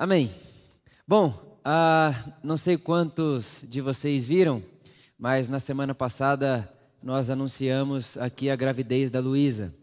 Amém. 0.00 0.30
Bom, 1.08 1.58
ah, 1.64 2.14
não 2.40 2.56
sei 2.56 2.78
quantos 2.78 3.64
de 3.68 3.80
vocês 3.80 4.24
viram, 4.24 4.62
mas 5.18 5.48
na 5.48 5.58
semana 5.58 5.92
passada 5.92 6.72
nós 7.02 7.30
anunciamos 7.30 8.16
aqui 8.16 8.48
a 8.48 8.54
gravidez 8.54 9.10
da 9.10 9.18
Luísa. 9.18 9.74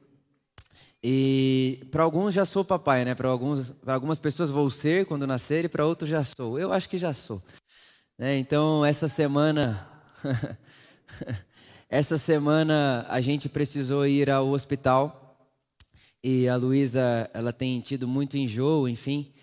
E 1.03 1.85
para 1.91 2.03
alguns 2.03 2.33
já 2.33 2.45
sou 2.45 2.63
papai, 2.63 3.03
né? 3.03 3.13
Para 3.13 3.27
algumas 3.27 4.17
pessoas 4.17 4.49
vou 4.49 4.69
ser 4.69 5.05
quando 5.05 5.27
nascer 5.27 5.65
e 5.65 5.67
para 5.67 5.85
outros 5.85 6.09
já 6.09 6.23
sou. 6.23 6.57
Eu 6.57 6.71
acho 6.71 6.87
que 6.87 6.97
já 6.97 7.11
sou. 7.11 7.43
Né? 8.17 8.37
Então 8.37 8.85
essa 8.85 9.09
semana, 9.09 9.85
essa 11.89 12.17
semana 12.17 13.05
a 13.09 13.19
gente 13.19 13.49
precisou 13.49 14.07
ir 14.07 14.29
ao 14.29 14.47
hospital 14.47 15.37
e 16.23 16.47
a 16.47 16.55
Luísa 16.55 17.29
ela 17.33 17.51
tem 17.51 17.81
tido 17.81 18.07
muito 18.07 18.37
enjoo, 18.37 18.87
enfim. 18.87 19.34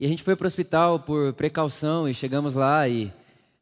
E 0.00 0.06
a 0.06 0.08
gente 0.08 0.22
foi 0.22 0.34
para 0.34 0.46
o 0.46 0.48
hospital 0.48 1.00
por 1.00 1.34
precaução 1.34 2.08
e 2.08 2.14
chegamos 2.14 2.54
lá 2.54 2.88
e 2.88 3.12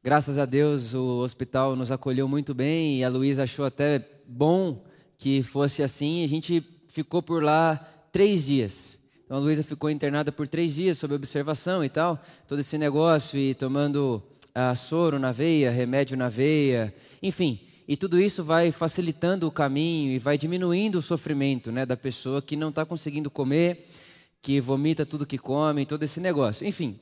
graças 0.05 0.39
a 0.39 0.45
Deus 0.45 0.95
o 0.95 1.19
hospital 1.19 1.75
nos 1.75 1.91
acolheu 1.91 2.29
muito 2.29 2.55
bem 2.55 2.99
e 2.99 3.03
a 3.03 3.09
Luísa 3.09 3.43
achou 3.43 3.65
até 3.65 4.09
bom 4.25 4.85
que 5.19 5.43
fosse 5.43 5.83
assim. 5.83 6.23
A 6.23 6.29
gente 6.29 6.63
ficou 6.87 7.21
por 7.21 7.43
lá 7.43 7.75
três 8.13 8.47
dias. 8.47 9.01
Então 9.25 9.37
a 9.37 9.41
Luísa 9.41 9.65
ficou 9.65 9.91
internada 9.91 10.31
por 10.31 10.47
três 10.47 10.77
dias 10.77 10.97
sob 10.97 11.13
observação 11.13 11.85
e 11.85 11.89
tal, 11.89 12.23
todo 12.47 12.61
esse 12.61 12.79
negócio 12.79 13.37
e 13.37 13.53
tomando 13.53 14.23
ah, 14.55 14.77
soro 14.77 15.19
na 15.19 15.33
veia, 15.33 15.73
remédio 15.73 16.17
na 16.17 16.29
veia, 16.29 16.95
enfim. 17.21 17.59
E 17.89 17.97
tudo 17.97 18.21
isso 18.21 18.45
vai 18.45 18.71
facilitando 18.71 19.49
o 19.49 19.51
caminho 19.51 20.13
e 20.13 20.21
vai 20.21 20.39
diminuindo 20.39 20.99
o 21.01 21.03
sofrimento 21.03 21.73
né, 21.73 21.85
da 21.85 21.97
pessoa 21.97 22.41
que 22.41 22.55
não 22.55 22.69
está 22.69 22.87
conseguindo 22.87 23.29
comer 23.29 23.89
que 24.41 24.61
vomita 24.61 25.05
tudo 25.05 25.27
que 25.27 25.39
come, 25.39 25.87
todo 25.87 26.03
esse 26.03 26.21
negócio. 26.21 26.67
Enfim, 26.67 26.99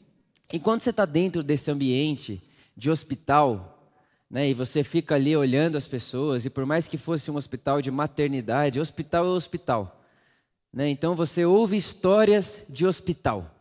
enquanto 0.52 0.82
você 0.82 0.90
está 0.90 1.04
dentro 1.04 1.42
desse 1.42 1.70
ambiente 1.70 2.42
de 2.76 2.90
hospital, 2.90 3.95
né, 4.30 4.48
e 4.48 4.54
você 4.54 4.82
fica 4.82 5.15
ali 5.15 5.37
olhando 5.37 5.76
as 5.76 5.87
pessoas, 5.87 6.45
e 6.45 6.51
por 6.51 6.66
mais 6.66 6.88
que 6.88 6.98
fosse 6.98 7.30
um 7.30 7.37
hospital 7.37 7.80
de 7.80 7.90
maternidade, 7.90 8.80
hospital 8.80 9.24
é 9.26 9.28
hospital. 9.28 10.02
Né, 10.73 10.88
então 10.88 11.15
você 11.15 11.45
ouve 11.45 11.76
histórias 11.76 12.65
de 12.68 12.87
hospital. 12.87 13.52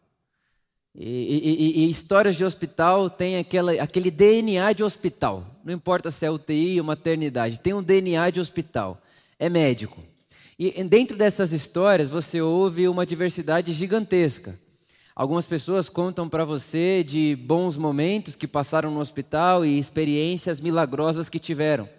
E, 0.97 1.03
e, 1.03 1.83
e, 1.83 1.89
histórias 1.89 2.37
de 2.37 2.45
hospital 2.45 3.09
tem 3.09 3.37
aquela, 3.37 3.73
aquele 3.73 4.09
DNA 4.09 4.71
de 4.71 4.81
hospital. 4.81 5.45
Não 5.63 5.73
importa 5.73 6.09
se 6.09 6.25
é 6.25 6.31
UTI 6.31 6.79
ou 6.79 6.85
maternidade, 6.85 7.59
tem 7.59 7.73
um 7.73 7.83
DNA 7.83 8.29
de 8.29 8.39
hospital. 8.39 9.01
É 9.37 9.49
médico. 9.49 10.01
E 10.57 10.81
dentro 10.85 11.17
dessas 11.17 11.51
histórias 11.51 12.09
você 12.09 12.41
ouve 12.41 12.87
uma 12.87 13.05
diversidade 13.05 13.73
gigantesca. 13.73 14.57
Algumas 15.13 15.45
pessoas 15.45 15.89
contam 15.89 16.29
para 16.29 16.45
você 16.45 17.03
de 17.03 17.35
bons 17.35 17.75
momentos 17.75 18.35
que 18.35 18.47
passaram 18.47 18.89
no 18.89 19.01
hospital 19.01 19.65
e 19.65 19.77
experiências 19.77 20.61
milagrosas 20.61 21.27
que 21.27 21.39
tiveram. 21.39 21.89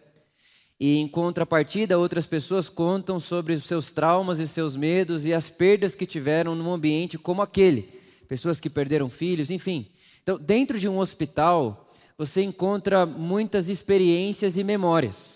E 0.80 0.96
em 0.96 1.08
contrapartida, 1.08 1.98
outras 1.98 2.24
pessoas 2.26 2.68
contam 2.68 3.20
sobre 3.20 3.52
os 3.52 3.64
seus 3.64 3.90
traumas 3.90 4.38
e 4.38 4.48
seus 4.48 4.74
medos 4.74 5.26
e 5.26 5.34
as 5.34 5.48
perdas 5.48 5.94
que 5.94 6.06
tiveram 6.06 6.54
num 6.54 6.72
ambiente 6.72 7.18
como 7.18 7.42
aquele. 7.42 7.82
Pessoas 8.26 8.58
que 8.58 8.68
perderam 8.68 9.08
filhos, 9.08 9.50
enfim. 9.50 9.86
Então, 10.22 10.38
dentro 10.38 10.78
de 10.78 10.88
um 10.88 10.98
hospital, 10.98 11.90
você 12.18 12.42
encontra 12.42 13.04
muitas 13.04 13.68
experiências 13.68 14.56
e 14.56 14.64
memórias. 14.64 15.35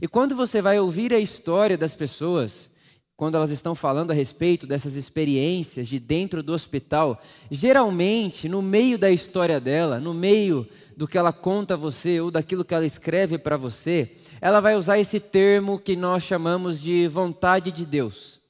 E 0.00 0.06
quando 0.06 0.36
você 0.36 0.60
vai 0.60 0.78
ouvir 0.78 1.14
a 1.14 1.18
história 1.18 1.78
das 1.78 1.94
pessoas, 1.94 2.70
quando 3.16 3.34
elas 3.34 3.50
estão 3.50 3.74
falando 3.74 4.12
a 4.12 4.14
respeito 4.14 4.66
dessas 4.66 4.94
experiências 4.94 5.88
de 5.88 5.98
dentro 5.98 6.42
do 6.42 6.54
hospital, 6.54 7.20
geralmente, 7.50 8.48
no 8.48 8.62
meio 8.62 8.98
da 8.98 9.10
história 9.10 9.60
dela, 9.60 10.00
no 10.00 10.14
meio 10.14 10.66
do 10.96 11.06
que 11.06 11.18
ela 11.18 11.32
conta 11.32 11.74
a 11.74 11.76
você 11.76 12.20
ou 12.20 12.30
daquilo 12.30 12.64
que 12.64 12.74
ela 12.74 12.86
escreve 12.86 13.36
para 13.36 13.56
você, 13.56 14.16
ela 14.40 14.60
vai 14.60 14.74
usar 14.74 14.98
esse 14.98 15.20
termo 15.20 15.78
que 15.78 15.96
nós 15.96 16.22
chamamos 16.22 16.80
de 16.80 17.06
vontade 17.08 17.70
de 17.70 17.84
Deus. 17.84 18.40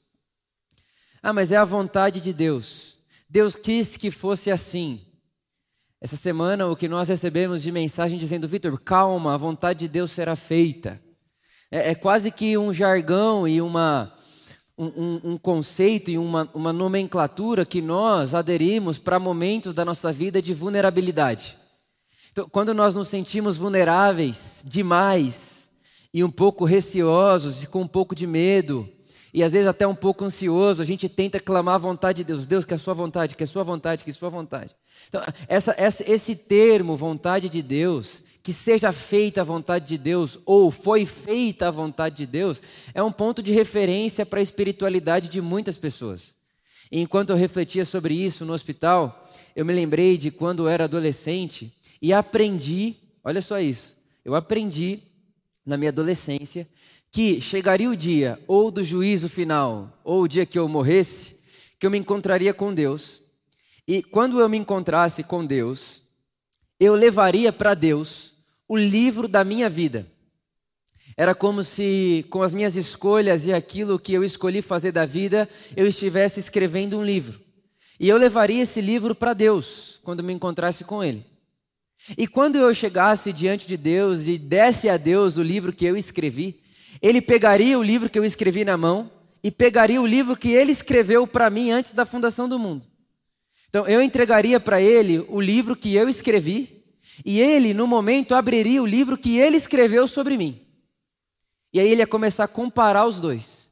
Ah, 1.21 1.33
mas 1.33 1.51
é 1.51 1.57
a 1.57 1.65
vontade 1.65 2.21
de 2.21 2.31
Deus. 2.31 2.97
Deus 3.29 3.55
quis 3.55 3.97
que 3.97 4.09
fosse 4.09 4.49
assim. 4.49 5.01
Essa 5.99 6.17
semana, 6.17 6.67
o 6.67 6.75
que 6.75 6.87
nós 6.87 7.09
recebemos 7.09 7.61
de 7.61 7.71
mensagem 7.71 8.17
dizendo, 8.17 8.47
Vitor, 8.47 8.79
calma, 8.79 9.33
a 9.33 9.37
vontade 9.37 9.79
de 9.79 9.87
Deus 9.87 10.11
será 10.11 10.35
feita. 10.35 11.01
É, 11.71 11.91
é 11.91 11.95
quase 11.95 12.29
que 12.29 12.57
um 12.57 12.73
jargão 12.73 13.47
e 13.47 13.61
uma, 13.61 14.13
um, 14.77 15.21
um, 15.23 15.37
conceito 15.37 16.11
e 16.11 16.17
uma, 16.17 16.49
uma 16.53 16.73
nomenclatura 16.73 17.65
que 17.65 17.81
nós 17.81 18.35
aderimos 18.35 18.99
para 18.99 19.17
momentos 19.17 19.73
da 19.73 19.85
nossa 19.85 20.11
vida 20.11 20.41
de 20.41 20.53
vulnerabilidade. 20.53 21.57
Então, 22.31 22.47
quando 22.49 22.73
nós 22.73 22.93
nos 22.93 23.07
sentimos 23.07 23.57
vulneráveis 23.57 24.63
demais 24.65 25.71
e 26.13 26.23
um 26.23 26.31
pouco 26.31 26.65
receosos 26.65 27.63
e 27.63 27.67
com 27.67 27.81
um 27.81 27.87
pouco 27.87 28.13
de 28.13 28.27
medo, 28.27 28.87
e 29.33 29.43
às 29.43 29.53
vezes 29.53 29.67
até 29.67 29.87
um 29.87 29.95
pouco 29.95 30.25
ansioso, 30.25 30.81
a 30.81 30.85
gente 30.85 31.07
tenta 31.07 31.39
clamar 31.39 31.75
a 31.75 31.77
vontade 31.77 32.17
de 32.17 32.23
Deus. 32.25 32.45
Deus, 32.45 32.65
que 32.65 32.73
é 32.73 32.75
a 32.75 32.79
sua 32.79 32.93
vontade, 32.93 33.35
que 33.35 33.43
é 33.43 33.45
a 33.45 33.47
sua 33.47 33.63
vontade, 33.63 34.03
que 34.03 34.09
é 34.09 34.13
a 34.13 34.15
sua 34.15 34.29
vontade. 34.29 34.75
Então, 35.07 35.21
essa, 35.47 35.73
essa, 35.77 36.09
esse 36.09 36.35
termo, 36.35 36.97
vontade 36.97 37.47
de 37.47 37.61
Deus, 37.61 38.23
que 38.43 38.53
seja 38.53 38.91
feita 38.91 39.41
a 39.41 39.43
vontade 39.43 39.87
de 39.87 39.97
Deus 39.97 40.39
ou 40.45 40.71
foi 40.71 41.05
feita 41.05 41.67
a 41.67 41.71
vontade 41.71 42.17
de 42.17 42.25
Deus, 42.25 42.61
é 42.93 43.03
um 43.03 43.11
ponto 43.11 43.43
de 43.43 43.51
referência 43.51 44.25
para 44.25 44.39
a 44.39 44.43
espiritualidade 44.43 45.29
de 45.29 45.41
muitas 45.41 45.77
pessoas. 45.77 46.33
E 46.91 46.99
enquanto 46.99 47.29
eu 47.29 47.35
refletia 47.35 47.85
sobre 47.85 48.13
isso 48.13 48.43
no 48.43 48.53
hospital, 48.53 49.29
eu 49.55 49.63
me 49.63 49.73
lembrei 49.73 50.17
de 50.17 50.31
quando 50.31 50.63
eu 50.63 50.69
era 50.69 50.85
adolescente 50.85 51.71
e 52.01 52.11
aprendi, 52.11 52.95
olha 53.23 53.41
só 53.41 53.59
isso, 53.59 53.95
eu 54.25 54.35
aprendi 54.35 54.99
na 55.65 55.77
minha 55.77 55.89
adolescência 55.89 56.67
que 57.11 57.39
chegaria 57.39 57.89
o 57.89 57.95
dia 57.95 58.39
ou 58.47 58.71
do 58.71 58.83
juízo 58.83 59.29
final 59.29 59.99
ou 60.03 60.23
o 60.23 60.27
dia 60.27 60.45
que 60.45 60.57
eu 60.57 60.67
morresse, 60.67 61.41
que 61.79 61.85
eu 61.85 61.91
me 61.91 61.97
encontraria 61.97 62.53
com 62.53 62.73
Deus. 62.73 63.21
E 63.87 64.01
quando 64.01 64.39
eu 64.39 64.49
me 64.49 64.57
encontrasse 64.57 65.23
com 65.23 65.45
Deus, 65.45 66.01
eu 66.79 66.95
levaria 66.95 67.53
para 67.53 67.73
Deus 67.73 68.30
o 68.71 68.77
livro 68.77 69.27
da 69.27 69.43
minha 69.43 69.69
vida. 69.69 70.07
Era 71.17 71.35
como 71.35 71.61
se, 71.61 72.25
com 72.29 72.41
as 72.41 72.53
minhas 72.53 72.77
escolhas 72.77 73.43
e 73.43 73.51
aquilo 73.51 73.99
que 73.99 74.13
eu 74.13 74.23
escolhi 74.23 74.61
fazer 74.61 74.93
da 74.93 75.05
vida, 75.05 75.49
eu 75.75 75.85
estivesse 75.85 76.39
escrevendo 76.39 76.97
um 76.97 77.03
livro. 77.03 77.41
E 77.99 78.07
eu 78.07 78.15
levaria 78.15 78.63
esse 78.63 78.79
livro 78.79 79.13
para 79.13 79.33
Deus, 79.33 79.99
quando 80.05 80.23
me 80.23 80.31
encontrasse 80.31 80.85
com 80.85 81.03
Ele. 81.03 81.21
E 82.17 82.25
quando 82.25 82.55
eu 82.55 82.73
chegasse 82.73 83.33
diante 83.33 83.67
de 83.67 83.75
Deus 83.75 84.25
e 84.25 84.37
desse 84.37 84.87
a 84.87 84.95
Deus 84.95 85.35
o 85.35 85.43
livro 85.43 85.73
que 85.73 85.83
eu 85.83 85.97
escrevi, 85.97 86.61
Ele 87.01 87.19
pegaria 87.19 87.77
o 87.77 87.83
livro 87.83 88.09
que 88.09 88.17
eu 88.17 88.23
escrevi 88.23 88.63
na 88.63 88.77
mão 88.77 89.11
e 89.43 89.51
pegaria 89.51 90.01
o 90.01 90.07
livro 90.07 90.37
que 90.37 90.53
Ele 90.53 90.71
escreveu 90.71 91.27
para 91.27 91.49
mim 91.49 91.71
antes 91.71 91.91
da 91.91 92.05
fundação 92.05 92.47
do 92.47 92.57
mundo. 92.57 92.87
Então 93.67 93.85
eu 93.85 94.01
entregaria 94.01 94.61
para 94.61 94.81
Ele 94.81 95.25
o 95.27 95.41
livro 95.41 95.75
que 95.75 95.93
eu 95.93 96.07
escrevi 96.07 96.80
e 97.25 97.39
ele, 97.39 97.73
no 97.73 97.87
momento, 97.87 98.33
abriria 98.33 98.81
o 98.81 98.85
livro 98.85 99.17
que 99.17 99.37
ele 99.37 99.57
escreveu 99.57 100.07
sobre 100.07 100.37
mim. 100.37 100.59
E 101.73 101.79
aí 101.79 101.87
ele 101.87 102.01
ia 102.01 102.07
começar 102.07 102.45
a 102.45 102.47
comparar 102.47 103.05
os 103.05 103.19
dois. 103.19 103.71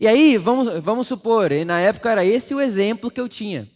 E 0.00 0.06
aí, 0.06 0.36
vamos, 0.36 0.68
vamos 0.82 1.06
supor, 1.06 1.50
na 1.66 1.80
época 1.80 2.10
era 2.10 2.24
esse 2.24 2.54
o 2.54 2.60
exemplo 2.60 3.10
que 3.10 3.20
eu 3.20 3.28
tinha. 3.28 3.68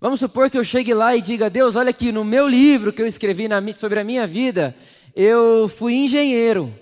Vamos 0.00 0.20
supor 0.20 0.48
que 0.50 0.56
eu 0.56 0.64
chegue 0.64 0.94
lá 0.94 1.14
e 1.14 1.20
diga: 1.20 1.50
Deus, 1.50 1.76
olha 1.76 1.90
aqui, 1.90 2.10
no 2.10 2.24
meu 2.24 2.48
livro 2.48 2.92
que 2.92 3.02
eu 3.02 3.06
escrevi 3.06 3.48
na, 3.48 3.60
sobre 3.72 4.00
a 4.00 4.04
minha 4.04 4.26
vida, 4.26 4.74
eu 5.14 5.68
fui 5.68 5.94
engenheiro, 5.94 6.74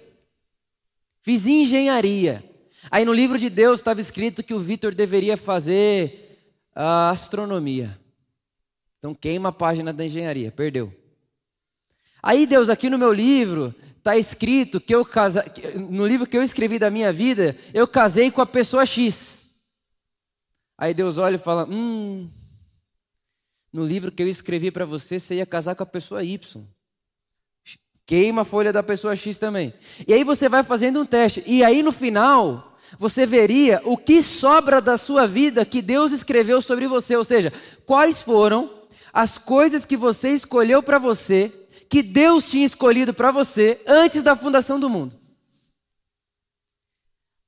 fiz 1.21 1.47
engenharia. 1.47 2.45
Aí 2.91 3.05
no 3.05 3.13
livro 3.13 3.39
de 3.39 3.51
Deus 3.51 3.81
estava 3.81 4.01
escrito 4.01 4.43
que 4.43 4.55
o 4.55 4.61
Vitor 4.61 4.95
deveria 4.95 5.37
fazer 5.37 6.39
a 6.75 7.11
astronomia. 7.11 7.99
Então 8.99 9.15
queima 9.15 9.51
a 9.51 9.53
página 9.53 9.93
da 9.93 10.05
engenharia, 10.05 10.51
perdeu. 10.51 10.93
Aí 12.23 12.47
Deus, 12.47 12.69
aqui 12.69 12.91
no 12.91 12.99
meu 12.99 13.13
livro, 13.13 13.75
está 13.97 14.17
escrito 14.17 14.81
que 14.81 14.95
eu 14.95 15.05
casa... 15.05 15.45
no 15.89 16.07
livro 16.07 16.27
que 16.27 16.37
eu 16.37 16.43
escrevi 16.43 16.79
da 16.79 16.91
minha 16.91 17.13
vida, 17.13 17.57
eu 17.73 17.87
casei 17.87 18.31
com 18.31 18.41
a 18.41 18.47
pessoa 18.47 18.85
X. 18.85 19.51
Aí 20.77 20.93
Deus 20.95 21.19
olha 21.19 21.37
e 21.37 21.39
fala: 21.39 21.65
Hum, 21.69 22.29
no 23.73 23.85
livro 23.85 24.11
que 24.11 24.23
eu 24.23 24.29
escrevi 24.29 24.71
para 24.71 24.85
você, 24.85 25.19
você 25.19 25.37
ia 25.37 25.47
casar 25.47 25.75
com 25.75 25.83
a 25.83 25.87
pessoa 25.87 26.25
Y. 26.25 26.65
Queima 28.07 28.41
a 28.41 28.45
folha 28.45 28.73
da 28.73 28.83
pessoa 28.83 29.15
X 29.15 29.39
também. 29.39 29.75
E 30.07 30.15
aí 30.15 30.25
você 30.25 30.49
vai 30.49 30.63
fazendo 30.63 31.01
um 31.01 31.05
teste. 31.07 31.45
E 31.47 31.63
aí 31.63 31.83
no 31.83 31.93
final, 31.93 32.79
você 32.99 33.27
veria 33.27 33.83
o 33.85 33.99
que 33.99 34.23
sobra 34.23 34.81
da 34.81 34.97
sua 34.97 35.27
vida 35.27 35.67
que 35.67 35.83
Deus 35.83 36.11
escreveu 36.11 36.63
sobre 36.63 36.87
você. 36.87 37.15
Ou 37.17 37.25
seja, 37.25 37.53
quais 37.85 38.19
foram 38.21 38.78
as 39.19 39.37
coisas 39.37 39.85
que 39.85 39.97
você 39.97 40.29
escolheu 40.29 40.81
para 40.81 40.97
você, 40.97 41.53
que 41.91 42.05
Deus 42.05 42.49
tinha 42.49 42.65
escolhido 42.65 43.13
para 43.13 43.33
você 43.33 43.83
antes 43.85 44.23
da 44.23 44.37
fundação 44.37 44.79
do 44.79 44.89
mundo. 44.89 45.19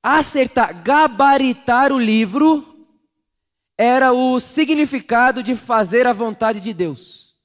Acertar, 0.03 0.83
gabaritar 0.83 1.93
o 1.93 1.97
livro 1.97 2.85
era 3.77 4.11
o 4.11 4.37
significado 4.41 5.41
de 5.41 5.55
fazer 5.55 6.05
a 6.05 6.11
vontade 6.11 6.59
de 6.59 6.73
Deus. 6.73 7.37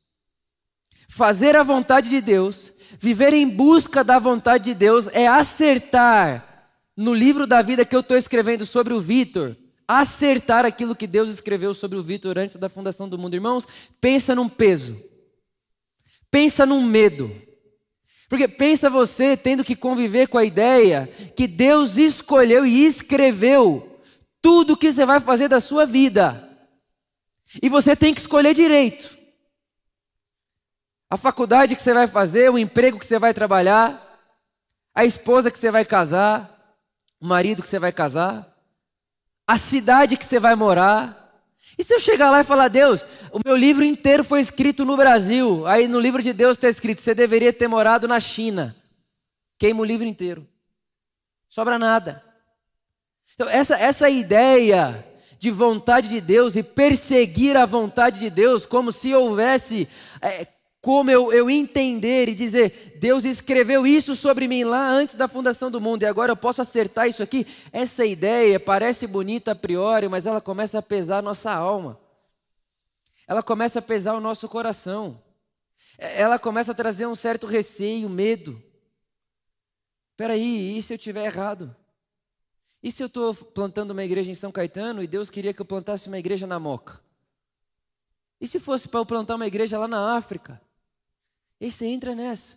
Fazer 1.09 1.55
a 1.55 1.63
vontade 1.63 2.09
de 2.09 2.21
Deus, 2.21 2.73
viver 2.99 3.33
em 3.33 3.49
busca 3.49 4.03
da 4.03 4.19
vontade 4.19 4.65
de 4.65 4.75
Deus, 4.75 5.07
é 5.13 5.29
acertar 5.29 6.73
no 6.97 7.15
livro 7.15 7.47
da 7.47 7.63
vida 7.63 7.85
que 7.85 7.95
eu 7.95 8.01
estou 8.01 8.17
escrevendo 8.17 8.67
sobre 8.67 8.93
o 8.93 9.01
Vitor, 9.01 9.55
acertar 9.89 10.65
aquilo 10.65 10.97
que 10.97 11.07
Deus 11.07 11.31
escreveu 11.31 11.75
sobre 11.75 11.99
o 11.99 12.03
Vitor 12.03 12.39
antes 12.39 12.57
da 12.57 12.69
fundação 12.69 13.09
do 13.09 13.19
mundo. 13.19 13.35
Irmãos, 13.35 13.67
pensa 14.01 14.35
num 14.35 14.49
peso, 14.49 15.01
pensa 16.31 16.67
num 16.67 16.83
medo. 16.83 17.31
Porque 18.29 18.49
pensa 18.49 18.91
você 18.91 19.37
tendo 19.37 19.63
que 19.63 19.77
conviver 19.77 20.27
com 20.27 20.37
a 20.37 20.45
ideia 20.45 21.07
que 21.37 21.47
Deus 21.47 21.97
escolheu 21.97 22.67
e 22.67 22.85
escreveu 22.85 24.01
tudo 24.43 24.73
o 24.73 24.77
que 24.77 24.93
você 24.93 25.07
vai 25.07 25.21
fazer 25.21 25.49
da 25.49 25.61
sua 25.61 25.87
vida. 25.87 26.43
E 27.63 27.69
você 27.69 27.95
tem 27.95 28.13
que 28.13 28.21
escolher 28.21 28.55
direito. 28.55 29.17
A 31.09 31.17
faculdade 31.17 31.77
que 31.77 31.83
você 31.83 31.95
vai 31.95 32.09
fazer, 32.09 32.51
o 32.51 32.59
emprego 32.59 32.99
que 32.99 33.07
você 33.07 33.19
vai 33.19 33.33
trabalhar, 33.33 34.03
a 34.93 35.05
esposa 35.05 35.51
que 35.51 35.59
você 35.59 35.71
vai 35.71 35.85
casar, 35.85 36.77
o 37.21 37.27
marido 37.27 37.63
que 37.63 37.69
você 37.69 37.79
vai 37.79 37.93
casar, 37.93 38.56
a 39.47 39.57
cidade 39.57 40.17
que 40.17 40.25
você 40.25 40.41
vai 40.41 40.55
morar. 40.55 41.25
E 41.79 41.85
se 41.85 41.95
eu 41.95 42.01
chegar 42.01 42.31
lá 42.31 42.41
e 42.41 42.45
falar, 42.45 42.69
Deus, 42.69 43.05
o 43.31 43.41
meu 43.45 43.55
livro 43.55 43.85
inteiro 43.85 44.25
foi 44.25 44.41
escrito 44.41 44.85
no 44.85 44.97
Brasil, 44.97 45.67
aí 45.67 45.87
no 45.87 46.01
livro 46.01 46.23
de 46.23 46.33
Deus 46.33 46.57
está 46.57 46.69
escrito, 46.69 47.01
você 47.01 47.15
deveria 47.15 47.53
ter 47.53 47.69
morado 47.69 48.09
na 48.09 48.19
China. 48.19 48.75
Queima 49.59 49.81
o 49.81 49.85
livro 49.85 50.07
inteiro. 50.07 50.47
Sobra 51.49 51.79
nada. 51.79 52.23
Então, 53.35 53.49
essa, 53.49 53.77
essa 53.77 54.09
ideia 54.09 55.07
de 55.39 55.51
vontade 55.51 56.09
de 56.09 56.21
Deus 56.21 56.57
e 56.57 56.63
perseguir 56.63 57.57
a 57.57 57.67
vontade 57.67 58.21
de 58.21 58.31
Deus, 58.31 58.65
como 58.65 58.91
se 58.91 59.15
houvesse 59.15 59.87
é, 60.23 60.47
como 60.87 61.11
eu, 61.11 61.33
eu 61.33 61.51
entender 61.51 62.29
e 62.29 62.35
dizer, 62.37 62.95
Deus 63.01 63.25
escreveu 63.25 63.85
isso 63.85 64.15
sobre 64.15 64.47
mim 64.47 64.63
lá 64.63 64.89
antes 64.89 65.17
da 65.17 65.27
fundação 65.27 65.69
do 65.69 65.81
mundo 65.81 66.05
e 66.05 66.07
agora 66.07 66.31
eu 66.31 66.37
posso 66.37 66.63
acertar 66.63 67.09
isso 67.09 67.25
aqui. 67.25 67.45
Essa 67.73 68.07
ideia 68.07 68.61
parece 68.61 69.05
bonita 69.05 69.51
a 69.51 69.55
priori, 69.57 70.09
mas 70.09 70.27
ela 70.27 70.41
começa 70.41 70.79
a 70.79 70.83
pesar 70.83 71.19
a 71.19 71.23
nossa 71.23 71.53
alma, 71.53 71.99
ela 73.27 73.43
começa 73.43 73.81
a 73.81 73.83
pesar 73.83 74.15
o 74.15 74.21
nosso 74.21 74.49
coração, 74.49 75.21
é, 75.99 76.21
ela 76.23 76.39
começa 76.39 76.71
a 76.71 76.75
trazer 76.75 77.05
um 77.05 77.17
certo 77.17 77.49
receio, 77.49 78.09
medo. 78.09 78.63
Espera 80.13 80.35
aí, 80.35 80.79
e 80.79 80.83
se 80.85 80.93
eu 80.93 80.97
estiver 80.97 81.25
errado? 81.25 81.75
E 82.81 82.93
se 82.93 83.03
eu 83.03 83.09
estou 83.09 83.35
plantando 83.35 83.91
uma 83.91 84.05
igreja 84.05 84.31
em 84.31 84.35
São 84.35 84.53
Caetano 84.53 85.03
e 85.03 85.09
Deus 85.09 85.31
queria 85.31 85.53
que 85.53 85.61
eu 85.61 85.67
plantasse 85.67 86.07
uma 86.07 86.21
igreja 86.21 86.47
na 86.47 86.61
Moca? 86.61 87.01
E 88.41 88.47
se 88.47 88.61
fosse 88.61 88.87
para 88.87 89.01
eu 89.01 89.07
plantar 89.07 89.35
uma 89.35 89.49
igreja 89.49 89.81
lá 89.81 89.89
na 89.89 90.17
África? 90.17 90.65
E 91.61 91.71
você 91.71 91.87
entra 91.87 92.15
nessa. 92.15 92.57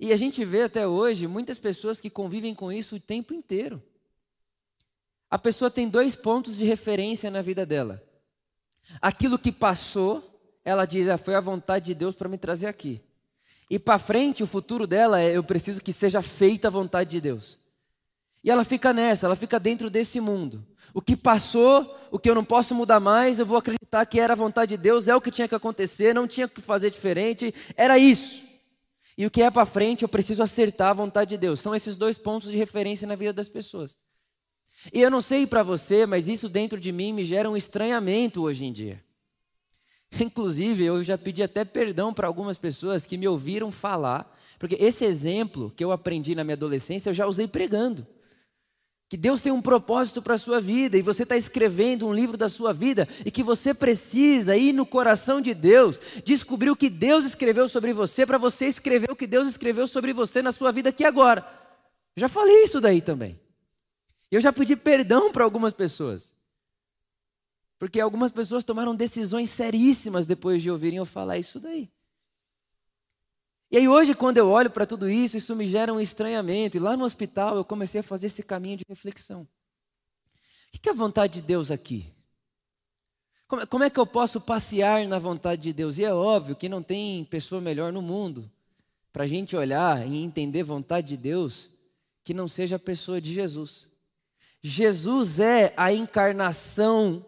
E 0.00 0.12
a 0.12 0.16
gente 0.16 0.44
vê 0.44 0.62
até 0.62 0.86
hoje 0.86 1.26
muitas 1.26 1.58
pessoas 1.58 2.00
que 2.00 2.10
convivem 2.10 2.54
com 2.54 2.72
isso 2.72 2.96
o 2.96 3.00
tempo 3.00 3.34
inteiro. 3.34 3.82
A 5.30 5.38
pessoa 5.38 5.70
tem 5.70 5.88
dois 5.88 6.14
pontos 6.14 6.56
de 6.56 6.64
referência 6.64 7.30
na 7.30 7.42
vida 7.42 7.66
dela. 7.66 8.02
Aquilo 9.00 9.38
que 9.38 9.50
passou, 9.50 10.40
ela 10.64 10.84
diz, 10.84 11.08
ah, 11.08 11.18
foi 11.18 11.34
a 11.34 11.40
vontade 11.40 11.86
de 11.86 11.94
Deus 11.94 12.14
para 12.14 12.28
me 12.28 12.38
trazer 12.38 12.66
aqui. 12.66 13.00
E 13.70 13.78
para 13.78 13.98
frente, 13.98 14.42
o 14.42 14.46
futuro 14.46 14.86
dela 14.86 15.20
é, 15.20 15.36
eu 15.36 15.42
preciso 15.42 15.80
que 15.80 15.92
seja 15.92 16.22
feita 16.22 16.68
a 16.68 16.70
vontade 16.70 17.10
de 17.10 17.20
Deus. 17.20 17.58
E 18.42 18.50
ela 18.50 18.64
fica 18.64 18.92
nessa, 18.92 19.26
ela 19.26 19.36
fica 19.36 19.58
dentro 19.58 19.88
desse 19.88 20.20
mundo. 20.20 20.64
O 20.92 21.00
que 21.00 21.16
passou, 21.16 21.98
o 22.10 22.18
que 22.18 22.28
eu 22.28 22.34
não 22.34 22.44
posso 22.44 22.74
mudar 22.74 23.00
mais, 23.00 23.38
eu 23.38 23.46
vou 23.46 23.56
acreditar 23.56 24.04
que 24.06 24.20
era 24.20 24.32
a 24.32 24.36
vontade 24.36 24.76
de 24.76 24.82
Deus, 24.82 25.08
é 25.08 25.16
o 25.16 25.20
que 25.20 25.30
tinha 25.30 25.48
que 25.48 25.54
acontecer, 25.54 26.14
não 26.14 26.26
tinha 26.28 26.46
que 26.46 26.60
fazer 26.60 26.90
diferente, 26.90 27.54
era 27.76 27.98
isso. 27.98 28.44
E 29.16 29.24
o 29.26 29.30
que 29.30 29.42
é 29.42 29.50
para 29.50 29.64
frente, 29.64 30.02
eu 30.02 30.08
preciso 30.08 30.42
acertar 30.42 30.90
a 30.90 30.94
vontade 30.94 31.30
de 31.30 31.38
Deus. 31.38 31.60
São 31.60 31.74
esses 31.74 31.96
dois 31.96 32.18
pontos 32.18 32.50
de 32.50 32.56
referência 32.56 33.06
na 33.06 33.14
vida 33.14 33.32
das 33.32 33.48
pessoas. 33.48 33.96
E 34.92 35.00
eu 35.00 35.10
não 35.10 35.20
sei 35.20 35.46
para 35.46 35.62
você, 35.62 36.04
mas 36.04 36.28
isso 36.28 36.48
dentro 36.48 36.78
de 36.78 36.92
mim 36.92 37.12
me 37.12 37.24
gera 37.24 37.48
um 37.48 37.56
estranhamento 37.56 38.42
hoje 38.42 38.64
em 38.64 38.72
dia. 38.72 39.02
Inclusive, 40.20 40.84
eu 40.84 41.02
já 41.02 41.16
pedi 41.16 41.42
até 41.42 41.64
perdão 41.64 42.12
para 42.12 42.26
algumas 42.26 42.58
pessoas 42.58 43.06
que 43.06 43.16
me 43.16 43.26
ouviram 43.26 43.70
falar, 43.70 44.32
porque 44.58 44.76
esse 44.80 45.04
exemplo 45.04 45.72
que 45.76 45.84
eu 45.84 45.92
aprendi 45.92 46.34
na 46.34 46.44
minha 46.44 46.54
adolescência 46.54 47.10
eu 47.10 47.14
já 47.14 47.26
usei 47.26 47.46
pregando 47.46 48.06
que 49.08 49.16
Deus 49.16 49.40
tem 49.40 49.52
um 49.52 49.60
propósito 49.60 50.22
para 50.22 50.34
a 50.34 50.38
sua 50.38 50.60
vida 50.60 50.96
e 50.96 51.02
você 51.02 51.22
está 51.22 51.36
escrevendo 51.36 52.06
um 52.06 52.14
livro 52.14 52.36
da 52.36 52.48
sua 52.48 52.72
vida 52.72 53.06
e 53.24 53.30
que 53.30 53.42
você 53.42 53.74
precisa 53.74 54.56
ir 54.56 54.72
no 54.72 54.86
coração 54.86 55.40
de 55.40 55.54
Deus, 55.54 56.00
descobrir 56.24 56.70
o 56.70 56.76
que 56.76 56.88
Deus 56.88 57.24
escreveu 57.24 57.68
sobre 57.68 57.92
você 57.92 58.24
para 58.24 58.38
você 58.38 58.66
escrever 58.66 59.10
o 59.10 59.16
que 59.16 59.26
Deus 59.26 59.46
escreveu 59.46 59.86
sobre 59.86 60.12
você 60.12 60.40
na 60.42 60.52
sua 60.52 60.72
vida 60.72 60.88
aqui 60.88 61.04
agora. 61.04 61.46
Já 62.16 62.28
falei 62.28 62.64
isso 62.64 62.80
daí 62.80 63.00
também. 63.00 63.38
Eu 64.30 64.40
já 64.40 64.52
pedi 64.52 64.74
perdão 64.74 65.30
para 65.30 65.44
algumas 65.44 65.72
pessoas. 65.72 66.34
Porque 67.78 68.00
algumas 68.00 68.32
pessoas 68.32 68.64
tomaram 68.64 68.94
decisões 68.94 69.50
seríssimas 69.50 70.26
depois 70.26 70.62
de 70.62 70.70
ouvirem 70.70 70.98
eu 70.98 71.04
falar 71.04 71.38
isso 71.38 71.60
daí. 71.60 71.90
E 73.70 73.76
aí 73.76 73.88
hoje, 73.88 74.14
quando 74.14 74.38
eu 74.38 74.48
olho 74.48 74.70
para 74.70 74.86
tudo 74.86 75.08
isso, 75.08 75.36
isso 75.36 75.56
me 75.56 75.66
gera 75.66 75.92
um 75.92 76.00
estranhamento. 76.00 76.76
E 76.76 76.80
lá 76.80 76.96
no 76.96 77.04
hospital 77.04 77.56
eu 77.56 77.64
comecei 77.64 78.00
a 78.00 78.04
fazer 78.04 78.26
esse 78.26 78.42
caminho 78.42 78.76
de 78.76 78.84
reflexão. 78.88 79.42
O 80.74 80.78
que 80.80 80.88
é 80.88 80.92
a 80.92 80.94
vontade 80.94 81.34
de 81.34 81.42
Deus 81.42 81.70
aqui? 81.70 82.12
Como 83.68 83.84
é 83.84 83.90
que 83.90 83.98
eu 84.00 84.06
posso 84.06 84.40
passear 84.40 85.06
na 85.06 85.18
vontade 85.18 85.62
de 85.62 85.72
Deus? 85.72 85.98
E 85.98 86.04
é 86.04 86.12
óbvio 86.12 86.56
que 86.56 86.68
não 86.68 86.82
tem 86.82 87.24
pessoa 87.24 87.60
melhor 87.60 87.92
no 87.92 88.02
mundo 88.02 88.50
para 89.12 89.24
a 89.24 89.26
gente 89.26 89.54
olhar 89.54 90.06
e 90.06 90.16
entender 90.16 90.62
vontade 90.64 91.08
de 91.08 91.16
Deus 91.16 91.70
que 92.24 92.34
não 92.34 92.48
seja 92.48 92.76
a 92.76 92.80
pessoa 92.80 93.20
de 93.20 93.32
Jesus. 93.32 93.88
Jesus 94.60 95.38
é 95.38 95.72
a 95.76 95.92
encarnação 95.92 97.24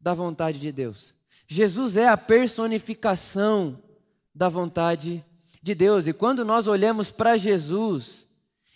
da 0.00 0.12
vontade 0.12 0.58
de 0.58 0.72
Deus. 0.72 1.14
Jesus 1.46 1.96
é 1.96 2.08
a 2.08 2.16
personificação 2.16 3.82
da 4.34 4.48
vontade 4.48 5.24
de 5.34 5.35
Deus. 5.74 6.06
E 6.06 6.12
quando 6.12 6.44
nós 6.44 6.66
olhamos 6.66 7.10
para 7.10 7.36
Jesus 7.36 8.26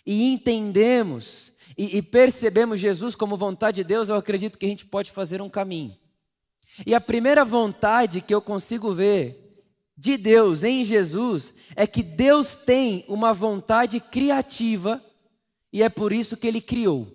e 0.05 0.31
entendemos 0.33 1.51
e, 1.77 1.97
e, 1.97 2.01
percebemos 2.01 2.79
Jesus 2.79 3.15
como 3.15 3.37
vontade 3.37 3.77
de 3.77 3.83
Deus, 3.83 4.09
eu 4.09 4.15
acredito 4.15 4.57
que 4.57 4.65
a 4.65 4.69
gente 4.69 4.85
pode 4.85 5.11
fazer 5.11 5.41
um 5.41 5.49
caminho. 5.49 5.95
E 6.85 6.93
a 6.93 7.01
primeira 7.01 7.45
vontade 7.45 8.21
que 8.21 8.33
eu 8.33 8.41
consigo 8.41 8.93
ver 8.93 9.41
de 9.97 10.17
Deus 10.17 10.63
em 10.63 10.83
Jesus 10.83 11.53
é 11.75 11.85
que 11.85 12.01
Deus 12.01 12.55
tem 12.55 13.05
uma 13.07 13.33
vontade 13.33 13.99
criativa 13.99 15.03
e 15.71 15.83
é 15.83 15.89
por 15.89 16.11
isso 16.11 16.35
que 16.35 16.47
ele 16.47 16.61
criou. 16.61 17.07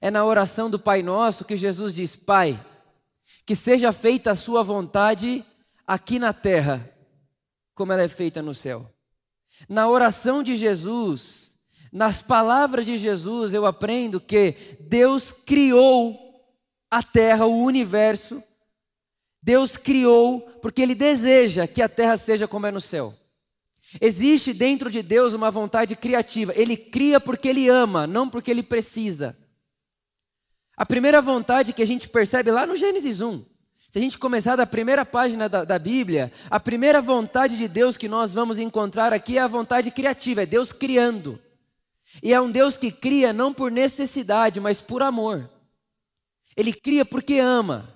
É 0.00 0.10
na 0.10 0.24
oração 0.24 0.70
do 0.70 0.78
Pai 0.78 1.02
Nosso 1.02 1.44
que 1.44 1.56
Jesus 1.56 1.94
diz: 1.94 2.16
Pai, 2.16 2.58
que 3.44 3.54
seja 3.54 3.92
feita 3.92 4.30
a 4.30 4.34
Sua 4.34 4.62
vontade 4.62 5.44
aqui 5.86 6.18
na 6.18 6.32
terra, 6.32 6.88
como 7.80 7.94
ela 7.94 8.02
é 8.02 8.08
feita 8.08 8.42
no 8.42 8.52
céu. 8.52 8.94
Na 9.66 9.88
oração 9.88 10.42
de 10.42 10.54
Jesus, 10.54 11.56
nas 11.90 12.20
palavras 12.20 12.84
de 12.84 12.98
Jesus, 12.98 13.54
eu 13.54 13.64
aprendo 13.64 14.20
que 14.20 14.54
Deus 14.80 15.32
criou 15.32 16.14
a 16.90 17.02
terra, 17.02 17.46
o 17.46 17.64
universo. 17.64 18.42
Deus 19.42 19.78
criou 19.78 20.42
porque 20.60 20.82
Ele 20.82 20.94
deseja 20.94 21.66
que 21.66 21.80
a 21.80 21.88
terra 21.88 22.18
seja 22.18 22.46
como 22.46 22.66
é 22.66 22.70
no 22.70 22.82
céu. 22.82 23.14
Existe 23.98 24.52
dentro 24.52 24.90
de 24.90 25.02
Deus 25.02 25.32
uma 25.32 25.50
vontade 25.50 25.96
criativa. 25.96 26.52
Ele 26.54 26.76
cria 26.76 27.18
porque 27.18 27.48
Ele 27.48 27.66
ama, 27.66 28.06
não 28.06 28.28
porque 28.28 28.50
Ele 28.50 28.62
precisa. 28.62 29.34
A 30.76 30.84
primeira 30.84 31.22
vontade 31.22 31.72
que 31.72 31.80
a 31.80 31.86
gente 31.86 32.10
percebe 32.10 32.50
lá 32.50 32.66
no 32.66 32.76
Gênesis 32.76 33.22
1 33.22 33.42
se 33.90 33.98
a 33.98 34.00
gente 34.00 34.18
começar 34.18 34.54
da 34.54 34.64
primeira 34.64 35.04
página 35.04 35.48
da, 35.48 35.64
da, 35.64 35.76
Bíblia, 35.76 36.30
a 36.48 36.60
primeira 36.60 37.02
vontade 37.02 37.56
de 37.58 37.66
Deus 37.66 37.96
que 37.96 38.08
nós 38.08 38.32
vamos 38.32 38.56
encontrar 38.56 39.12
aqui 39.12 39.36
é 39.36 39.40
a 39.40 39.48
vontade 39.48 39.90
criativa, 39.90 40.44
é 40.44 40.46
Deus 40.46 40.70
criando. 40.70 41.42
E 42.22 42.32
é 42.32 42.40
um 42.40 42.52
Deus 42.52 42.76
que 42.76 42.92
cria 42.92 43.32
não 43.32 43.52
por 43.52 43.68
necessidade, 43.68 44.60
mas 44.60 44.80
por 44.80 45.02
amor. 45.02 45.50
Ele 46.56 46.72
cria 46.72 47.04
porque 47.04 47.40
ama. 47.40 47.92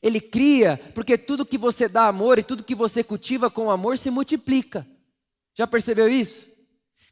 Ele 0.00 0.20
cria 0.20 0.80
porque 0.94 1.18
tudo 1.18 1.44
que 1.44 1.58
você 1.58 1.88
dá 1.88 2.06
amor 2.06 2.38
e 2.38 2.42
tudo 2.44 2.62
que 2.62 2.74
você 2.74 3.02
cultiva 3.02 3.50
com 3.50 3.72
amor 3.72 3.98
se 3.98 4.12
multiplica. 4.12 4.86
Já 5.52 5.66
percebeu 5.66 6.08
isso? 6.08 6.48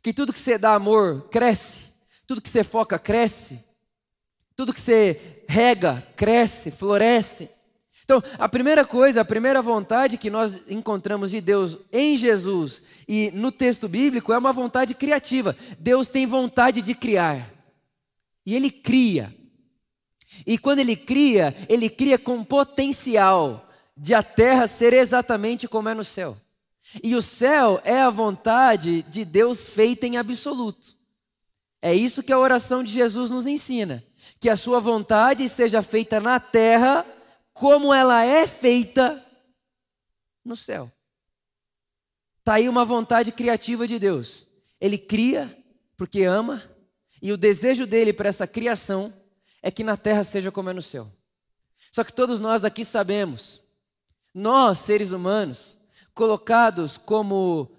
Que 0.00 0.12
tudo 0.12 0.32
que 0.32 0.38
você 0.38 0.56
dá 0.56 0.74
amor 0.74 1.28
cresce, 1.28 1.90
tudo 2.24 2.40
que 2.40 2.48
você 2.48 2.62
foca 2.62 3.00
cresce, 3.00 3.64
tudo 4.54 4.72
que 4.72 4.80
você 4.80 5.44
rega 5.48 6.06
cresce, 6.14 6.70
floresce. 6.70 7.50
Então, 8.14 8.22
a 8.38 8.46
primeira 8.46 8.84
coisa, 8.84 9.22
a 9.22 9.24
primeira 9.24 9.62
vontade 9.62 10.18
que 10.18 10.28
nós 10.28 10.70
encontramos 10.70 11.30
de 11.30 11.40
Deus 11.40 11.78
em 11.90 12.14
Jesus 12.14 12.82
e 13.08 13.30
no 13.32 13.50
texto 13.50 13.88
bíblico 13.88 14.34
é 14.34 14.38
uma 14.38 14.52
vontade 14.52 14.92
criativa. 14.94 15.56
Deus 15.78 16.08
tem 16.08 16.26
vontade 16.26 16.82
de 16.82 16.94
criar. 16.94 17.50
E 18.44 18.54
Ele 18.54 18.70
cria. 18.70 19.34
E 20.46 20.58
quando 20.58 20.80
ele 20.80 20.96
cria, 20.96 21.54
ele 21.68 21.88
cria 21.88 22.18
com 22.18 22.44
potencial 22.44 23.68
de 23.96 24.12
a 24.12 24.22
terra 24.22 24.66
ser 24.66 24.92
exatamente 24.92 25.66
como 25.66 25.88
é 25.88 25.94
no 25.94 26.04
céu. 26.04 26.36
E 27.02 27.14
o 27.14 27.22
céu 27.22 27.80
é 27.82 28.00
a 28.00 28.10
vontade 28.10 29.02
de 29.04 29.24
Deus 29.24 29.64
feita 29.64 30.06
em 30.06 30.18
absoluto. 30.18 30.96
É 31.80 31.94
isso 31.94 32.22
que 32.22 32.32
a 32.32 32.38
oração 32.38 32.82
de 32.82 32.90
Jesus 32.90 33.30
nos 33.30 33.46
ensina: 33.46 34.02
que 34.38 34.50
a 34.50 34.56
sua 34.56 34.80
vontade 34.80 35.48
seja 35.48 35.82
feita 35.82 36.20
na 36.20 36.40
terra 36.40 37.06
como 37.52 37.92
ela 37.92 38.24
é 38.24 38.46
feita 38.46 39.24
no 40.44 40.56
céu. 40.56 40.90
Está 42.38 42.54
aí 42.54 42.68
uma 42.68 42.84
vontade 42.84 43.30
criativa 43.30 43.86
de 43.86 43.98
Deus. 43.98 44.46
Ele 44.80 44.98
cria 44.98 45.56
porque 45.96 46.24
ama, 46.24 46.62
e 47.22 47.32
o 47.32 47.36
desejo 47.36 47.86
dele 47.86 48.12
para 48.12 48.28
essa 48.28 48.46
criação 48.46 49.14
é 49.62 49.70
que 49.70 49.84
na 49.84 49.96
terra 49.96 50.24
seja 50.24 50.50
como 50.50 50.70
é 50.70 50.72
no 50.72 50.82
céu. 50.82 51.08
Só 51.92 52.02
que 52.02 52.12
todos 52.12 52.40
nós 52.40 52.64
aqui 52.64 52.84
sabemos, 52.84 53.62
nós, 54.34 54.78
seres 54.78 55.12
humanos, 55.12 55.78
colocados 56.12 56.98
como 56.98 57.70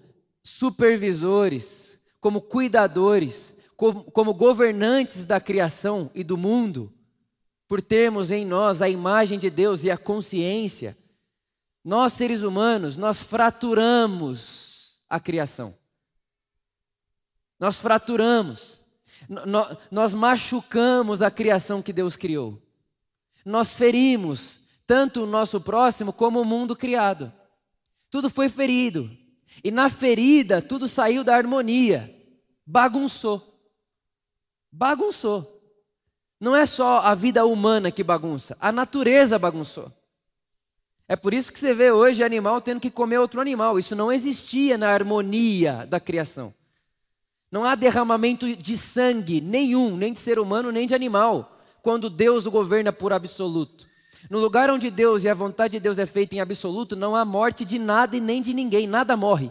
supervisores, 0.42 2.00
como 2.20 2.40
cuidadores, 2.40 3.54
como, 3.76 4.04
como 4.04 4.32
governantes 4.32 5.26
da 5.26 5.40
criação 5.40 6.10
e 6.14 6.24
do 6.24 6.38
mundo, 6.38 6.90
por 7.66 7.80
termos 7.80 8.30
em 8.30 8.44
nós 8.44 8.82
a 8.82 8.88
imagem 8.88 9.38
de 9.38 9.50
Deus 9.50 9.84
e 9.84 9.90
a 9.90 9.96
consciência, 9.96 10.96
nós 11.84 12.12
seres 12.14 12.42
humanos, 12.42 12.96
nós 12.96 13.20
fraturamos 13.20 15.00
a 15.08 15.20
criação. 15.20 15.74
Nós 17.58 17.78
fraturamos, 17.78 18.80
nós 19.90 20.12
machucamos 20.12 21.22
a 21.22 21.30
criação 21.30 21.82
que 21.82 21.92
Deus 21.92 22.16
criou. 22.16 22.60
Nós 23.44 23.72
ferimos 23.72 24.60
tanto 24.86 25.22
o 25.22 25.26
nosso 25.26 25.60
próximo 25.60 26.12
como 26.12 26.40
o 26.40 26.44
mundo 26.44 26.74
criado. 26.74 27.32
Tudo 28.10 28.30
foi 28.30 28.48
ferido. 28.48 29.10
E 29.62 29.70
na 29.70 29.88
ferida, 29.88 30.60
tudo 30.60 30.88
saiu 30.88 31.22
da 31.22 31.36
harmonia. 31.36 32.10
Bagunçou. 32.66 33.60
Bagunçou. 34.72 35.53
Não 36.44 36.54
é 36.54 36.66
só 36.66 36.98
a 36.98 37.14
vida 37.14 37.46
humana 37.46 37.90
que 37.90 38.04
bagunça, 38.04 38.54
a 38.60 38.70
natureza 38.70 39.38
bagunçou. 39.38 39.90
É 41.08 41.16
por 41.16 41.32
isso 41.32 41.50
que 41.50 41.58
você 41.58 41.72
vê 41.72 41.90
hoje 41.90 42.22
animal 42.22 42.60
tendo 42.60 42.80
que 42.80 42.90
comer 42.90 43.16
outro 43.16 43.40
animal. 43.40 43.78
Isso 43.78 43.96
não 43.96 44.12
existia 44.12 44.76
na 44.76 44.90
harmonia 44.90 45.86
da 45.86 45.98
criação. 45.98 46.52
Não 47.50 47.64
há 47.64 47.74
derramamento 47.74 48.54
de 48.56 48.76
sangue 48.76 49.40
nenhum, 49.40 49.96
nem 49.96 50.12
de 50.12 50.18
ser 50.18 50.38
humano, 50.38 50.70
nem 50.70 50.86
de 50.86 50.94
animal, 50.94 51.58
quando 51.80 52.10
Deus 52.10 52.44
o 52.44 52.50
governa 52.50 52.92
por 52.92 53.14
absoluto. 53.14 53.86
No 54.28 54.38
lugar 54.38 54.68
onde 54.68 54.90
Deus 54.90 55.24
e 55.24 55.30
a 55.30 55.34
vontade 55.34 55.72
de 55.72 55.80
Deus 55.80 55.98
é 55.98 56.04
feita 56.04 56.34
em 56.34 56.40
absoluto, 56.40 56.94
não 56.94 57.16
há 57.16 57.24
morte 57.24 57.64
de 57.64 57.78
nada 57.78 58.18
e 58.18 58.20
nem 58.20 58.42
de 58.42 58.52
ninguém, 58.52 58.86
nada 58.86 59.16
morre. 59.16 59.50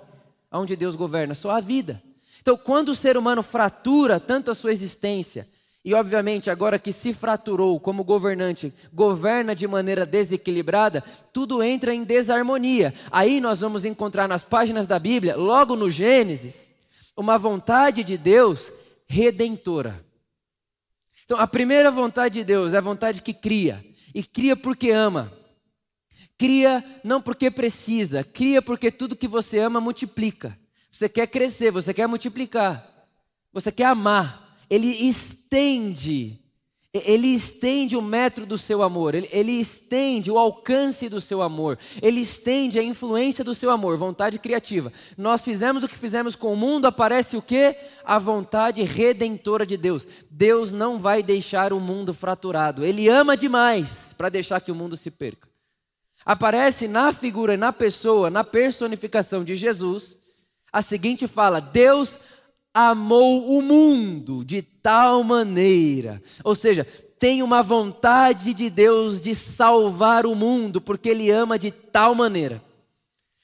Onde 0.51 0.75
Deus 0.75 0.95
governa, 0.95 1.33
só 1.33 1.49
a 1.49 1.59
vida. 1.59 1.99
Então, 2.39 2.55
quando 2.55 2.89
o 2.89 2.95
ser 2.95 3.17
humano 3.17 3.41
fratura 3.41 4.19
tanto 4.19 4.51
a 4.51 4.55
sua 4.55 4.71
existência, 4.71 5.51
e 5.85 5.93
obviamente 5.93 6.49
agora 6.49 6.79
que 6.79 6.93
se 6.93 7.13
fraturou 7.13 7.77
como 7.79 8.03
governante, 8.03 8.73
governa 8.93 9.53
de 9.53 9.67
maneira 9.67 10.05
desequilibrada, 10.05 11.03
tudo 11.33 11.61
entra 11.61 11.93
em 11.93 12.05
desarmonia. 12.05 12.93
Aí 13.11 13.41
nós 13.41 13.59
vamos 13.59 13.83
encontrar 13.83 14.27
nas 14.27 14.41
páginas 14.41 14.87
da 14.87 14.97
Bíblia, 14.97 15.35
logo 15.35 15.75
no 15.75 15.89
Gênesis, 15.89 16.73
uma 17.17 17.37
vontade 17.37 18.03
de 18.03 18.17
Deus 18.17 18.71
redentora. 19.07 20.03
Então, 21.25 21.37
a 21.37 21.47
primeira 21.47 21.91
vontade 21.91 22.35
de 22.35 22.43
Deus 22.43 22.73
é 22.73 22.77
a 22.77 22.81
vontade 22.81 23.21
que 23.21 23.33
cria, 23.33 23.83
e 24.15 24.23
cria 24.23 24.55
porque 24.55 24.89
ama. 24.91 25.31
Cria 26.37 26.83
não 27.03 27.21
porque 27.21 27.51
precisa, 27.51 28.23
cria 28.23 28.61
porque 28.61 28.89
tudo 28.89 29.15
que 29.15 29.27
você 29.27 29.59
ama 29.59 29.79
multiplica. 29.79 30.57
Você 30.89 31.07
quer 31.09 31.27
crescer, 31.27 31.71
você 31.71 31.93
quer 31.93 32.07
multiplicar, 32.07 32.87
você 33.51 33.71
quer 33.71 33.85
amar. 33.85 34.42
Ele 34.73 35.07
estende, 35.07 36.39
ele 36.91 37.27
estende 37.27 37.95
o 37.95 38.01
metro 38.01 38.43
do 38.43 38.57
seu 38.57 38.81
amor, 38.81 39.13
ele, 39.13 39.29
ele 39.31 39.51
estende 39.51 40.31
o 40.31 40.37
alcance 40.39 41.07
do 41.07 41.21
seu 41.21 41.43
amor, 41.43 41.77
ele 42.01 42.21
estende 42.21 42.79
a 42.79 42.83
influência 42.83 43.43
do 43.43 43.53
seu 43.53 43.69
amor, 43.69 43.97
vontade 43.97 44.39
criativa. 44.39 44.91
Nós 45.15 45.43
fizemos 45.43 45.83
o 45.83 45.87
que 45.87 45.95
fizemos 45.95 46.35
com 46.35 46.51
o 46.51 46.57
mundo, 46.57 46.87
aparece 46.87 47.37
o 47.37 47.41
que? 47.41 47.75
A 48.03 48.17
vontade 48.17 48.81
redentora 48.81 49.63
de 49.63 49.77
Deus. 49.77 50.07
Deus 50.31 50.71
não 50.71 50.97
vai 50.97 51.21
deixar 51.21 51.71
o 51.71 51.79
mundo 51.79 52.11
fraturado, 52.11 52.83
ele 52.83 53.07
ama 53.07 53.37
demais 53.37 54.11
para 54.17 54.29
deixar 54.29 54.59
que 54.59 54.71
o 54.71 54.75
mundo 54.75 54.97
se 54.97 55.11
perca. 55.11 55.47
Aparece 56.25 56.87
na 56.87 57.13
figura, 57.13 57.55
na 57.55 57.71
pessoa, 57.71 58.31
na 58.31 58.43
personificação 58.43 59.43
de 59.43 59.55
Jesus 59.55 60.23
a 60.73 60.81
seguinte 60.81 61.27
fala: 61.27 61.59
Deus 61.61 62.17
amou 62.73 63.57
o 63.57 63.61
mundo 63.61 64.43
de 64.43 64.61
tal 64.61 65.23
maneira. 65.23 66.21
Ou 66.43 66.55
seja, 66.55 66.85
tem 67.19 67.43
uma 67.43 67.61
vontade 67.61 68.53
de 68.53 68.69
Deus 68.69 69.21
de 69.21 69.35
salvar 69.35 70.25
o 70.25 70.35
mundo, 70.35 70.81
porque 70.81 71.09
Ele 71.09 71.29
ama 71.29 71.57
de 71.59 71.71
tal 71.71 72.15
maneira. 72.15 72.61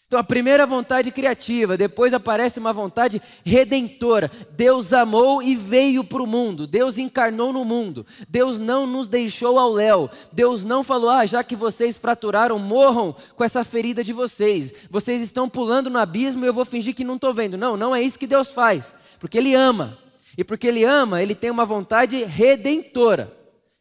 Então, 0.10 0.20
a 0.20 0.24
primeira 0.24 0.66
vontade 0.66 1.12
criativa, 1.12 1.78
depois 1.78 2.16
aparece 2.16 2.58
uma 2.58 2.74
vontade 2.74 3.22
redentora. 3.46 4.32
Deus 4.54 4.92
amou 4.92 5.40
e 5.40 5.56
veio 5.56 6.04
para 6.04 6.24
o 6.24 6.26
mundo. 6.26 6.66
Deus 6.66 6.98
encarnou 6.98 7.54
no 7.54 7.64
mundo. 7.64 8.04
Deus 8.28 8.58
não 8.58 8.88
nos 8.88 9.08
deixou 9.08 9.60
ao 9.60 9.72
léu. 9.72 10.10
Deus 10.34 10.66
não 10.66 10.84
falou: 10.84 11.12
ah, 11.12 11.28
já 11.28 11.44
que 11.44 11.56
vocês 11.56 11.96
fraturaram, 11.96 12.58
morram 12.58 13.16
com 13.36 13.44
essa 13.44 13.64
ferida 13.64 14.04
de 14.04 14.12
vocês. 14.12 14.74
Vocês 14.90 15.22
estão 15.22 15.48
pulando 15.48 15.92
no 15.92 16.00
abismo 16.00 16.44
e 16.44 16.48
eu 16.48 16.54
vou 16.56 16.66
fingir 16.66 16.96
que 16.96 17.04
não 17.04 17.14
estou 17.14 17.32
vendo. 17.32 17.56
Não, 17.56 17.78
não 17.78 17.96
é 17.96 18.02
isso 18.02 18.18
que 18.18 18.26
Deus 18.26 18.50
faz. 18.50 18.96
Porque 19.20 19.38
Ele 19.38 19.54
ama. 19.54 19.98
E 20.38 20.44
porque 20.44 20.68
Ele 20.68 20.84
ama, 20.84 21.22
Ele 21.22 21.36
tem 21.36 21.52
uma 21.52 21.66
vontade 21.66 22.24
redentora. 22.24 23.36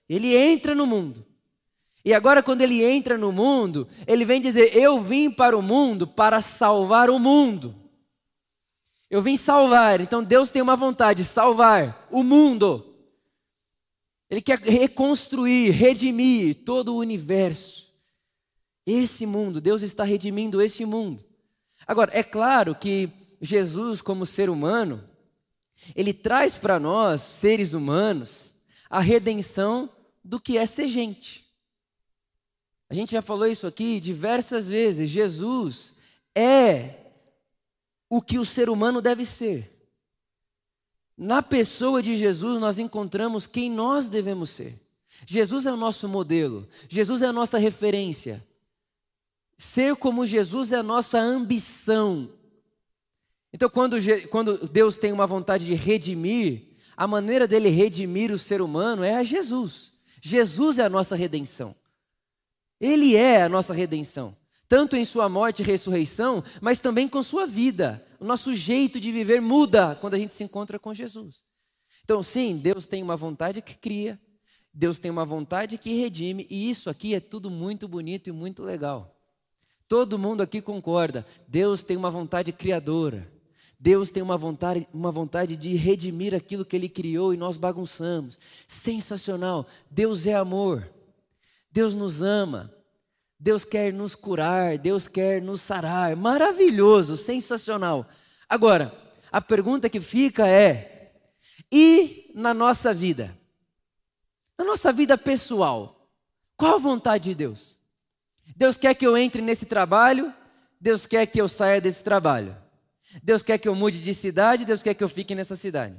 Ele 0.08 0.36
entra 0.36 0.74
no 0.74 0.86
mundo. 0.86 1.24
E 2.04 2.14
agora, 2.14 2.42
quando 2.42 2.62
ele 2.62 2.82
entra 2.82 3.18
no 3.18 3.30
mundo, 3.30 3.86
ele 4.06 4.24
vem 4.24 4.40
dizer: 4.40 4.74
Eu 4.74 4.98
vim 4.98 5.30
para 5.30 5.54
o 5.56 5.60
mundo 5.60 6.06
para 6.06 6.40
salvar 6.40 7.10
o 7.10 7.18
mundo. 7.18 7.74
Eu 9.10 9.20
vim 9.20 9.36
salvar. 9.36 10.00
Então, 10.00 10.24
Deus 10.24 10.50
tem 10.50 10.62
uma 10.62 10.76
vontade: 10.76 11.22
salvar 11.22 12.08
o 12.10 12.22
mundo. 12.22 12.84
Ele 14.30 14.40
quer 14.40 14.58
reconstruir, 14.58 15.70
redimir 15.70 16.64
todo 16.64 16.94
o 16.94 16.98
universo. 16.98 17.92
Esse 18.86 19.26
mundo, 19.26 19.60
Deus 19.60 19.82
está 19.82 20.04
redimindo 20.04 20.62
esse 20.62 20.84
mundo. 20.86 21.22
Agora, 21.86 22.10
é 22.14 22.22
claro 22.22 22.74
que 22.74 23.10
Jesus, 23.40 24.00
como 24.00 24.24
ser 24.24 24.48
humano, 24.48 25.02
ele 25.94 26.12
traz 26.12 26.56
para 26.56 26.78
nós, 26.78 27.20
seres 27.20 27.72
humanos, 27.72 28.54
a 28.88 29.00
redenção 29.00 29.90
do 30.24 30.40
que 30.40 30.58
é 30.58 30.66
ser 30.66 30.88
gente. 30.88 31.46
A 32.90 32.94
gente 32.94 33.12
já 33.12 33.22
falou 33.22 33.46
isso 33.46 33.66
aqui 33.66 34.00
diversas 34.00 34.66
vezes. 34.66 35.10
Jesus 35.10 35.94
é 36.34 36.94
o 38.08 38.22
que 38.22 38.38
o 38.38 38.46
ser 38.46 38.70
humano 38.70 39.02
deve 39.02 39.24
ser. 39.24 39.74
Na 41.16 41.42
pessoa 41.42 42.02
de 42.02 42.16
Jesus 42.16 42.60
nós 42.60 42.78
encontramos 42.78 43.46
quem 43.46 43.70
nós 43.70 44.08
devemos 44.08 44.50
ser. 44.50 44.80
Jesus 45.26 45.66
é 45.66 45.72
o 45.72 45.76
nosso 45.76 46.08
modelo, 46.08 46.68
Jesus 46.88 47.22
é 47.22 47.26
a 47.26 47.32
nossa 47.32 47.58
referência. 47.58 48.46
Ser 49.56 49.96
como 49.96 50.24
Jesus 50.24 50.70
é 50.70 50.76
a 50.76 50.82
nossa 50.82 51.18
ambição. 51.18 52.30
Então, 53.52 53.68
quando, 53.70 53.96
quando 54.28 54.68
Deus 54.68 54.96
tem 54.96 55.12
uma 55.12 55.26
vontade 55.26 55.64
de 55.64 55.74
redimir, 55.74 56.68
a 56.96 57.06
maneira 57.06 57.46
dele 57.46 57.68
redimir 57.68 58.30
o 58.32 58.38
ser 58.38 58.60
humano 58.60 59.02
é 59.02 59.14
a 59.14 59.22
Jesus. 59.22 59.92
Jesus 60.20 60.78
é 60.78 60.84
a 60.84 60.90
nossa 60.90 61.14
redenção. 61.14 61.74
Ele 62.80 63.16
é 63.16 63.42
a 63.42 63.48
nossa 63.48 63.72
redenção, 63.72 64.36
tanto 64.68 64.96
em 64.96 65.04
sua 65.04 65.28
morte 65.28 65.62
e 65.62 65.64
ressurreição, 65.64 66.44
mas 66.60 66.78
também 66.78 67.08
com 67.08 67.22
sua 67.22 67.46
vida. 67.46 68.04
O 68.20 68.24
nosso 68.24 68.54
jeito 68.54 69.00
de 69.00 69.10
viver 69.10 69.40
muda 69.40 69.96
quando 69.96 70.14
a 70.14 70.18
gente 70.18 70.34
se 70.34 70.44
encontra 70.44 70.78
com 70.78 70.92
Jesus. 70.92 71.44
Então, 72.04 72.22
sim, 72.22 72.56
Deus 72.56 72.86
tem 72.86 73.02
uma 73.02 73.16
vontade 73.16 73.62
que 73.62 73.76
cria, 73.76 74.20
Deus 74.72 74.98
tem 74.98 75.10
uma 75.10 75.24
vontade 75.24 75.78
que 75.78 75.94
redime, 75.94 76.46
e 76.48 76.70
isso 76.70 76.88
aqui 76.88 77.14
é 77.14 77.20
tudo 77.20 77.50
muito 77.50 77.88
bonito 77.88 78.28
e 78.28 78.32
muito 78.32 78.62
legal. 78.62 79.14
Todo 79.88 80.18
mundo 80.18 80.42
aqui 80.42 80.60
concorda. 80.60 81.26
Deus 81.46 81.82
tem 81.82 81.96
uma 81.96 82.10
vontade 82.10 82.52
criadora. 82.52 83.37
Deus 83.80 84.10
tem 84.10 84.22
uma 84.22 84.36
vontade, 84.36 84.88
uma 84.92 85.12
vontade 85.12 85.56
de 85.56 85.74
redimir 85.74 86.34
aquilo 86.34 86.64
que 86.64 86.74
Ele 86.74 86.88
criou 86.88 87.32
e 87.32 87.36
nós 87.36 87.56
bagunçamos. 87.56 88.38
Sensacional. 88.66 89.66
Deus 89.90 90.26
é 90.26 90.34
amor. 90.34 90.88
Deus 91.70 91.94
nos 91.94 92.22
ama, 92.22 92.74
Deus 93.38 93.62
quer 93.62 93.92
nos 93.92 94.14
curar, 94.14 94.78
Deus 94.78 95.06
quer 95.06 95.40
nos 95.40 95.60
sarar. 95.60 96.16
Maravilhoso, 96.16 97.16
sensacional. 97.16 98.06
Agora, 98.48 98.92
a 99.30 99.40
pergunta 99.40 99.88
que 99.88 100.00
fica 100.00 100.48
é: 100.48 101.12
e 101.70 102.32
na 102.34 102.52
nossa 102.52 102.92
vida? 102.92 103.36
Na 104.58 104.64
nossa 104.64 104.92
vida 104.92 105.16
pessoal, 105.16 106.10
qual 106.56 106.74
a 106.74 106.78
vontade 106.78 107.28
de 107.28 107.34
Deus? 107.36 107.78
Deus 108.56 108.76
quer 108.76 108.94
que 108.94 109.06
eu 109.06 109.16
entre 109.16 109.40
nesse 109.40 109.66
trabalho, 109.66 110.34
Deus 110.80 111.06
quer 111.06 111.26
que 111.26 111.40
eu 111.40 111.46
saia 111.46 111.80
desse 111.80 112.02
trabalho. 112.02 112.56
Deus 113.22 113.42
quer 113.42 113.58
que 113.58 113.68
eu 113.68 113.74
mude 113.74 114.02
de 114.02 114.14
cidade, 114.14 114.64
Deus 114.64 114.82
quer 114.82 114.94
que 114.94 115.02
eu 115.02 115.08
fique 115.08 115.34
nessa 115.34 115.56
cidade. 115.56 115.96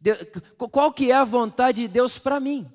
Deus, 0.00 0.18
qual 0.56 0.92
que 0.92 1.10
é 1.10 1.14
a 1.14 1.24
vontade 1.24 1.82
de 1.82 1.88
Deus 1.88 2.18
para 2.18 2.40
mim? 2.40 2.70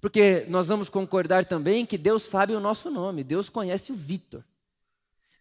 Porque 0.00 0.46
nós 0.48 0.66
vamos 0.66 0.88
concordar 0.88 1.44
também 1.44 1.86
que 1.86 1.98
Deus 1.98 2.22
sabe 2.24 2.54
o 2.54 2.60
nosso 2.60 2.90
nome, 2.90 3.22
Deus 3.22 3.48
conhece 3.48 3.92
o 3.92 3.94
Vitor. 3.94 4.44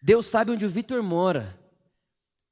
Deus 0.02 0.26
sabe 0.26 0.52
onde 0.52 0.66
o 0.66 0.70
Vitor 0.70 1.02
mora. 1.04 1.60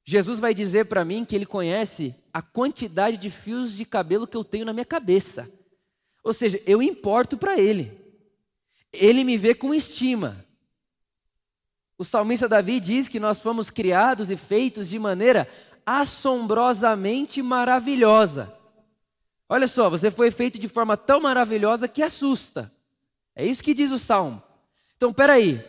Jesus 0.04 0.38
vai 0.38 0.54
dizer 0.54 0.86
para 0.86 1.04
mim 1.04 1.24
que 1.24 1.36
ele 1.36 1.46
conhece 1.46 2.14
a 2.32 2.42
quantidade 2.42 3.16
de 3.16 3.30
fios 3.30 3.74
de 3.76 3.84
cabelo 3.84 4.26
que 4.26 4.36
eu 4.36 4.44
tenho 4.44 4.64
na 4.64 4.72
minha 4.72 4.84
cabeça. 4.84 5.48
Ou 6.22 6.34
seja, 6.34 6.60
eu 6.66 6.82
importo 6.82 7.36
para 7.36 7.58
ele. 7.58 7.96
Ele 8.92 9.24
me 9.24 9.36
vê 9.36 9.54
com 9.54 9.72
estima. 9.72 10.44
O 12.00 12.04
salmista 12.04 12.48
Davi 12.48 12.80
diz 12.80 13.08
que 13.08 13.20
nós 13.20 13.40
fomos 13.40 13.68
criados 13.68 14.30
e 14.30 14.36
feitos 14.36 14.88
de 14.88 14.98
maneira 14.98 15.46
assombrosamente 15.84 17.42
maravilhosa. 17.42 18.50
Olha 19.46 19.68
só, 19.68 19.90
você 19.90 20.10
foi 20.10 20.30
feito 20.30 20.58
de 20.58 20.66
forma 20.66 20.96
tão 20.96 21.20
maravilhosa 21.20 21.86
que 21.86 22.02
assusta. 22.02 22.72
É 23.36 23.44
isso 23.44 23.62
que 23.62 23.74
diz 23.74 23.92
o 23.92 23.98
salmo. 23.98 24.42
Então, 24.96 25.12
peraí. 25.12 25.62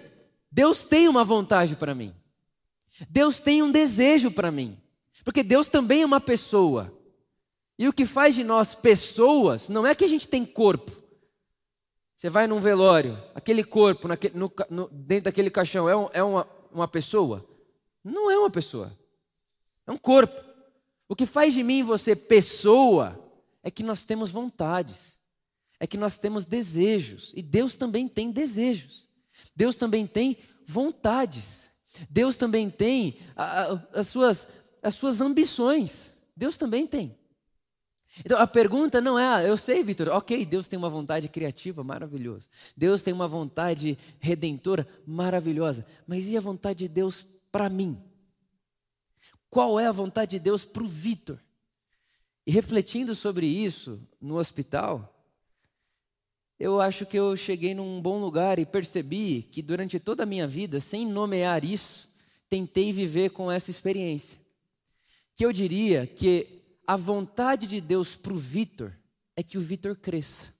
Deus 0.50 0.86
tem 0.86 1.10
uma 1.10 1.26
vontade 1.26 1.76
para 1.76 1.94
mim. 1.94 2.16
Deus 3.10 3.42
tem 3.42 3.62
um 3.62 3.70
desejo 3.70 4.32
para 4.32 4.50
mim. 4.50 4.78
Porque 5.26 5.44
Deus 5.44 5.68
também 5.68 6.04
é 6.04 6.06
uma 6.06 6.22
pessoa. 6.22 6.98
E 7.78 7.90
o 7.90 7.94
que 7.94 8.06
faz 8.06 8.36
de 8.36 8.46
nós 8.46 8.74
pessoas 8.74 9.68
não 9.68 9.86
é 9.86 9.94
que 9.94 10.06
a 10.06 10.08
gente 10.08 10.30
tem 10.30 10.46
corpo. 10.46 11.01
Você 12.22 12.30
vai 12.30 12.46
num 12.46 12.60
velório, 12.60 13.20
aquele 13.34 13.64
corpo 13.64 14.08
naquele, 14.08 14.38
no, 14.38 14.54
no, 14.70 14.88
dentro 14.90 15.24
daquele 15.24 15.50
caixão 15.50 15.90
é, 15.90 15.98
um, 15.98 16.08
é 16.14 16.22
uma, 16.22 16.48
uma 16.72 16.88
pessoa? 16.88 17.44
Não 18.04 18.30
é 18.30 18.38
uma 18.38 18.52
pessoa. 18.52 18.96
É 19.88 19.92
um 19.92 19.98
corpo. 19.98 20.40
O 21.10 21.16
que 21.16 21.26
faz 21.26 21.52
de 21.52 21.64
mim 21.64 21.80
e 21.80 21.84
você 21.84 22.16
pessoa 22.16 23.20
é 23.64 23.72
que 23.72 23.82
nós 23.82 24.04
temos 24.04 24.30
vontades, 24.30 25.18
é 25.80 25.88
que 25.88 25.98
nós 25.98 26.20
temos 26.20 26.46
desejos, 26.46 27.34
e 27.36 27.42
Deus 27.42 27.74
também 27.74 28.08
tem 28.08 28.30
desejos, 28.30 29.08
Deus 29.56 29.76
também 29.76 30.06
tem 30.06 30.38
vontades, 30.64 31.72
Deus 32.08 32.36
também 32.38 32.70
tem 32.70 33.18
a, 33.36 33.64
a, 33.64 33.84
as, 33.96 34.10
suas, 34.10 34.48
as 34.84 34.94
suas 34.94 35.22
ambições, 35.22 36.18
Deus 36.38 36.56
também 36.56 36.86
tem. 36.86 37.18
Então 38.20 38.38
a 38.38 38.46
pergunta 38.46 39.00
não 39.00 39.18
é, 39.18 39.26
ah, 39.26 39.44
eu 39.44 39.56
sei, 39.56 39.84
Vitor, 39.84 40.10
ok, 40.10 40.46
Deus 40.46 40.68
tem 40.68 40.78
uma 40.78 40.90
vontade 40.90 41.30
criativa 41.30 41.82
maravilhosa, 41.84 42.50
Deus 42.76 43.02
tem 43.02 43.14
uma 43.14 43.28
vontade 43.28 43.98
redentora 44.20 44.86
maravilhosa, 45.08 45.86
mas 46.06 46.28
e 46.28 46.36
a 46.36 46.42
vontade 46.42 46.80
de 46.80 46.88
Deus 46.90 47.26
para 47.52 47.70
mim? 47.70 47.98
Qual 49.50 49.80
é 49.80 49.88
a 49.88 49.92
vontade 49.92 50.32
de 50.32 50.40
Deus 50.40 50.66
para 50.66 50.84
o 50.84 50.88
Vitor? 50.88 51.40
E 52.46 52.52
refletindo 52.52 53.16
sobre 53.16 53.46
isso 53.46 54.02
no 54.20 54.38
hospital, 54.38 55.26
eu 56.60 56.80
acho 56.80 57.06
que 57.06 57.18
eu 57.18 57.36
cheguei 57.36 57.74
num 57.74 58.02
bom 58.02 58.20
lugar 58.20 58.60
e 58.60 58.66
percebi 58.66 59.42
que 59.42 59.62
durante 59.62 60.00
toda 60.00 60.24
a 60.24 60.26
minha 60.26 60.48
vida, 60.48 60.80
sem 60.80 61.08
nomear 61.08 61.64
isso, 61.66 62.10
tentei 62.50 62.92
viver 62.94 63.30
com 63.32 63.52
essa 63.52 63.72
experiência. 63.72 64.40
Que 65.36 65.46
eu 65.46 65.52
diria 65.52 66.06
que 66.06 66.61
a 66.92 66.98
vontade 66.98 67.68
de 67.68 67.80
Deus 67.80 68.16
para 68.16 68.34
o 68.34 68.36
Vitor 68.36 68.94
é 69.34 69.42
que 69.42 69.58
o 69.58 69.62
Vitor 69.62 69.96
cresça. 69.96 70.54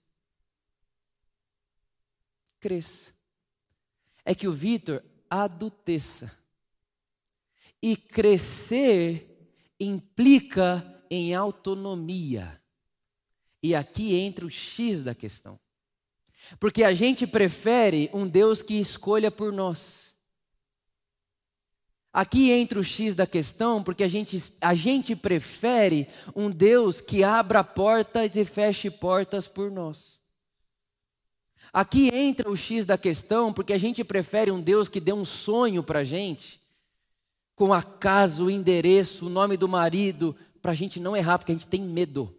Cresça. 2.58 3.12
É 4.24 4.34
que 4.34 4.48
o 4.48 4.52
Vitor 4.54 5.04
adulteça. 5.28 6.34
E 7.82 7.94
crescer 7.94 9.52
implica 9.78 11.04
em 11.10 11.34
autonomia. 11.34 12.58
E 13.62 13.74
aqui 13.74 14.14
entra 14.14 14.46
o 14.46 14.50
X 14.50 15.04
da 15.04 15.14
questão. 15.14 15.60
Porque 16.58 16.82
a 16.82 16.94
gente 16.94 17.26
prefere 17.26 18.08
um 18.10 18.26
Deus 18.26 18.62
que 18.62 18.80
escolha 18.80 19.30
por 19.30 19.52
nós. 19.52 20.11
Aqui 22.12 22.50
entra 22.50 22.78
o 22.78 22.84
X 22.84 23.14
da 23.14 23.26
questão, 23.26 23.82
porque 23.82 24.04
a 24.04 24.08
gente, 24.08 24.42
a 24.60 24.74
gente 24.74 25.16
prefere 25.16 26.06
um 26.36 26.50
Deus 26.50 27.00
que 27.00 27.24
abra 27.24 27.64
portas 27.64 28.36
e 28.36 28.44
feche 28.44 28.90
portas 28.90 29.48
por 29.48 29.70
nós. 29.70 30.20
Aqui 31.72 32.10
entra 32.12 32.50
o 32.50 32.56
X 32.56 32.84
da 32.84 32.98
questão, 32.98 33.50
porque 33.50 33.72
a 33.72 33.78
gente 33.78 34.04
prefere 34.04 34.50
um 34.50 34.60
Deus 34.60 34.88
que 34.88 35.00
dê 35.00 35.10
um 35.10 35.24
sonho 35.24 35.82
para 35.82 36.00
a 36.00 36.04
gente, 36.04 36.60
com 37.54 37.72
a 37.72 37.82
casa, 37.82 38.42
o 38.42 38.50
endereço, 38.50 39.26
o 39.26 39.30
nome 39.30 39.56
do 39.56 39.66
marido, 39.66 40.36
para 40.60 40.72
a 40.72 40.74
gente 40.74 41.00
não 41.00 41.16
errar, 41.16 41.38
porque 41.38 41.52
a 41.52 41.54
gente 41.54 41.66
tem 41.66 41.80
medo. 41.80 42.36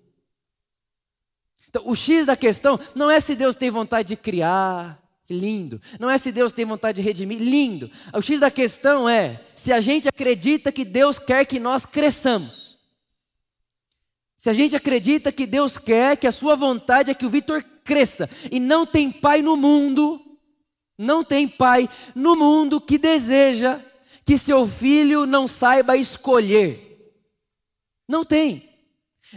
Então, 1.67 1.81
o 1.88 1.95
X 1.95 2.27
da 2.27 2.38
questão 2.38 2.79
não 2.93 3.09
é 3.09 3.19
se 3.19 3.33
Deus 3.33 3.55
tem 3.55 3.71
vontade 3.71 4.09
de 4.09 4.15
criar, 4.15 5.03
lindo. 5.29 5.81
Não 5.99 6.09
é 6.09 6.17
se 6.17 6.31
Deus 6.31 6.51
tem 6.51 6.65
vontade 6.65 6.97
de 6.97 7.01
redimir, 7.01 7.39
lindo. 7.39 7.89
O 8.13 8.21
X 8.21 8.39
da 8.39 8.51
questão 8.51 9.07
é 9.07 9.41
se 9.55 9.71
a 9.71 9.79
gente 9.79 10.07
acredita 10.07 10.71
que 10.71 10.83
Deus 10.83 11.17
quer 11.19 11.45
que 11.45 11.59
nós 11.59 11.86
cresçamos. 11.86 12.77
Se 14.36 14.49
a 14.49 14.53
gente 14.53 14.75
acredita 14.75 15.31
que 15.31 15.45
Deus 15.45 15.77
quer, 15.77 16.17
que 16.17 16.27
a 16.27 16.31
sua 16.31 16.55
vontade 16.55 17.09
é 17.09 17.13
que 17.13 17.25
o 17.25 17.29
Vitor 17.29 17.63
cresça. 17.83 18.29
E 18.51 18.59
não 18.59 18.86
tem 18.86 19.09
pai 19.09 19.41
no 19.41 19.55
mundo, 19.55 20.19
não 20.97 21.23
tem 21.23 21.47
pai 21.47 21.89
no 22.13 22.36
mundo 22.36 22.81
que 22.81 22.97
deseja 22.97 23.79
que 24.25 24.38
seu 24.38 24.67
filho 24.67 25.25
não 25.25 25.47
saiba 25.47 25.95
escolher. 25.95 27.15
Não 28.07 28.25
tem. 28.25 28.69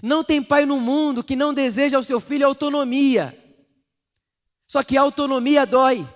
Não 0.03 0.25
tem 0.25 0.42
pai 0.42 0.66
no 0.66 0.81
mundo 0.81 1.22
que 1.22 1.37
não 1.37 1.55
deseja 1.55 1.96
ao 1.96 2.03
seu 2.03 2.20
filho 2.20 2.46
autonomia. 2.46 3.46
Só 4.77 4.83
que 4.83 4.95
autonomia 4.95 5.65
dói. 5.65 6.07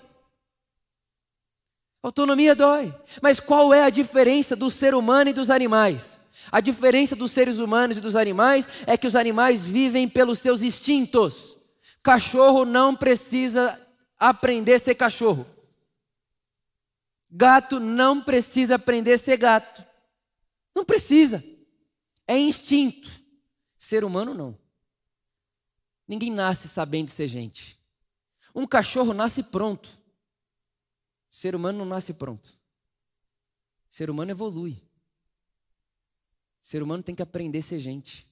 Autonomia 2.02 2.54
dói. 2.54 2.94
Mas 3.22 3.40
qual 3.40 3.72
é 3.72 3.84
a 3.84 3.88
diferença 3.88 4.54
do 4.54 4.70
ser 4.70 4.94
humano 4.94 5.30
e 5.30 5.32
dos 5.32 5.48
animais? 5.48 6.20
A 6.52 6.60
diferença 6.60 7.16
dos 7.16 7.32
seres 7.32 7.56
humanos 7.56 7.96
e 7.96 8.02
dos 8.02 8.14
animais 8.14 8.68
é 8.86 8.98
que 8.98 9.06
os 9.06 9.16
animais 9.16 9.62
vivem 9.62 10.06
pelos 10.06 10.40
seus 10.40 10.60
instintos. 10.60 11.56
Cachorro 12.02 12.66
não 12.66 12.94
precisa 12.94 13.80
aprender 14.18 14.74
a 14.74 14.78
ser 14.78 14.94
cachorro. 14.94 15.46
Gato 17.32 17.80
não 17.80 18.22
precisa 18.22 18.74
aprender 18.74 19.14
a 19.14 19.18
ser 19.18 19.38
gato. 19.38 19.82
Não 20.76 20.84
precisa. 20.84 21.42
É 22.28 22.38
instinto. 22.38 23.10
Ser 23.78 24.04
humano 24.04 24.34
não. 24.34 24.54
Ninguém 26.06 26.30
nasce 26.30 26.68
sabendo 26.68 27.08
ser 27.08 27.26
gente. 27.26 27.79
Um 28.54 28.66
cachorro 28.66 29.12
nasce 29.12 29.42
pronto. 29.44 29.88
Ser 31.30 31.54
humano 31.54 31.78
não 31.78 31.86
nasce 31.86 32.14
pronto. 32.14 32.58
Ser 33.88 34.10
humano 34.10 34.30
evolui. 34.30 34.82
Ser 36.60 36.82
humano 36.82 37.02
tem 37.02 37.14
que 37.14 37.22
aprender 37.22 37.58
a 37.58 37.62
ser 37.62 37.80
gente. 37.80 38.28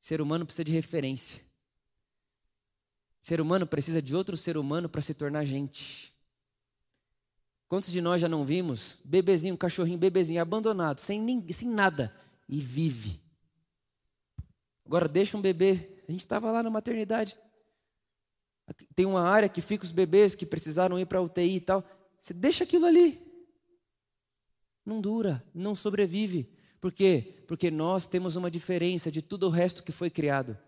Ser 0.00 0.20
humano 0.20 0.44
precisa 0.44 0.64
de 0.64 0.72
referência. 0.72 1.44
Ser 3.20 3.40
humano 3.40 3.66
precisa 3.66 4.02
de 4.02 4.16
outro 4.16 4.36
ser 4.36 4.56
humano 4.56 4.88
para 4.88 5.00
se 5.00 5.14
tornar 5.14 5.44
gente. 5.44 6.12
Quantos 7.68 7.90
de 7.90 8.00
nós 8.00 8.20
já 8.20 8.28
não 8.28 8.44
vimos 8.44 8.98
bebezinho, 9.04 9.56
cachorrinho, 9.56 9.98
bebezinho 9.98 10.42
abandonado, 10.42 10.98
sem, 10.98 11.20
ninguém, 11.20 11.52
sem 11.52 11.68
nada, 11.68 12.14
e 12.48 12.60
vive. 12.60 13.22
Agora 14.84 15.08
deixa 15.08 15.38
um 15.38 15.40
bebê. 15.40 16.02
A 16.06 16.10
gente 16.10 16.20
estava 16.20 16.50
lá 16.50 16.62
na 16.62 16.68
maternidade. 16.68 17.36
Tem 18.94 19.06
uma 19.06 19.22
área 19.22 19.48
que 19.48 19.60
fica 19.60 19.84
os 19.84 19.90
bebês 19.90 20.34
que 20.34 20.46
precisaram 20.46 20.98
ir 20.98 21.06
para 21.06 21.18
a 21.18 21.22
UTI 21.22 21.56
e 21.56 21.60
tal. 21.60 21.84
Você 22.20 22.32
deixa 22.32 22.64
aquilo 22.64 22.86
ali. 22.86 23.20
Não 24.84 25.00
dura, 25.00 25.44
não 25.54 25.74
sobrevive. 25.74 26.48
Por 26.80 26.92
quê? 26.92 27.44
Porque 27.46 27.70
nós 27.70 28.06
temos 28.06 28.36
uma 28.36 28.50
diferença 28.50 29.10
de 29.10 29.22
tudo 29.22 29.46
o 29.46 29.50
resto 29.50 29.82
que 29.82 29.92
foi 29.92 30.10
criado. 30.10 30.58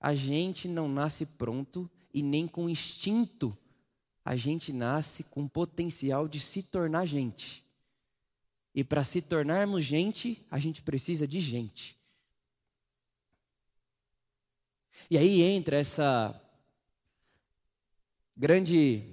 A 0.00 0.14
gente 0.14 0.68
não 0.68 0.88
nasce 0.88 1.26
pronto 1.26 1.90
e 2.12 2.22
nem 2.22 2.46
com 2.46 2.68
instinto. 2.68 3.56
A 4.24 4.36
gente 4.36 4.72
nasce 4.72 5.24
com 5.24 5.48
potencial 5.48 6.28
de 6.28 6.38
se 6.38 6.62
tornar 6.62 7.04
gente. 7.04 7.64
E 8.74 8.82
para 8.82 9.04
se 9.04 9.20
tornarmos 9.20 9.84
gente, 9.84 10.44
a 10.50 10.58
gente 10.58 10.82
precisa 10.82 11.26
de 11.26 11.40
gente. 11.40 11.96
E 15.10 15.18
aí 15.18 15.42
entra 15.42 15.76
essa 15.76 16.41
grande. 18.42 19.04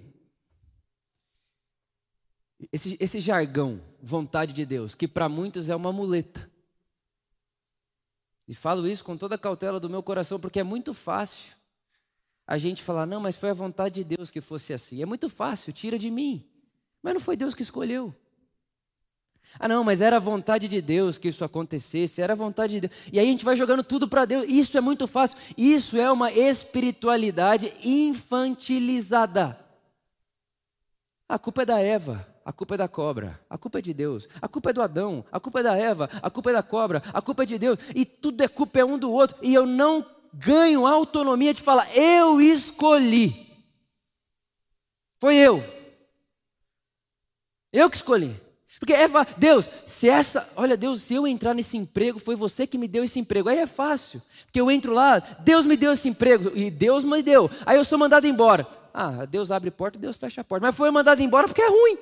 Esse, 2.72 2.98
esse 3.00 3.20
jargão, 3.20 3.80
vontade 4.02 4.54
de 4.54 4.65
Deus, 4.65 4.96
que 4.96 5.08
para 5.08 5.30
muitos 5.30 5.70
é 5.70 5.76
uma 5.76 5.94
muleta. 5.94 6.50
E 8.48 8.56
falo 8.56 8.88
isso 8.88 9.04
com 9.04 9.15
toda 9.15 9.36
a 9.36 9.38
cautela 9.38 9.80
do 9.80 9.88
meu 9.88 10.02
coração, 10.02 10.39
porque 10.39 10.60
é 10.60 10.63
muito 10.63 10.96
fácil 10.96 11.56
a 12.48 12.58
gente 12.58 12.82
falar, 12.82 13.06
não, 13.06 13.22
mas 13.22 13.36
foi 13.36 13.52
a 13.52 13.54
vontade 13.54 14.04
de 14.04 14.15
Deus 14.15 14.32
que 14.32 14.42
fosse 14.42 14.74
assim. 14.74 15.00
É 15.04 15.06
muito 15.06 15.30
fácil, 15.30 15.72
tira 15.72 16.00
de 16.00 16.10
mim. 16.10 16.50
Mas 17.00 17.13
não 17.13 17.22
foi 17.22 17.38
Deus 17.38 17.54
que 17.54 17.62
escolheu. 17.62 18.15
Ah, 19.57 19.67
não, 19.67 19.83
mas 19.83 20.01
era 20.01 20.17
a 20.17 20.19
vontade 20.19 20.67
de 20.67 20.81
Deus 20.81 21.17
que 21.17 21.29
isso 21.29 21.43
acontecesse, 21.43 22.21
era 22.21 22.33
a 22.33 22.35
vontade 22.35 22.73
de 22.73 22.88
Deus. 22.88 22.93
E 23.12 23.19
aí 23.19 23.27
a 23.27 23.31
gente 23.31 23.45
vai 23.45 23.55
jogando 23.55 23.83
tudo 23.83 24.07
para 24.07 24.25
Deus. 24.25 24.45
Isso 24.47 24.77
é 24.77 24.81
muito 24.81 25.07
fácil. 25.07 25.38
Isso 25.57 25.97
é 25.97 26.12
uma 26.12 26.31
espiritualidade 26.31 27.71
infantilizada. 27.83 29.57
A 31.27 31.38
culpa 31.38 31.62
é 31.62 31.65
da 31.65 31.79
Eva, 31.79 32.27
a 32.43 32.51
culpa 32.51 32.73
é 32.73 32.77
da 32.77 32.88
cobra, 32.88 33.39
a 33.47 33.55
culpa 33.55 33.77
é 33.77 33.81
de 33.83 33.93
Deus, 33.93 34.27
a 34.41 34.47
culpa 34.47 34.71
é 34.71 34.73
do 34.73 34.81
Adão, 34.81 35.23
a 35.31 35.39
culpa 35.39 35.59
é 35.59 35.63
da 35.63 35.77
Eva, 35.77 36.09
a 36.23 36.29
culpa 36.31 36.49
é 36.49 36.53
da 36.53 36.63
cobra, 36.63 37.03
a 37.13 37.21
culpa 37.21 37.43
é 37.43 37.45
de 37.45 37.59
Deus, 37.59 37.77
e 37.93 38.03
tudo 38.03 38.41
é 38.41 38.47
culpa 38.47 38.79
é 38.79 38.85
um 38.85 38.97
do 38.97 39.12
outro, 39.12 39.38
e 39.43 39.53
eu 39.53 39.67
não 39.67 40.03
ganho 40.33 40.88
autonomia 40.88 41.53
de 41.53 41.62
falar, 41.62 41.95
eu 41.95 42.41
escolhi. 42.41 43.47
Foi 45.19 45.35
eu. 45.35 45.63
Eu 47.71 47.89
que 47.89 47.97
escolhi. 47.97 48.35
Porque 48.80 48.94
é 48.94 49.08
Deus, 49.38 49.70
se 49.86 50.08
essa, 50.08 50.54
olha 50.56 50.78
Deus, 50.78 51.02
se 51.02 51.13
eu 51.13 51.28
entrar 51.28 51.54
nesse 51.54 51.76
emprego, 51.76 52.18
foi 52.18 52.34
você 52.36 52.65
que 52.65 52.78
me 52.78 52.88
deu 52.88 53.04
esse 53.04 53.20
emprego. 53.20 53.50
Aí 53.50 53.58
é 53.58 53.68
fácil, 53.68 54.22
porque 54.46 54.62
eu 54.62 54.72
entro 54.72 54.94
lá, 54.94 55.20
Deus 55.20 55.65
me 55.65 55.76
deu 55.76 55.92
esse 55.92 56.08
emprego 56.08 56.50
e 56.56 56.72
Deus 56.72 57.04
me 57.04 57.22
deu. 57.22 57.50
Aí 57.65 57.78
eu 57.78 57.84
sou 57.84 58.00
mandado 58.00 58.26
embora. 58.26 58.65
Ah, 58.94 59.26
Deus 59.26 59.52
abre 59.52 59.70
porta, 59.70 60.00
Deus 60.00 60.15
fecha 60.15 60.42
a 60.42 60.44
porta. 60.44 60.65
Mas 60.65 60.76
foi 60.76 60.89
mandado 60.92 61.22
embora 61.22 61.48
porque 61.48 61.62
é 61.62 61.68
ruim. 61.68 61.98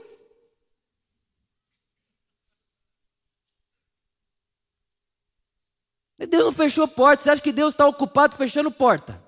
Deus 6.30 6.46
não 6.46 6.52
fechou 6.52 6.88
porta. 6.88 7.24
Você 7.24 7.30
acha 7.30 7.42
que 7.42 7.52
Deus 7.52 7.74
está 7.74 7.88
ocupado 7.88 8.36
fechando 8.36 8.72
porta? 8.72 9.22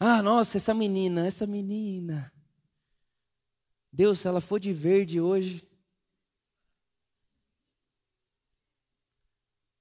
Ah, 0.00 0.22
nossa, 0.22 0.56
essa 0.56 0.74
menina, 0.74 1.26
essa 1.26 1.46
menina. 1.46 2.32
Deus, 3.98 4.20
se 4.20 4.28
ela 4.28 4.40
for 4.40 4.60
de 4.60 4.72
verde 4.72 5.20
hoje. 5.20 5.66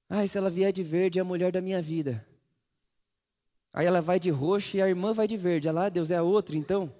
Ai, 0.09 0.27
se 0.27 0.39
ela 0.39 0.49
vier 0.49 0.71
de 0.71 0.81
verde, 0.81 1.19
é 1.19 1.21
a 1.21 1.25
mulher 1.25 1.51
da 1.51 1.61
minha 1.61 1.79
vida. 1.79 2.27
Aí 3.71 3.85
ela 3.85 4.01
vai 4.01 4.19
de 4.19 4.31
roxo 4.31 4.75
e 4.75 4.81
a 4.81 4.89
irmã 4.89 5.13
vai 5.13 5.27
de 5.27 5.37
verde. 5.37 5.67
Olha 5.67 5.81
lá, 5.81 5.89
Deus 5.89 6.09
é 6.09 6.15
a 6.15 6.23
outra, 6.23 6.57
então. 6.57 6.91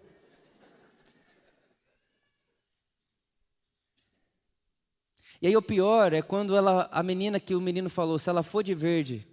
E 5.42 5.48
aí 5.48 5.58
o 5.58 5.62
pior 5.64 6.14
é 6.14 6.22
quando 6.22 6.56
ela, 6.56 6.88
a 6.92 7.02
menina 7.02 7.40
que 7.40 7.56
o 7.56 7.62
menino 7.62 7.90
falou, 7.90 8.20
se 8.20 8.30
ela 8.30 8.44
for 8.44 8.62
de 8.62 8.76
verde, 8.76 9.28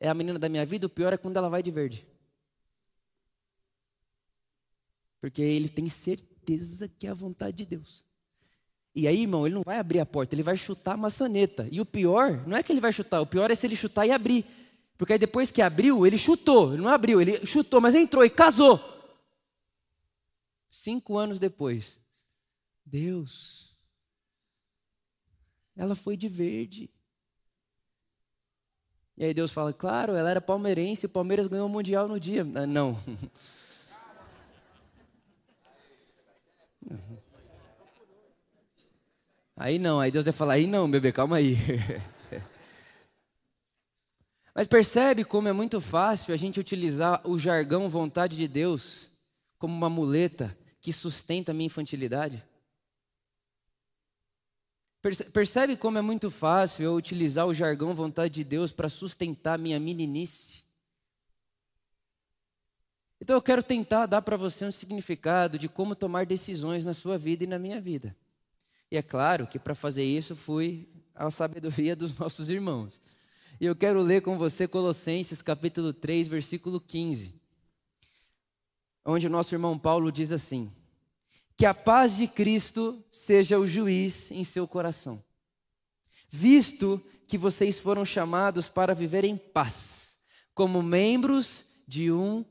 é 0.00 0.08
a 0.08 0.14
menina 0.14 0.40
da 0.40 0.48
minha 0.48 0.66
vida, 0.66 0.88
o 0.88 0.90
pior 0.90 1.12
é 1.12 1.16
quando 1.16 1.36
ela 1.36 1.48
vai 1.48 1.62
de 1.62 1.70
verde. 1.70 2.04
Porque 5.20 5.40
ele 5.40 5.68
tem 5.68 5.88
certeza 5.88 6.35
certeza 6.46 6.88
que 6.88 7.06
é 7.06 7.10
a 7.10 7.14
vontade 7.14 7.56
de 7.56 7.64
Deus. 7.64 8.04
E 8.94 9.06
aí, 9.06 9.22
irmão, 9.22 9.44
ele 9.44 9.54
não 9.54 9.62
vai 9.62 9.78
abrir 9.78 10.00
a 10.00 10.06
porta, 10.06 10.34
ele 10.34 10.42
vai 10.42 10.56
chutar 10.56 10.94
a 10.94 10.96
maçaneta. 10.96 11.68
E 11.70 11.80
o 11.80 11.84
pior, 11.84 12.46
não 12.46 12.56
é 12.56 12.62
que 12.62 12.72
ele 12.72 12.80
vai 12.80 12.92
chutar, 12.92 13.20
o 13.20 13.26
pior 13.26 13.50
é 13.50 13.54
se 13.54 13.66
ele 13.66 13.76
chutar 13.76 14.06
e 14.06 14.12
abrir. 14.12 14.44
Porque 14.96 15.12
aí 15.12 15.18
depois 15.18 15.50
que 15.50 15.60
abriu, 15.60 16.06
ele 16.06 16.16
chutou, 16.16 16.72
ele 16.72 16.82
não 16.82 16.88
abriu, 16.88 17.20
ele 17.20 17.44
chutou, 17.44 17.80
mas 17.80 17.94
entrou 17.94 18.24
e 18.24 18.30
casou. 18.30 18.80
Cinco 20.70 21.18
anos 21.18 21.38
depois, 21.38 22.00
Deus, 22.84 23.76
ela 25.76 25.94
foi 25.94 26.16
de 26.16 26.28
verde. 26.28 26.90
E 29.18 29.24
aí 29.24 29.34
Deus 29.34 29.50
fala, 29.50 29.72
claro, 29.72 30.14
ela 30.14 30.30
era 30.30 30.40
palmeirense, 30.40 31.06
o 31.06 31.08
Palmeiras 31.10 31.48
ganhou 31.48 31.66
o 31.66 31.70
Mundial 31.70 32.06
no 32.06 32.20
dia. 32.20 32.46
Ah, 32.54 32.66
não. 32.66 32.98
Aí 39.56 39.78
não, 39.78 39.98
aí 39.98 40.10
Deus 40.10 40.26
vai 40.26 40.34
falar, 40.34 40.52
aí 40.54 40.66
não, 40.66 40.90
bebê, 40.90 41.10
calma 41.10 41.36
aí. 41.36 41.56
Mas 44.54 44.66
percebe 44.66 45.24
como 45.24 45.48
é 45.48 45.52
muito 45.52 45.80
fácil 45.80 46.34
a 46.34 46.36
gente 46.36 46.60
utilizar 46.60 47.20
o 47.24 47.38
jargão 47.38 47.88
vontade 47.88 48.36
de 48.36 48.46
Deus 48.46 49.10
como 49.58 49.74
uma 49.74 49.88
muleta 49.88 50.56
que 50.80 50.92
sustenta 50.92 51.52
a 51.52 51.54
minha 51.54 51.66
infantilidade? 51.66 52.44
Percebe 55.32 55.76
como 55.76 55.98
é 55.98 56.02
muito 56.02 56.30
fácil 56.30 56.84
eu 56.84 56.94
utilizar 56.94 57.46
o 57.46 57.54
jargão 57.54 57.94
vontade 57.94 58.34
de 58.34 58.44
Deus 58.44 58.72
para 58.72 58.88
sustentar 58.88 59.58
minha 59.58 59.78
meninice? 59.78 60.64
Então 63.20 63.36
eu 63.36 63.42
quero 63.42 63.62
tentar 63.62 64.06
dar 64.06 64.20
para 64.20 64.36
você 64.36 64.64
um 64.66 64.72
significado 64.72 65.58
de 65.58 65.68
como 65.68 65.94
tomar 65.94 66.26
decisões 66.26 66.84
na 66.84 66.92
sua 66.92 67.16
vida 67.16 67.44
e 67.44 67.46
na 67.46 67.58
minha 67.58 67.80
vida. 67.80 68.14
E 68.90 68.96
é 68.96 69.02
claro 69.02 69.46
que 69.46 69.58
para 69.58 69.74
fazer 69.74 70.04
isso 70.04 70.36
fui 70.36 70.88
à 71.14 71.30
sabedoria 71.30 71.96
dos 71.96 72.16
nossos 72.18 72.48
irmãos. 72.48 73.00
E 73.60 73.66
eu 73.66 73.74
quero 73.74 74.00
ler 74.00 74.20
com 74.22 74.36
você 74.36 74.68
Colossenses 74.68 75.40
capítulo 75.42 75.92
3, 75.92 76.28
versículo 76.28 76.80
15. 76.80 77.34
Onde 79.04 79.26
o 79.26 79.30
nosso 79.30 79.54
irmão 79.54 79.78
Paulo 79.78 80.12
diz 80.12 80.30
assim: 80.30 80.70
Que 81.56 81.64
a 81.64 81.72
paz 81.72 82.16
de 82.16 82.26
Cristo 82.26 83.02
seja 83.10 83.58
o 83.58 83.66
juiz 83.66 84.30
em 84.30 84.44
seu 84.44 84.68
coração, 84.68 85.22
visto 86.28 87.02
que 87.26 87.38
vocês 87.38 87.80
foram 87.80 88.04
chamados 88.04 88.68
para 88.68 88.94
viver 88.94 89.24
em 89.24 89.36
paz, 89.36 90.18
como 90.54 90.82
membros 90.82 91.64
de 91.88 92.12
um 92.12 92.44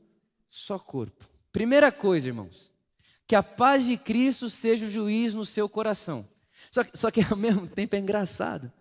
só 0.50 0.78
corpo. 0.78 1.28
Primeira 1.52 1.92
coisa, 1.92 2.26
irmãos, 2.26 2.70
que 3.26 3.34
a 3.34 3.42
paz 3.42 3.84
de 3.84 3.96
Cristo 3.96 4.48
seja 4.48 4.86
o 4.86 4.90
juiz 4.90 5.34
no 5.34 5.44
seu 5.44 5.68
coração. 5.68 6.26
Só 6.70 6.84
que, 6.84 6.96
só 6.96 7.10
que 7.10 7.24
ao 7.28 7.36
mesmo 7.38 7.66
tempo 7.66 7.96
é 7.96 7.98
engraçado. 7.98 8.72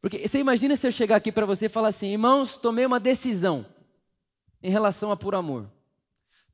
Porque 0.00 0.26
você 0.26 0.38
imagina 0.38 0.76
se 0.76 0.86
eu 0.86 0.92
chegar 0.92 1.16
aqui 1.16 1.32
para 1.32 1.46
você 1.46 1.66
e 1.66 1.70
falar 1.70 1.88
assim, 1.88 2.12
irmãos, 2.12 2.56
tomei 2.56 2.86
uma 2.86 3.00
decisão 3.00 3.66
em 4.62 4.70
relação 4.70 5.10
a 5.10 5.16
puro 5.16 5.36
amor. 5.36 5.70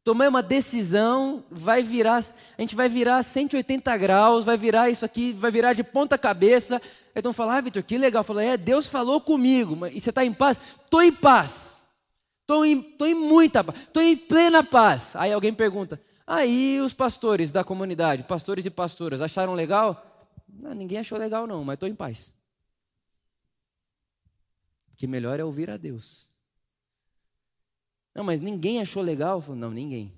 Tomei 0.04 0.26
uma 0.26 0.42
decisão, 0.42 1.44
vai 1.48 1.80
virar, 1.82 2.24
a 2.58 2.60
gente 2.60 2.74
vai 2.74 2.88
virar 2.88 3.22
180 3.22 3.96
graus, 3.98 4.44
vai 4.44 4.56
virar 4.56 4.90
isso 4.90 5.04
aqui, 5.04 5.32
vai 5.32 5.50
virar 5.50 5.74
de 5.74 5.84
ponta 5.84 6.18
cabeça. 6.18 6.76
Aí 6.76 7.12
então 7.16 7.32
falar, 7.32 7.58
ah, 7.58 7.60
Vitor, 7.60 7.82
que 7.84 7.96
legal. 7.96 8.24
Falei, 8.24 8.48
é, 8.48 8.56
Deus 8.56 8.88
falou 8.88 9.20
comigo, 9.20 9.86
e 9.86 10.00
você 10.00 10.10
está 10.10 10.24
em 10.24 10.32
paz? 10.32 10.58
Estou 10.84 11.02
em 11.02 11.12
paz. 11.12 11.82
Estou 12.40 12.66
em, 12.66 12.96
em 13.02 13.14
muita 13.14 13.62
paz, 13.62 13.78
estou 13.78 14.02
em 14.02 14.16
plena 14.16 14.64
paz. 14.64 15.14
Aí 15.14 15.32
alguém 15.32 15.54
pergunta: 15.54 16.00
aí 16.26 16.80
os 16.80 16.92
pastores 16.92 17.50
da 17.50 17.64
comunidade, 17.64 18.24
pastores 18.24 18.64
e 18.64 18.70
pastoras, 18.70 19.20
acharam 19.20 19.54
legal? 19.54 20.30
Não, 20.48 20.72
ninguém 20.72 20.98
achou 20.98 21.18
legal, 21.18 21.46
não, 21.46 21.64
mas 21.64 21.74
estou 21.74 21.88
em 21.88 21.94
paz. 21.94 22.34
Que 24.96 25.06
melhor 25.06 25.40
é 25.40 25.44
ouvir 25.44 25.70
a 25.70 25.76
Deus. 25.76 26.28
Não, 28.14 28.22
mas 28.22 28.40
ninguém 28.40 28.80
achou 28.80 29.02
legal? 29.02 29.42
Não, 29.48 29.70
ninguém. 29.70 30.12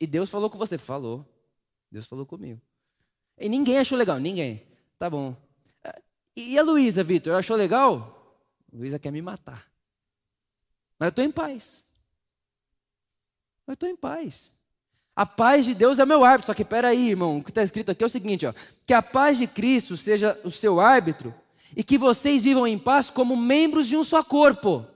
E 0.00 0.06
Deus 0.06 0.30
falou 0.30 0.48
com 0.48 0.58
você? 0.58 0.78
Falou. 0.78 1.26
Deus 1.90 2.06
falou 2.06 2.24
comigo. 2.24 2.60
E 3.38 3.48
ninguém 3.48 3.78
achou 3.78 3.98
legal? 3.98 4.18
Ninguém. 4.18 4.66
Tá 4.98 5.10
bom. 5.10 5.36
E 6.34 6.58
a 6.58 6.62
Luísa, 6.62 7.04
Vitor, 7.04 7.34
achou 7.34 7.56
legal? 7.56 8.40
Luísa 8.72 8.98
quer 8.98 9.10
me 9.10 9.20
matar. 9.20 9.70
Mas 10.98 11.06
eu 11.06 11.10
estou 11.10 11.24
em 11.24 11.30
paz. 11.30 11.84
Eu 13.66 13.74
estou 13.74 13.88
em 13.88 13.96
paz. 13.96 14.52
A 15.14 15.26
paz 15.26 15.64
de 15.64 15.74
Deus 15.74 15.98
é 15.98 16.06
meu 16.06 16.24
árbitro. 16.24 16.46
Só 16.46 16.54
que 16.54 16.64
peraí, 16.64 17.10
irmão, 17.10 17.38
o 17.38 17.44
que 17.44 17.50
está 17.50 17.62
escrito 17.62 17.90
aqui 17.90 18.02
é 18.02 18.06
o 18.06 18.10
seguinte: 18.10 18.46
ó, 18.46 18.54
que 18.86 18.94
a 18.94 19.02
paz 19.02 19.38
de 19.38 19.46
Cristo 19.46 19.96
seja 19.96 20.38
o 20.44 20.50
seu 20.50 20.80
árbitro 20.80 21.34
e 21.76 21.84
que 21.84 21.98
vocês 21.98 22.42
vivam 22.42 22.66
em 22.66 22.78
paz 22.78 23.10
como 23.10 23.36
membros 23.36 23.86
de 23.86 23.96
um 23.96 24.04
só 24.04 24.22
corpo. 24.22 24.86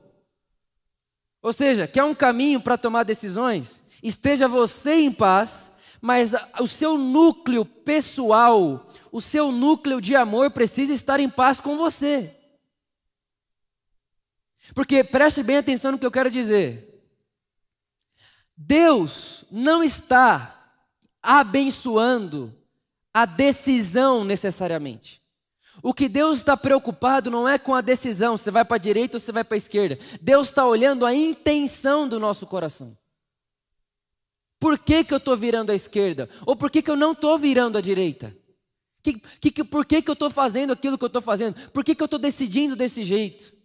Ou 1.42 1.52
seja, 1.52 1.86
quer 1.86 2.04
um 2.04 2.14
caminho 2.14 2.60
para 2.60 2.78
tomar 2.78 3.04
decisões? 3.04 3.82
Esteja 4.02 4.48
você 4.48 4.94
em 4.94 5.12
paz, 5.12 5.72
mas 6.00 6.32
o 6.60 6.66
seu 6.66 6.98
núcleo 6.98 7.64
pessoal, 7.64 8.86
o 9.12 9.20
seu 9.20 9.52
núcleo 9.52 10.00
de 10.00 10.16
amor 10.16 10.50
precisa 10.50 10.92
estar 10.92 11.20
em 11.20 11.30
paz 11.30 11.60
com 11.60 11.76
você. 11.76 12.34
Porque 14.74 15.04
preste 15.04 15.42
bem 15.42 15.58
atenção 15.58 15.92
no 15.92 15.98
que 15.98 16.06
eu 16.06 16.10
quero 16.10 16.30
dizer. 16.30 16.95
Deus 18.56 19.44
não 19.50 19.82
está 19.82 20.72
abençoando 21.22 22.54
a 23.12 23.26
decisão 23.26 24.24
necessariamente. 24.24 25.20
O 25.82 25.92
que 25.92 26.08
Deus 26.08 26.38
está 26.38 26.56
preocupado 26.56 27.30
não 27.30 27.48
é 27.48 27.58
com 27.58 27.74
a 27.74 27.80
decisão, 27.80 28.36
você 28.36 28.50
vai 28.50 28.64
para 28.64 28.76
a 28.76 28.80
direita 28.80 29.16
ou 29.16 29.20
você 29.20 29.30
vai 29.30 29.44
para 29.44 29.56
a 29.56 29.58
esquerda. 29.58 29.98
Deus 30.20 30.48
está 30.48 30.66
olhando 30.66 31.04
a 31.04 31.14
intenção 31.14 32.08
do 32.08 32.18
nosso 32.18 32.46
coração. 32.46 32.96
Por 34.58 34.78
que, 34.78 35.04
que 35.04 35.12
eu 35.12 35.18
estou 35.18 35.36
virando 35.36 35.70
à 35.70 35.74
esquerda? 35.74 36.28
Ou 36.46 36.56
por 36.56 36.70
que, 36.70 36.80
que 36.80 36.90
eu 36.90 36.96
não 36.96 37.12
estou 37.12 37.38
virando 37.38 37.76
à 37.76 37.80
direita? 37.80 38.36
Que, 39.02 39.20
que, 39.50 39.62
por 39.62 39.84
que, 39.84 40.02
que 40.02 40.10
eu 40.10 40.14
estou 40.14 40.30
fazendo 40.30 40.72
aquilo 40.72 40.98
que 40.98 41.04
eu 41.04 41.08
estou 41.08 41.22
fazendo? 41.22 41.54
Por 41.70 41.84
que, 41.84 41.94
que 41.94 42.02
eu 42.02 42.06
estou 42.06 42.18
decidindo 42.18 42.74
desse 42.74 43.02
jeito? 43.02 43.55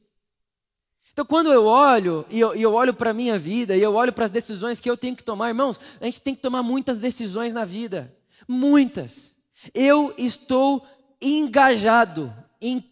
Então, 1.12 1.26
quando 1.26 1.52
eu 1.52 1.65
olho, 1.65 2.26
e 2.30 2.39
eu, 2.39 2.54
eu 2.56 2.74
olho 2.74 2.93
para 2.93 3.12
a 3.12 3.13
minha 3.13 3.38
vida, 3.38 3.76
e 3.76 3.82
eu 3.82 3.93
olho 3.93 4.13
para 4.13 4.26
as 4.26 4.32
decisões 4.32 4.80
que 4.80 4.89
eu 4.89 4.95
tenho 4.95 5.15
que 5.15 5.24
tomar, 5.24 5.50
irmãos, 5.50 5.80
a 6.00 6.06
gente 6.06 6.21
tem 6.21 6.34
que 6.34 6.41
tomar 6.41 6.63
muitas 6.63 7.00
decisões 7.00 7.54
na 7.54 7.65
vida. 7.65 8.15
Muitas. 8.47 9.34
Eu 9.74 10.13
estou 10.17 10.86
engajado 11.21 12.34
em 12.62 12.84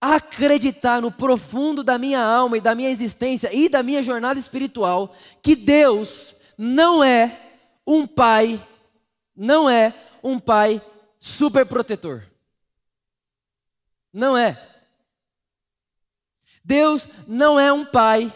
acreditar 0.00 1.00
no 1.00 1.12
profundo 1.12 1.84
da 1.84 1.98
minha 1.98 2.20
alma 2.20 2.56
e 2.56 2.60
da 2.60 2.74
minha 2.74 2.90
existência 2.90 3.52
e 3.52 3.68
da 3.68 3.82
minha 3.82 4.02
jornada 4.02 4.38
espiritual 4.38 5.14
que 5.40 5.54
Deus 5.54 6.34
não 6.58 7.04
é 7.04 7.40
um 7.86 8.06
pai, 8.06 8.60
não 9.36 9.68
é 9.68 9.94
um 10.22 10.38
pai 10.38 10.82
super 11.18 11.66
protetor. 11.66 12.24
Não 14.12 14.36
é. 14.36 14.71
Deus 16.64 17.06
não 17.26 17.58
é 17.58 17.72
um 17.72 17.84
pai 17.84 18.32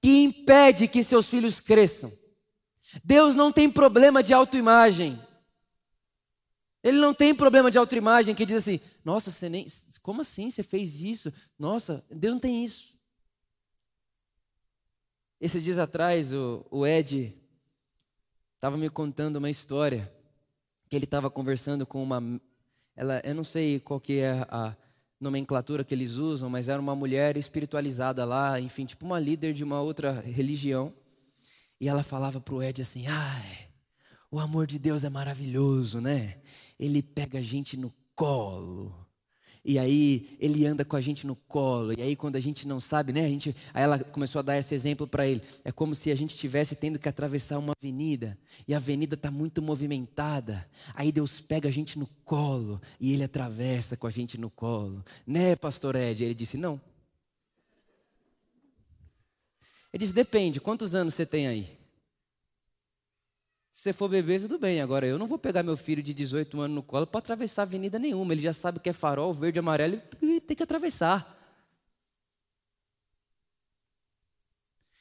que 0.00 0.22
impede 0.22 0.86
que 0.86 1.02
seus 1.02 1.26
filhos 1.26 1.60
cresçam. 1.60 2.12
Deus 3.04 3.34
não 3.34 3.52
tem 3.52 3.70
problema 3.70 4.22
de 4.22 4.32
autoimagem. 4.32 5.20
Ele 6.82 6.98
não 6.98 7.12
tem 7.12 7.34
problema 7.34 7.70
de 7.70 7.78
autoimagem 7.78 8.34
que 8.34 8.46
diz 8.46 8.58
assim: 8.58 8.80
nossa, 9.04 9.30
você 9.30 9.48
nem. 9.48 9.66
Como 10.02 10.20
assim 10.20 10.50
você 10.50 10.62
fez 10.62 11.02
isso? 11.02 11.32
Nossa, 11.58 12.04
Deus 12.10 12.34
não 12.34 12.40
tem 12.40 12.64
isso. 12.64 12.96
Esses 15.40 15.62
dias 15.62 15.78
atrás, 15.78 16.32
o, 16.32 16.66
o 16.70 16.86
Ed 16.86 17.36
estava 18.54 18.76
me 18.76 18.90
contando 18.90 19.36
uma 19.36 19.50
história 19.50 20.12
que 20.88 20.96
ele 20.96 21.04
estava 21.04 21.30
conversando 21.30 21.86
com 21.86 22.02
uma. 22.02 22.22
Ela, 22.96 23.20
eu 23.24 23.34
não 23.34 23.44
sei 23.44 23.78
qual 23.78 24.00
que 24.00 24.20
é 24.20 24.46
a 24.48 24.76
nomenclatura 25.20 25.84
que 25.84 25.94
eles 25.94 26.12
usam, 26.12 26.48
mas 26.48 26.68
era 26.68 26.80
uma 26.80 26.94
mulher 26.94 27.36
espiritualizada 27.36 28.24
lá, 28.24 28.60
enfim, 28.60 28.84
tipo 28.84 29.04
uma 29.04 29.18
líder 29.18 29.52
de 29.52 29.64
uma 29.64 29.80
outra 29.80 30.12
religião. 30.20 30.92
E 31.80 31.88
ela 31.88 32.02
falava 32.02 32.40
para 32.40 32.54
o 32.54 32.62
Ed 32.62 32.82
assim: 32.82 33.06
ai, 33.06 33.68
o 34.30 34.38
amor 34.38 34.66
de 34.66 34.78
Deus 34.78 35.04
é 35.04 35.10
maravilhoso, 35.10 36.00
né? 36.00 36.38
ele 36.78 37.02
pega 37.02 37.38
a 37.38 37.42
gente 37.42 37.76
no 37.76 37.92
colo. 38.14 38.94
E 39.68 39.78
aí 39.78 40.34
ele 40.40 40.66
anda 40.66 40.82
com 40.82 40.96
a 40.96 41.00
gente 41.00 41.26
no 41.26 41.36
colo. 41.36 41.92
E 41.92 42.00
aí 42.00 42.16
quando 42.16 42.36
a 42.36 42.40
gente 42.40 42.66
não 42.66 42.80
sabe, 42.80 43.12
né? 43.12 43.26
A 43.26 43.28
gente, 43.28 43.54
aí 43.74 43.82
ela 43.82 43.98
começou 43.98 44.38
a 44.38 44.42
dar 44.42 44.56
esse 44.56 44.74
exemplo 44.74 45.06
para 45.06 45.26
ele. 45.26 45.42
É 45.62 45.70
como 45.70 45.94
se 45.94 46.10
a 46.10 46.14
gente 46.14 46.32
estivesse 46.32 46.74
tendo 46.74 46.98
que 46.98 47.06
atravessar 47.06 47.58
uma 47.58 47.74
avenida 47.78 48.38
e 48.66 48.72
a 48.72 48.78
avenida 48.78 49.14
está 49.14 49.30
muito 49.30 49.60
movimentada. 49.60 50.66
Aí 50.94 51.12
Deus 51.12 51.38
pega 51.38 51.68
a 51.68 51.70
gente 51.70 51.98
no 51.98 52.06
colo 52.24 52.80
e 52.98 53.12
ele 53.12 53.22
atravessa 53.22 53.94
com 53.94 54.06
a 54.06 54.10
gente 54.10 54.40
no 54.40 54.48
colo, 54.48 55.04
né, 55.26 55.54
Pastor 55.54 55.96
Ed? 55.96 56.24
Ele 56.24 56.34
disse 56.34 56.56
não. 56.56 56.80
Ele 59.92 59.98
disse 59.98 60.14
depende. 60.14 60.62
Quantos 60.62 60.94
anos 60.94 61.12
você 61.12 61.26
tem 61.26 61.46
aí? 61.46 61.77
Se 63.78 63.84
você 63.84 63.92
for 63.92 64.08
bebê, 64.08 64.40
tudo 64.40 64.58
bem. 64.58 64.80
Agora, 64.80 65.06
eu 65.06 65.20
não 65.20 65.28
vou 65.28 65.38
pegar 65.38 65.62
meu 65.62 65.76
filho 65.76 66.02
de 66.02 66.12
18 66.12 66.60
anos 66.62 66.74
no 66.74 66.82
colo 66.82 67.06
para 67.06 67.20
atravessar 67.20 67.62
avenida 67.62 67.96
nenhuma. 67.96 68.32
Ele 68.32 68.42
já 68.42 68.52
sabe 68.52 68.80
que 68.80 68.88
é 68.88 68.92
farol, 68.92 69.32
verde, 69.32 69.60
amarelo 69.60 70.02
e 70.20 70.40
tem 70.40 70.56
que 70.56 70.64
atravessar. 70.64 71.38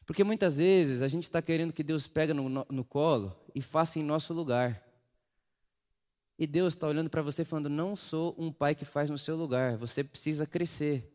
Porque 0.06 0.24
muitas 0.24 0.58
vezes 0.58 1.02
a 1.02 1.08
gente 1.08 1.24
está 1.24 1.42
querendo 1.42 1.74
que 1.74 1.82
Deus 1.82 2.06
pegue 2.06 2.36
no, 2.36 2.48
no, 2.48 2.68
no 2.70 2.84
colo 2.86 3.36
e 3.56 3.64
faça 3.64 3.98
em 3.98 4.04
nosso 4.04 4.32
lugar. 4.32 4.80
E 6.38 6.46
Deus 6.46 6.76
está 6.76 6.88
olhando 6.88 7.10
para 7.10 7.24
você 7.24 7.44
falando: 7.44 7.72
não 7.72 7.96
sou 7.96 8.36
um 8.38 8.52
pai 8.52 8.76
que 8.76 8.86
faz 8.86 9.10
no 9.10 9.18
seu 9.18 9.36
lugar, 9.36 9.76
você 9.76 10.04
precisa 10.04 10.46
crescer. 10.46 11.12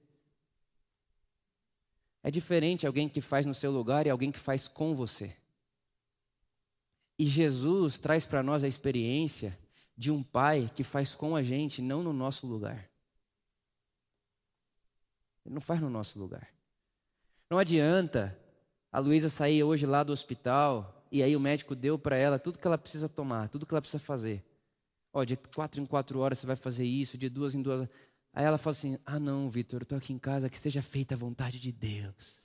É 2.24 2.30
diferente 2.30 2.88
alguém 2.88 3.08
que 3.08 3.20
faz 3.20 3.46
no 3.46 3.54
seu 3.54 3.70
lugar 3.70 4.04
e 4.04 4.10
alguém 4.10 4.32
que 4.32 4.38
faz 4.40 4.66
com 4.66 4.96
você. 4.96 5.36
E 7.22 7.24
Jesus 7.24 8.00
traz 8.00 8.26
para 8.26 8.42
nós 8.42 8.64
a 8.64 8.66
experiência 8.66 9.56
de 9.96 10.10
um 10.10 10.24
pai 10.24 10.68
que 10.74 10.82
faz 10.82 11.14
com 11.14 11.36
a 11.36 11.42
gente, 11.44 11.80
não 11.80 12.02
no 12.02 12.12
nosso 12.12 12.48
lugar. 12.48 12.90
Ele 15.46 15.54
não 15.54 15.60
faz 15.60 15.80
no 15.80 15.88
nosso 15.88 16.18
lugar. 16.18 16.48
Não 17.48 17.58
adianta 17.58 18.36
a 18.90 18.98
Luísa 18.98 19.28
sair 19.28 19.62
hoje 19.62 19.86
lá 19.86 20.02
do 20.02 20.12
hospital 20.12 21.06
e 21.12 21.22
aí 21.22 21.36
o 21.36 21.40
médico 21.40 21.76
deu 21.76 21.96
para 21.96 22.16
ela 22.16 22.40
tudo 22.40 22.58
que 22.58 22.66
ela 22.66 22.76
precisa 22.76 23.08
tomar, 23.08 23.48
tudo 23.48 23.64
que 23.64 23.72
ela 23.72 23.80
precisa 23.80 24.02
fazer. 24.02 24.44
Ó, 25.12 25.22
de 25.22 25.36
quatro 25.36 25.80
em 25.80 25.86
quatro 25.86 26.18
horas 26.18 26.40
você 26.40 26.46
vai 26.48 26.56
fazer 26.56 26.84
isso, 26.84 27.16
de 27.16 27.28
duas 27.28 27.54
em 27.54 27.62
duas. 27.62 27.88
Aí 28.32 28.44
ela 28.44 28.58
fala 28.58 28.72
assim: 28.72 28.98
Ah, 29.06 29.20
não, 29.20 29.48
Vitor, 29.48 29.82
eu 29.82 29.84
estou 29.84 29.98
aqui 29.98 30.12
em 30.12 30.18
casa, 30.18 30.50
que 30.50 30.58
seja 30.58 30.82
feita 30.82 31.14
a 31.14 31.18
vontade 31.18 31.60
de 31.60 31.70
Deus. 31.70 32.40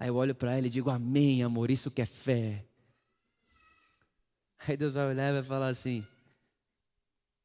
Aí 0.00 0.08
eu 0.08 0.16
olho 0.16 0.34
para 0.34 0.56
ela 0.56 0.66
e 0.66 0.70
digo: 0.70 0.90
Amém, 0.90 1.44
amor, 1.44 1.70
isso 1.70 1.92
que 1.92 2.02
é 2.02 2.06
fé. 2.06 2.66
Aí 4.68 4.76
Deus 4.76 4.94
vai 4.94 5.06
olhar 5.06 5.30
e 5.30 5.34
vai 5.34 5.42
falar 5.42 5.68
assim: 5.68 6.04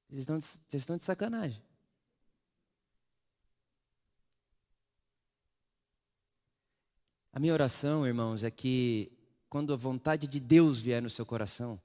vocês 0.10 0.22
estão, 0.22 0.38
de, 0.38 0.44
vocês 0.44 0.82
estão 0.82 0.98
de 0.98 1.04
sacanagem. 1.04 1.62
A 7.32 7.40
minha 7.40 7.54
oração, 7.54 8.06
irmãos, 8.06 8.44
é 8.44 8.52
que 8.52 9.12
quando 9.48 9.72
a 9.72 9.78
vontade 9.78 10.28
de 10.28 10.40
Deus 10.40 10.80
vier 10.80 11.02
no 11.02 11.10
seu 11.10 11.26
coração, 11.26 11.80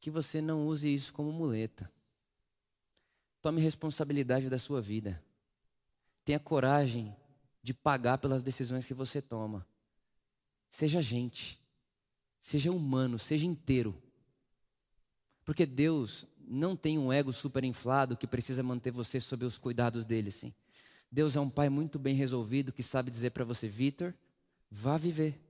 que 0.00 0.10
você 0.10 0.42
não 0.42 0.66
use 0.66 0.92
isso 0.92 1.12
como 1.12 1.32
muleta. 1.32 1.90
Tome 3.40 3.60
responsabilidade 3.60 4.50
da 4.50 4.58
sua 4.58 4.82
vida. 4.82 5.22
Tenha 6.24 6.40
coragem 6.40 7.16
de 7.62 7.72
pagar 7.72 8.18
pelas 8.18 8.42
decisões 8.42 8.86
que 8.86 8.94
você 8.94 9.22
toma. 9.22 9.66
Seja 10.68 11.00
gente. 11.00 11.58
Seja 12.40 12.70
humano, 12.70 13.18
seja 13.18 13.46
inteiro. 13.46 14.07
Porque 15.48 15.64
Deus 15.64 16.26
não 16.46 16.76
tem 16.76 16.98
um 16.98 17.10
ego 17.10 17.32
super 17.32 17.64
inflado 17.64 18.18
que 18.18 18.26
precisa 18.26 18.62
manter 18.62 18.90
você 18.90 19.18
sob 19.18 19.46
os 19.46 19.56
cuidados 19.56 20.04
dele, 20.04 20.30
sim. 20.30 20.52
Deus 21.10 21.36
é 21.36 21.40
um 21.40 21.48
pai 21.48 21.70
muito 21.70 21.98
bem 21.98 22.14
resolvido 22.14 22.70
que 22.70 22.82
sabe 22.82 23.10
dizer 23.10 23.30
para 23.30 23.46
você, 23.46 23.66
Vitor, 23.66 24.12
vá 24.70 24.98
viver. 24.98 25.40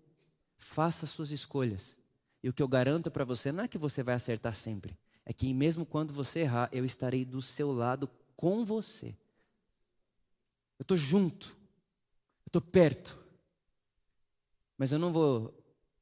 Faça 0.57 1.05
suas 1.05 1.33
escolhas. 1.33 1.99
E 2.45 2.49
o 2.49 2.53
que 2.53 2.63
eu 2.63 2.69
garanto 2.69 3.11
para 3.11 3.25
você 3.25 3.51
não 3.51 3.65
é 3.65 3.67
que 3.67 3.77
você 3.77 4.05
vai 4.05 4.15
acertar 4.15 4.55
sempre, 4.55 4.97
é 5.27 5.33
que 5.33 5.53
mesmo 5.53 5.85
quando 5.85 6.15
você 6.15 6.43
errar, 6.43 6.69
eu 6.71 6.85
estarei 6.85 7.25
do 7.25 7.43
seu 7.43 7.73
lado 7.73 8.09
com 8.37 8.65
você. 8.65 9.09
Eu 10.79 10.83
estou 10.83 10.97
junto, 10.97 11.57
eu 12.47 12.51
estou 12.51 12.63
perto. 12.63 13.19
Mas 14.77 14.93
eu 14.93 14.99
não 15.01 15.13
vou 15.13 15.53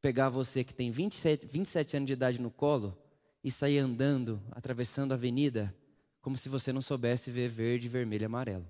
pegar 0.02 0.28
você 0.28 0.62
que 0.62 0.74
tem 0.74 0.90
27, 0.90 1.46
27 1.46 1.96
anos 1.96 2.06
de 2.06 2.12
idade 2.12 2.38
no 2.38 2.50
colo 2.50 3.05
e 3.46 3.50
sair 3.52 3.78
andando, 3.78 4.42
atravessando 4.50 5.12
a 5.12 5.14
avenida, 5.14 5.72
como 6.20 6.36
se 6.36 6.48
você 6.48 6.72
não 6.72 6.82
soubesse 6.82 7.30
ver 7.30 7.48
verde, 7.48 7.88
vermelho 7.88 8.22
e 8.22 8.26
amarelo. 8.26 8.66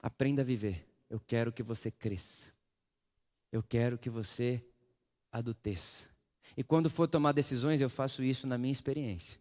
Aprenda 0.00 0.42
a 0.42 0.44
viver. 0.44 0.88
Eu 1.10 1.18
quero 1.18 1.52
que 1.52 1.60
você 1.60 1.90
cresça. 1.90 2.52
Eu 3.50 3.60
quero 3.60 3.98
que 3.98 4.08
você 4.08 4.64
adulteça. 5.32 6.06
E 6.56 6.62
quando 6.62 6.88
for 6.88 7.08
tomar 7.08 7.32
decisões, 7.32 7.80
eu 7.80 7.90
faço 7.90 8.22
isso 8.22 8.46
na 8.46 8.56
minha 8.56 8.70
experiência. 8.70 9.40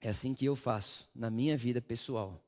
É 0.00 0.10
assim 0.10 0.32
que 0.32 0.44
eu 0.44 0.54
faço, 0.54 1.08
na 1.12 1.30
minha 1.30 1.56
vida 1.56 1.82
pessoal. 1.82 2.40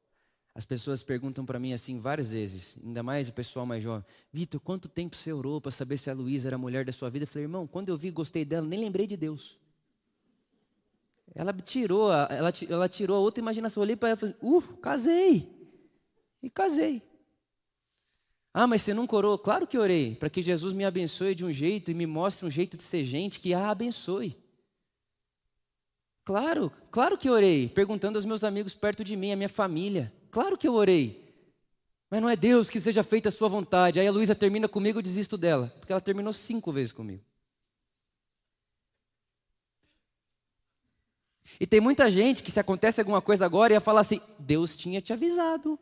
As 0.55 0.65
pessoas 0.65 1.03
perguntam 1.03 1.45
para 1.45 1.59
mim 1.59 1.73
assim 1.73 1.99
várias 1.99 2.31
vezes, 2.31 2.79
ainda 2.85 3.03
mais 3.03 3.29
o 3.29 3.33
pessoal 3.33 3.67
mais 3.67 3.83
jovem: 3.83 4.07
Vitor, 4.33 4.61
quanto 4.61 4.89
tempo 4.89 5.17
você 5.17 5.33
orou 5.33 5.61
para 5.61 5.73
saber 5.73 5.97
se 5.97 6.09
a 6.09 6.15
Luísa 6.15 6.51
era 6.51 6.55
a 6.55 6.59
mulher 6.59 6.85
da 6.85 6.93
sua 6.93 7.11
vida? 7.11 7.25
Eu 7.25 7.27
falei, 7.27 7.47
irmão, 7.47 7.67
quando 7.67 7.89
eu 7.89 7.97
vi 7.97 8.13
gostei 8.13 8.45
dela, 8.45 8.65
nem 8.65 8.79
lembrei 8.79 9.09
de 9.09 9.17
Deus. 9.17 9.61
Ela 11.35 11.53
tirou, 11.53 12.13
ela, 12.13 12.53
ela 12.69 12.89
tirou 12.89 13.17
a 13.17 13.21
outra 13.21 13.41
imaginação. 13.41 13.81
Eu 13.81 13.85
olhei 13.85 13.97
para 13.97 14.11
ela 14.11 14.17
e 14.17 14.21
falei, 14.21 14.37
uh, 14.43 14.63
casei. 14.79 15.49
E 16.43 16.51
casei. 16.51 17.03
Ah, 18.55 18.67
mas 18.67 18.83
você 18.83 18.93
não 18.93 19.07
orou? 19.11 19.39
Claro 19.39 19.67
que 19.67 19.79
orei, 19.79 20.15
para 20.15 20.29
que 20.29 20.43
Jesus 20.43 20.75
me 20.75 20.85
abençoe 20.85 21.35
de 21.35 21.45
um 21.45 21.53
jeito 21.53 21.91
e 21.91 21.95
me 21.95 22.07
mostre 22.07 22.45
um 22.45 22.51
jeito 22.51 22.77
de 22.77 22.83
ser 22.83 23.03
gente 23.03 23.41
que 23.41 23.55
a 23.55 23.71
abençoe. 23.71 24.37
Claro, 26.25 26.71
claro 26.91 27.17
que 27.17 27.31
orei, 27.31 27.69
perguntando 27.69 28.19
aos 28.19 28.27
meus 28.27 28.45
amigos 28.45 28.75
perto 28.75 29.03
de 29.03 29.17
mim, 29.17 29.33
a 29.33 29.37
minha 29.37 29.49
família. 29.49 30.13
Claro 30.31 30.59
que 30.59 30.69
eu 30.69 30.75
orei. 30.75 31.23
Mas 32.11 32.21
não 32.21 32.29
é 32.29 32.37
Deus 32.37 32.69
que 32.69 32.79
seja 32.79 33.03
feita 33.03 33.31
a 33.31 33.33
sua 33.33 33.49
vontade. 33.49 33.99
Aí 33.99 34.07
a 34.07 34.13
Luísa 34.13 34.35
termina 34.35 34.69
comigo, 34.69 34.99
eu 34.99 35.03
desisto 35.03 35.39
dela. 35.39 35.73
Porque 35.79 35.91
ela 35.91 36.01
terminou 36.01 36.33
cinco 36.33 36.71
vezes 36.71 36.93
comigo. 36.93 37.25
E 41.61 41.67
tem 41.67 41.81
muita 41.81 42.11
gente 42.11 42.43
que 42.43 42.51
se 42.51 42.61
acontece 42.61 43.01
alguma 43.01 43.21
coisa 43.21 43.45
agora 43.45 43.73
ia 43.73 43.81
falar 43.81 44.01
assim: 44.01 44.21
Deus 44.39 44.77
tinha 44.77 45.01
te 45.01 45.13
avisado. 45.13 45.79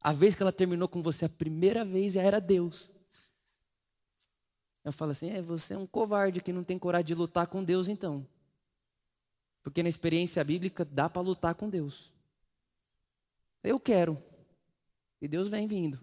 A 0.00 0.12
vez 0.12 0.34
que 0.34 0.42
ela 0.42 0.52
terminou 0.52 0.88
com 0.88 1.00
você 1.00 1.24
a 1.24 1.28
primeira 1.28 1.84
vez 1.84 2.14
já 2.14 2.22
era 2.22 2.40
Deus. 2.40 2.90
Eu 4.84 4.92
falo 4.92 5.12
assim: 5.12 5.30
é, 5.30 5.40
você 5.40 5.74
é 5.74 5.78
um 5.78 5.86
covarde 5.86 6.40
que 6.40 6.52
não 6.52 6.64
tem 6.64 6.78
coragem 6.78 7.06
de 7.06 7.14
lutar 7.14 7.46
com 7.46 7.62
Deus 7.62 7.88
então. 7.88 8.26
Porque 9.62 9.82
na 9.82 9.88
experiência 9.88 10.42
bíblica 10.42 10.84
dá 10.84 11.08
para 11.08 11.22
lutar 11.22 11.54
com 11.54 11.68
Deus. 11.68 12.12
Eu 13.62 13.78
quero. 13.78 14.18
E 15.20 15.28
Deus 15.28 15.48
vem 15.48 15.68
vindo. 15.68 16.00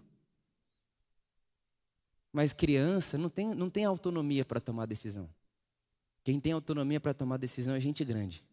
Mas 2.32 2.52
criança 2.52 3.18
não 3.18 3.28
tem, 3.28 3.54
não 3.54 3.68
tem 3.68 3.84
autonomia 3.84 4.44
para 4.44 4.60
tomar 4.60 4.86
decisão. 4.86 5.28
Quem 6.22 6.38
tem 6.38 6.52
autonomia 6.52 7.00
para 7.00 7.14
tomar 7.14 7.36
decisão 7.36 7.74
é 7.74 7.80
gente 7.80 8.04
grande. 8.04 8.44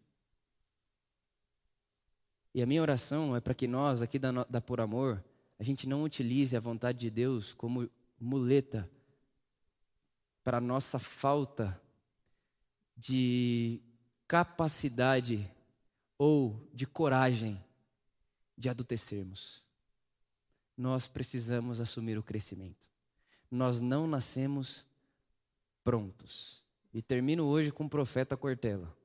E 2.54 2.62
a 2.62 2.66
minha 2.66 2.82
oração 2.82 3.36
é 3.36 3.42
para 3.42 3.54
que 3.54 3.68
nós, 3.68 4.02
aqui 4.02 4.18
da, 4.18 4.32
da 4.46 4.62
Por 4.62 4.82
Amor, 4.82 5.24
a 5.60 5.64
gente 5.64 5.88
não 5.88 6.04
utilize 6.04 6.56
a 6.56 6.60
vontade 6.60 6.98
de 7.00 7.10
Deus 7.10 7.54
como 7.54 7.90
muleta 8.20 8.90
para 10.44 10.58
a 10.58 10.62
nossa 10.62 10.98
falta 10.98 11.80
de 12.96 13.82
capacidade 14.28 15.50
ou 16.18 16.68
de 16.74 16.88
coragem 16.88 17.64
de 18.58 18.70
adultecermos. 18.70 19.64
Nós 20.76 21.08
precisamos 21.08 21.80
assumir 21.80 22.18
o 22.18 22.24
crescimento. 22.24 22.88
Nós 23.52 23.80
não 23.80 24.08
nascemos 24.08 24.86
prontos. 25.84 26.64
E 26.94 27.02
termino 27.02 27.46
hoje 27.46 27.72
com 27.72 27.86
o 27.86 27.90
profeta 27.90 28.36
Cortella. 28.36 28.96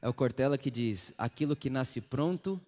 É 0.00 0.08
o 0.08 0.14
Cortella 0.14 0.56
que 0.56 0.70
diz: 0.70 1.12
aquilo 1.18 1.56
que 1.56 1.68
nasce 1.68 2.00
pronto 2.00 2.60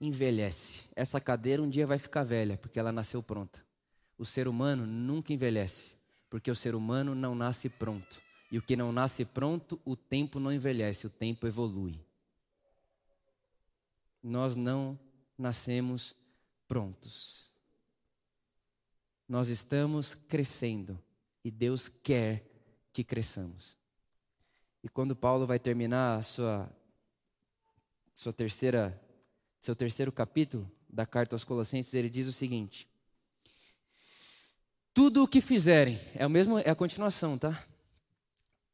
envelhece. 0.00 0.86
Essa 0.94 1.20
cadeira 1.20 1.62
um 1.62 1.68
dia 1.68 1.86
vai 1.86 1.98
ficar 1.98 2.24
velha, 2.24 2.56
porque 2.56 2.78
ela 2.78 2.92
nasceu 2.92 3.22
pronta. 3.22 3.64
O 4.18 4.24
ser 4.24 4.46
humano 4.48 4.86
nunca 4.86 5.32
envelhece, 5.32 5.96
porque 6.28 6.50
o 6.50 6.54
ser 6.54 6.74
humano 6.74 7.14
não 7.14 7.34
nasce 7.34 7.68
pronto. 7.68 8.20
E 8.50 8.58
o 8.58 8.62
que 8.62 8.76
não 8.76 8.92
nasce 8.92 9.24
pronto, 9.24 9.80
o 9.84 9.96
tempo 9.96 10.38
não 10.38 10.52
envelhece, 10.52 11.06
o 11.06 11.10
tempo 11.10 11.46
evolui. 11.46 11.98
Nós 14.22 14.56
não 14.56 14.98
nascemos 15.38 16.14
prontos. 16.68 17.50
Nós 19.28 19.48
estamos 19.48 20.14
crescendo 20.14 20.98
e 21.42 21.50
Deus 21.50 21.88
quer 21.88 22.51
que 22.92 23.02
cresçamos. 23.02 23.76
E 24.82 24.88
quando 24.88 25.14
Paulo 25.14 25.46
vai 25.46 25.58
terminar 25.58 26.18
a 26.18 26.22
sua, 26.22 26.70
sua 28.14 28.32
terceira, 28.32 29.00
seu 29.60 29.76
terceiro 29.76 30.10
capítulo 30.10 30.70
da 30.88 31.06
carta 31.06 31.34
aos 31.34 31.44
Colossenses, 31.44 31.94
ele 31.94 32.10
diz 32.10 32.26
o 32.26 32.32
seguinte: 32.32 32.88
Tudo 34.92 35.22
o 35.22 35.28
que 35.28 35.40
fizerem, 35.40 35.98
é, 36.14 36.26
o 36.26 36.30
mesmo, 36.30 36.58
é 36.58 36.70
a 36.70 36.74
continuação, 36.74 37.38
tá? 37.38 37.64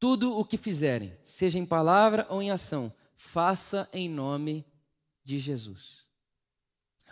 Tudo 0.01 0.39
o 0.39 0.45
que 0.45 0.57
fizerem, 0.57 1.17
seja 1.23 1.59
em 1.59 1.67
palavra 1.67 2.27
ou 2.31 2.41
em 2.41 2.51
ação, 2.51 2.93
faça 3.15 3.89
em 3.93 4.09
nome 4.09 4.65
de 5.25 5.39
Jesus. 5.39 6.07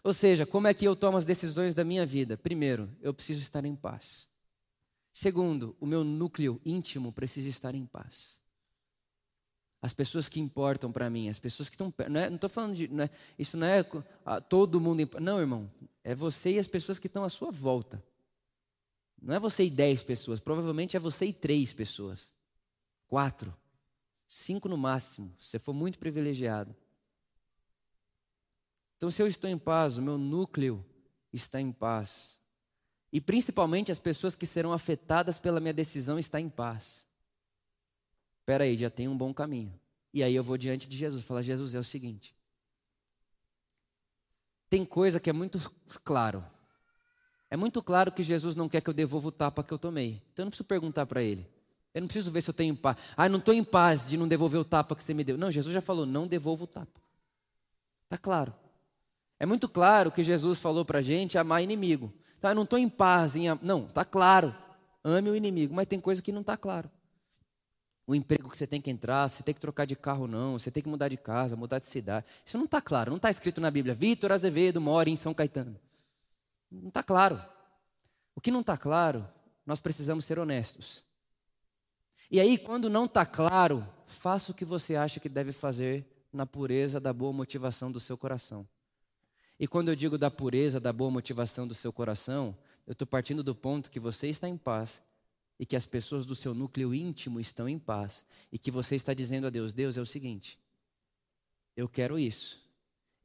Ou 0.03 0.15
seja, 0.15 0.47
como 0.47 0.69
é 0.69 0.73
que 0.73 0.85
eu 0.85 0.95
tomo 0.95 1.19
as 1.19 1.27
decisões 1.27 1.75
da 1.75 1.83
minha 1.83 2.07
vida? 2.07 2.37
Primeiro, 2.37 2.89
eu 3.01 3.13
preciso 3.13 3.41
estar 3.41 3.65
em 3.65 3.75
paz. 3.75 4.29
Segundo, 5.19 5.75
o 5.81 5.87
meu 5.87 6.05
núcleo 6.05 6.61
íntimo 6.63 7.11
precisa 7.11 7.49
estar 7.49 7.75
em 7.75 7.87
paz. 7.87 8.39
As 9.81 9.95
pessoas 9.95 10.29
que 10.29 10.39
importam 10.39 10.93
para 10.93 11.09
mim, 11.09 11.31
as 11.31 11.39
pessoas 11.39 11.71
que 11.71 11.75
estão 11.75 11.91
perto. 11.91 12.11
Não 12.11 12.35
estou 12.35 12.51
falando 12.51 12.77
de. 12.77 12.87
Não 12.89 13.05
é, 13.05 13.11
isso 13.39 13.57
não 13.57 13.67
é 13.67 13.83
ah, 14.27 14.43
todo 14.43 14.79
mundo. 14.79 15.09
Não, 15.19 15.41
irmão. 15.41 15.73
É 16.05 16.15
você 16.15 16.57
e 16.57 16.59
as 16.59 16.67
pessoas 16.67 16.99
que 16.99 17.07
estão 17.07 17.25
à 17.25 17.31
sua 17.31 17.51
volta. 17.51 18.05
Não 19.19 19.35
é 19.35 19.41
você 19.41 19.65
e 19.65 19.71
dez 19.71 20.03
pessoas. 20.03 20.39
Provavelmente 20.39 20.99
é 20.99 21.01
você 21.01 21.25
e 21.25 21.33
três 21.33 21.73
pessoas. 21.73 22.35
Quatro. 23.09 23.57
Cinco 24.29 24.69
no 24.69 24.77
máximo. 24.77 25.35
Se 25.41 25.49
você 25.49 25.59
for 25.59 25.73
muito 25.73 25.99
privilegiado. 25.99 26.77
Então, 28.99 29.11
se 29.11 29.23
eu 29.23 29.27
estou 29.27 29.49
em 29.49 29.57
paz, 29.57 29.97
o 29.97 30.03
meu 30.03 30.19
núcleo 30.19 30.85
está 31.33 31.59
em 31.59 31.73
paz. 31.73 32.39
E 33.17 33.21
principalmente 33.23 33.91
as 33.91 33.99
pessoas 33.99 34.35
que 34.35 34.45
serão 34.45 34.75
afetadas 34.75 35.39
pela 35.39 35.59
minha 35.59 35.73
decisão 35.73 36.19
estão 36.19 36.39
em 36.39 36.51
paz. 36.51 37.07
Espera 38.41 38.65
aí, 38.65 38.77
já 38.77 38.91
tem 38.91 39.09
um 39.09 39.17
bom 39.17 39.33
caminho. 39.33 39.73
E 40.13 40.23
aí 40.23 40.35
eu 40.35 40.45
vou 40.45 40.59
diante 40.59 40.87
de 40.87 40.95
Jesus, 40.99 41.25
falar: 41.25 41.41
Jesus, 41.41 41.75
é 41.75 41.79
o 41.79 41.83
seguinte. 41.83 42.37
Tem 44.69 44.85
coisa 44.85 45.19
que 45.19 45.31
é 45.31 45.33
muito 45.33 45.59
claro. 46.05 46.45
É 47.49 47.57
muito 47.57 47.83
claro 47.83 48.13
que 48.13 48.23
Jesus 48.23 48.55
não 48.55 48.69
quer 48.69 48.83
que 48.83 48.91
eu 48.91 48.93
devolva 48.93 49.29
o 49.29 49.33
tapa 49.33 49.65
que 49.65 49.73
eu 49.73 49.79
tomei. 49.79 50.23
Então 50.35 50.43
eu 50.43 50.45
não 50.45 50.51
preciso 50.51 50.69
perguntar 50.69 51.07
para 51.07 51.23
ele. 51.23 51.49
Eu 51.95 52.03
não 52.03 52.09
preciso 52.09 52.31
ver 52.31 52.43
se 52.43 52.51
eu 52.51 52.55
tenho 52.55 52.77
paz. 52.77 52.99
Ah, 53.17 53.31
não 53.31 53.39
estou 53.39 53.55
em 53.55 53.65
paz 53.65 54.07
de 54.07 54.19
não 54.19 54.29
devolver 54.29 54.61
o 54.61 54.65
tapa 54.65 54.95
que 54.95 55.03
você 55.03 55.15
me 55.15 55.25
deu. 55.25 55.39
Não, 55.39 55.51
Jesus 55.51 55.73
já 55.73 55.81
falou: 55.81 56.05
não 56.05 56.27
devolva 56.27 56.65
o 56.65 56.67
tapa. 56.67 57.01
Está 58.05 58.19
claro. 58.19 58.55
É 59.41 59.47
muito 59.47 59.71
claro 59.71 60.13
que 60.13 60.23
Jesus 60.23 60.59
falou 60.59 60.85
para 60.85 60.99
a 60.99 61.03
gente 61.03 61.39
amar 61.39 61.63
inimigo. 61.63 62.13
Então, 62.39 62.51
eu 62.51 62.55
não 62.55 62.63
estou 62.65 62.79
em 62.79 62.89
paz 62.89 63.37
em. 63.37 63.47
Não, 63.63 63.87
está 63.87 64.05
claro. 64.05 64.55
Ame 65.03 65.31
o 65.31 65.37
inimigo. 65.37 65.75
Mas 65.75 65.87
tem 65.87 66.01
coisa 66.01 66.23
que 66.23 66.33
não 66.33 66.41
está 66.41 66.57
claro 66.57 66.91
o 68.07 68.15
emprego 68.15 68.49
que 68.49 68.57
você 68.57 68.67
tem 68.67 68.81
que 68.81 68.91
entrar, 68.91 69.29
você 69.29 69.43
tem 69.43 69.53
que 69.53 69.61
trocar 69.61 69.85
de 69.85 69.97
carro 69.97 70.29
não, 70.29 70.59
você 70.59 70.71
tem 70.71 70.83
que 70.83 70.89
mudar 70.89 71.09
de 71.09 71.17
casa, 71.17 71.57
mudar 71.57 71.81
de 71.81 71.87
cidade. 71.87 72.25
Isso 72.45 72.57
não 72.57 72.65
está 72.65 72.81
claro, 72.81 73.11
não 73.11 73.17
está 73.17 73.29
escrito 73.29 73.61
na 73.61 73.71
Bíblia. 73.71 73.95
Vitor 73.95 74.31
Azevedo 74.31 74.81
mora 74.81 75.11
em 75.11 75.17
São 75.17 75.35
Caetano. 75.35 75.77
Não 76.71 76.89
está 76.89 77.03
claro. 77.03 77.43
O 78.35 78.41
que 78.41 78.53
não 78.53 78.61
está 78.61 78.77
claro, 78.77 79.27
nós 79.65 79.81
precisamos 79.81 80.25
ser 80.25 80.39
honestos. 80.39 81.05
E 82.31 82.39
aí, 82.39 82.57
quando 82.57 82.89
não 82.89 83.07
está 83.07 83.27
claro, 83.27 83.87
faça 84.07 84.53
o 84.53 84.55
que 84.55 84.65
você 84.65 84.95
acha 84.95 85.19
que 85.19 85.29
deve 85.29 85.51
fazer 85.51 86.07
na 86.33 86.47
pureza 86.47 87.01
da 87.01 87.13
boa 87.13 87.33
motivação 87.33 87.91
do 87.91 87.99
seu 87.99 88.17
coração. 88.17 88.67
E 89.59 89.67
quando 89.67 89.89
eu 89.89 89.97
digo 89.97 90.19
da 90.19 90.31
pureza 90.31 90.79
da 90.79 90.93
boa 90.93 91.11
motivação 91.11 91.67
do 91.67 91.75
seu 91.75 91.93
coração, 91.93 92.57
eu 92.87 92.93
estou 92.93 93.07
partindo 93.07 93.43
do 93.43 93.55
ponto 93.55 93.91
que 93.91 93.99
você 93.99 94.29
está 94.29 94.49
em 94.49 94.57
paz 94.57 95.03
e 95.59 95.65
que 95.65 95.75
as 95.75 95.87
pessoas 95.87 96.27
do 96.27 96.35
seu 96.35 96.55
núcleo 96.55 96.95
íntimo 96.95 97.41
estão 97.41 97.69
em 97.69 97.79
paz 97.79 98.27
e 98.53 98.59
que 98.59 98.71
você 98.71 98.95
está 98.95 99.15
dizendo 99.15 99.47
a 99.47 99.51
Deus: 99.51 99.73
Deus 99.73 99.97
é 99.97 100.01
o 100.01 100.07
seguinte, 100.07 100.59
eu 101.75 101.89
quero 101.89 102.19
isso, 102.19 102.63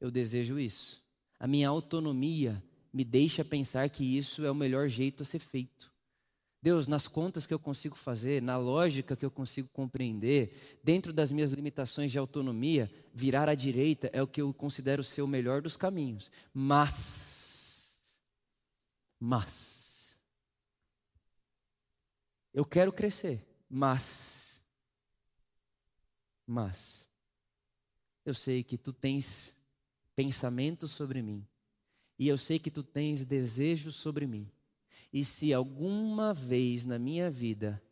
eu 0.00 0.10
desejo 0.10 0.58
isso. 0.58 1.02
A 1.38 1.46
minha 1.46 1.68
autonomia 1.68 2.62
me 2.92 3.04
deixa 3.04 3.44
pensar 3.44 3.88
que 3.90 4.16
isso 4.16 4.44
é 4.44 4.50
o 4.50 4.54
melhor 4.54 4.88
jeito 4.88 5.22
a 5.22 5.26
ser 5.26 5.38
feito. 5.38 5.91
Deus, 6.62 6.86
nas 6.86 7.08
contas 7.08 7.44
que 7.44 7.52
eu 7.52 7.58
consigo 7.58 7.96
fazer, 7.96 8.40
na 8.40 8.56
lógica 8.56 9.16
que 9.16 9.26
eu 9.26 9.30
consigo 9.32 9.68
compreender, 9.72 10.78
dentro 10.80 11.12
das 11.12 11.32
minhas 11.32 11.50
limitações 11.50 12.12
de 12.12 12.18
autonomia, 12.18 12.88
virar 13.12 13.48
à 13.48 13.54
direita 13.54 14.08
é 14.12 14.22
o 14.22 14.28
que 14.28 14.40
eu 14.40 14.54
considero 14.54 15.02
ser 15.02 15.22
o 15.22 15.26
melhor 15.26 15.60
dos 15.60 15.76
caminhos. 15.76 16.30
Mas, 16.54 18.22
mas, 19.18 20.16
eu 22.54 22.64
quero 22.64 22.92
crescer, 22.92 23.44
mas, 23.68 24.62
mas, 26.46 27.08
eu 28.24 28.34
sei 28.34 28.62
que 28.62 28.78
tu 28.78 28.92
tens 28.92 29.56
pensamentos 30.14 30.92
sobre 30.92 31.22
mim, 31.22 31.44
e 32.16 32.28
eu 32.28 32.38
sei 32.38 32.60
que 32.60 32.70
tu 32.70 32.84
tens 32.84 33.24
desejos 33.24 33.96
sobre 33.96 34.28
mim. 34.28 34.48
E 35.12 35.24
se 35.24 35.52
alguma 35.52 36.32
vez 36.32 36.84
na 36.84 36.98
minha 36.98 37.30
vida 37.30 37.82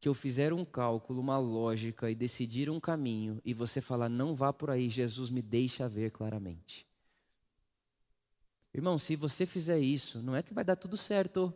que 0.00 0.08
eu 0.08 0.14
fizer 0.14 0.52
um 0.52 0.64
cálculo, 0.64 1.20
uma 1.20 1.38
lógica 1.38 2.10
e 2.10 2.14
decidir 2.14 2.68
um 2.68 2.80
caminho, 2.80 3.40
e 3.44 3.54
você 3.54 3.80
falar, 3.80 4.08
não 4.08 4.34
vá 4.34 4.52
por 4.52 4.70
aí, 4.70 4.90
Jesus 4.90 5.30
me 5.30 5.40
deixa 5.40 5.88
ver 5.88 6.10
claramente. 6.10 6.86
Irmão, 8.74 8.98
se 8.98 9.14
você 9.14 9.44
fizer 9.44 9.78
isso, 9.78 10.22
não 10.22 10.34
é 10.34 10.42
que 10.42 10.54
vai 10.54 10.64
dar 10.64 10.76
tudo 10.76 10.96
certo. 10.96 11.54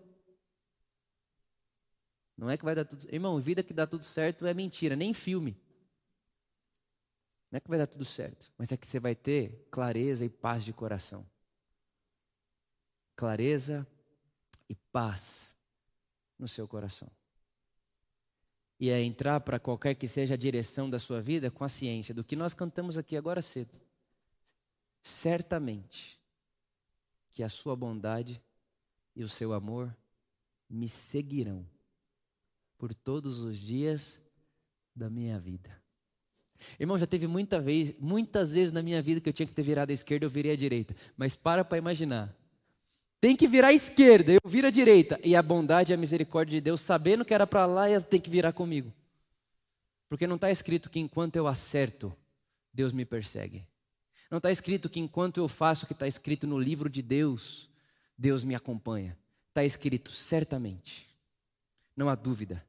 Não 2.37 2.51
é 2.51 2.57
que 2.57 2.65
vai 2.65 2.75
dar 2.75 2.85
tudo. 2.85 3.07
Irmão, 3.11 3.41
vida 3.41 3.63
que 3.63 3.73
dá 3.73 3.87
tudo 3.87 4.05
certo 4.05 4.47
é 4.47 4.53
mentira, 4.53 4.95
nem 4.95 5.15
filme. 5.15 5.57
Não 7.51 7.57
é 7.57 7.61
que 7.61 7.69
vai 7.69 7.79
dar 7.79 7.87
tudo 7.87 8.05
certo, 8.05 8.53
mas 8.59 8.71
é 8.71 8.77
que 8.77 8.87
você 8.87 9.01
vai 9.01 9.15
ter 9.15 9.67
clareza 9.71 10.25
e 10.25 10.29
paz 10.29 10.65
de 10.65 10.73
coração. 10.73 11.25
Clareza 13.15 13.87
e 14.69 14.75
paz 14.93 15.57
no 16.39 16.47
seu 16.49 16.67
coração. 16.67 17.11
E 18.79 18.91
é 18.91 19.03
entrar 19.03 19.41
para 19.41 19.59
qualquer 19.59 19.95
que 19.95 20.07
seja 20.07 20.35
a 20.35 20.37
direção 20.37 20.89
da 20.91 20.99
sua 20.99 21.21
vida 21.21 21.51
com 21.51 21.65
a 21.65 21.69
ciência 21.69 22.15
do 22.15 22.25
que 22.25 22.37
nós 22.37 22.53
cantamos 22.53 22.99
aqui 22.99 23.17
agora 23.17 23.41
cedo. 23.41 23.81
Certamente 25.03 26.21
que 27.31 27.43
a 27.43 27.49
sua 27.49 27.75
bondade 27.75 28.43
e 29.15 29.23
o 29.23 29.29
seu 29.29 29.53
amor 29.53 29.97
me 30.69 30.89
seguirão 30.89 31.67
por 32.77 32.93
todos 32.93 33.41
os 33.41 33.59
dias 33.59 34.21
da 34.95 35.09
minha 35.09 35.39
vida. 35.39 35.83
Irmão, 36.79 36.99
já 36.99 37.07
teve 37.07 37.27
muita 37.27 37.61
vez, 37.61 37.95
muitas 37.99 38.53
vezes 38.53 38.73
na 38.73 38.83
minha 38.83 39.01
vida 39.01 39.21
que 39.21 39.29
eu 39.29 39.33
tinha 39.33 39.47
que 39.47 39.53
ter 39.53 39.63
virado 39.63 39.91
à 39.91 39.93
esquerda, 39.93 40.27
eu 40.27 40.31
virei 40.31 40.53
à 40.53 40.57
direita. 40.57 40.95
Mas 41.17 41.35
para 41.35 41.65
para 41.65 41.79
imaginar. 41.79 42.35
Tem 43.27 43.35
que 43.35 43.49
virar 43.49 43.69
à 43.69 43.73
esquerda, 43.73 44.31
eu 44.31 44.39
viro 44.49 44.69
à 44.69 44.71
direita. 44.71 45.19
E 45.25 45.35
a 45.35 45.43
bondade 45.43 45.91
e 45.91 45.95
a 45.95 45.97
misericórdia 45.97 46.59
de 46.59 46.61
Deus, 46.61 46.81
sabendo 46.81 47.25
que 47.25 47.35
era 47.35 47.45
para 47.45 47.67
lá, 47.67 48.01
tem 48.01 48.21
que 48.21 48.31
virar 48.31 48.53
comigo. 48.53 48.95
Porque 50.09 50.29
não 50.29 50.37
está 50.37 50.49
escrito 50.49 50.89
que 50.89 51.01
enquanto 51.01 51.35
eu 51.35 51.49
acerto, 51.49 52.17
Deus 52.73 52.93
me 52.93 53.05
persegue. 53.05 53.67
Não 54.31 54.39
está 54.39 54.49
escrito 54.49 54.89
que 54.89 55.01
enquanto 55.01 55.39
eu 55.39 55.49
faço 55.49 55.83
o 55.83 55.87
que 55.89 55.93
está 55.93 56.07
escrito 56.07 56.47
no 56.47 56.57
livro 56.57 56.89
de 56.89 57.03
Deus, 57.03 57.69
Deus 58.17 58.45
me 58.45 58.55
acompanha. 58.55 59.19
Está 59.49 59.65
escrito 59.65 60.13
certamente. 60.13 61.09
Não 61.97 62.09
há 62.09 62.15
dúvida. 62.15 62.65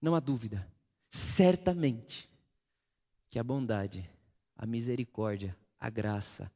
Não 0.00 0.14
há 0.14 0.20
dúvida. 0.20 0.64
Certamente 1.10 2.30
que 3.28 3.36
a 3.36 3.42
bondade, 3.42 4.08
a 4.56 4.64
misericórdia, 4.64 5.56
a 5.80 5.90
graça, 5.90 6.48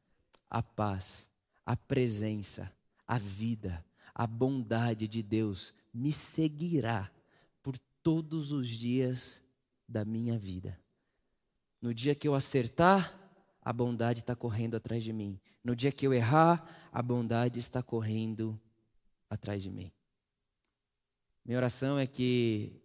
a 0.48 0.62
paz, 0.62 1.28
a 1.64 1.76
presença, 1.76 2.72
a 3.06 3.18
vida, 3.18 3.84
a 4.14 4.26
bondade 4.26 5.06
de 5.06 5.22
Deus 5.22 5.74
me 5.92 6.12
seguirá 6.12 7.10
por 7.62 7.76
todos 8.02 8.52
os 8.52 8.68
dias 8.68 9.42
da 9.88 10.04
minha 10.04 10.38
vida. 10.38 10.78
No 11.80 11.92
dia 11.94 12.14
que 12.14 12.26
eu 12.26 12.34
acertar, 12.34 13.14
a 13.62 13.72
bondade 13.72 14.20
está 14.20 14.34
correndo 14.34 14.76
atrás 14.76 15.04
de 15.04 15.12
mim. 15.12 15.40
No 15.62 15.74
dia 15.74 15.92
que 15.92 16.06
eu 16.06 16.14
errar, 16.14 16.88
a 16.92 17.02
bondade 17.02 17.58
está 17.58 17.82
correndo 17.82 18.60
atrás 19.28 19.62
de 19.62 19.70
mim. 19.70 19.92
Minha 21.44 21.58
oração 21.58 21.98
é 21.98 22.06
que, 22.06 22.80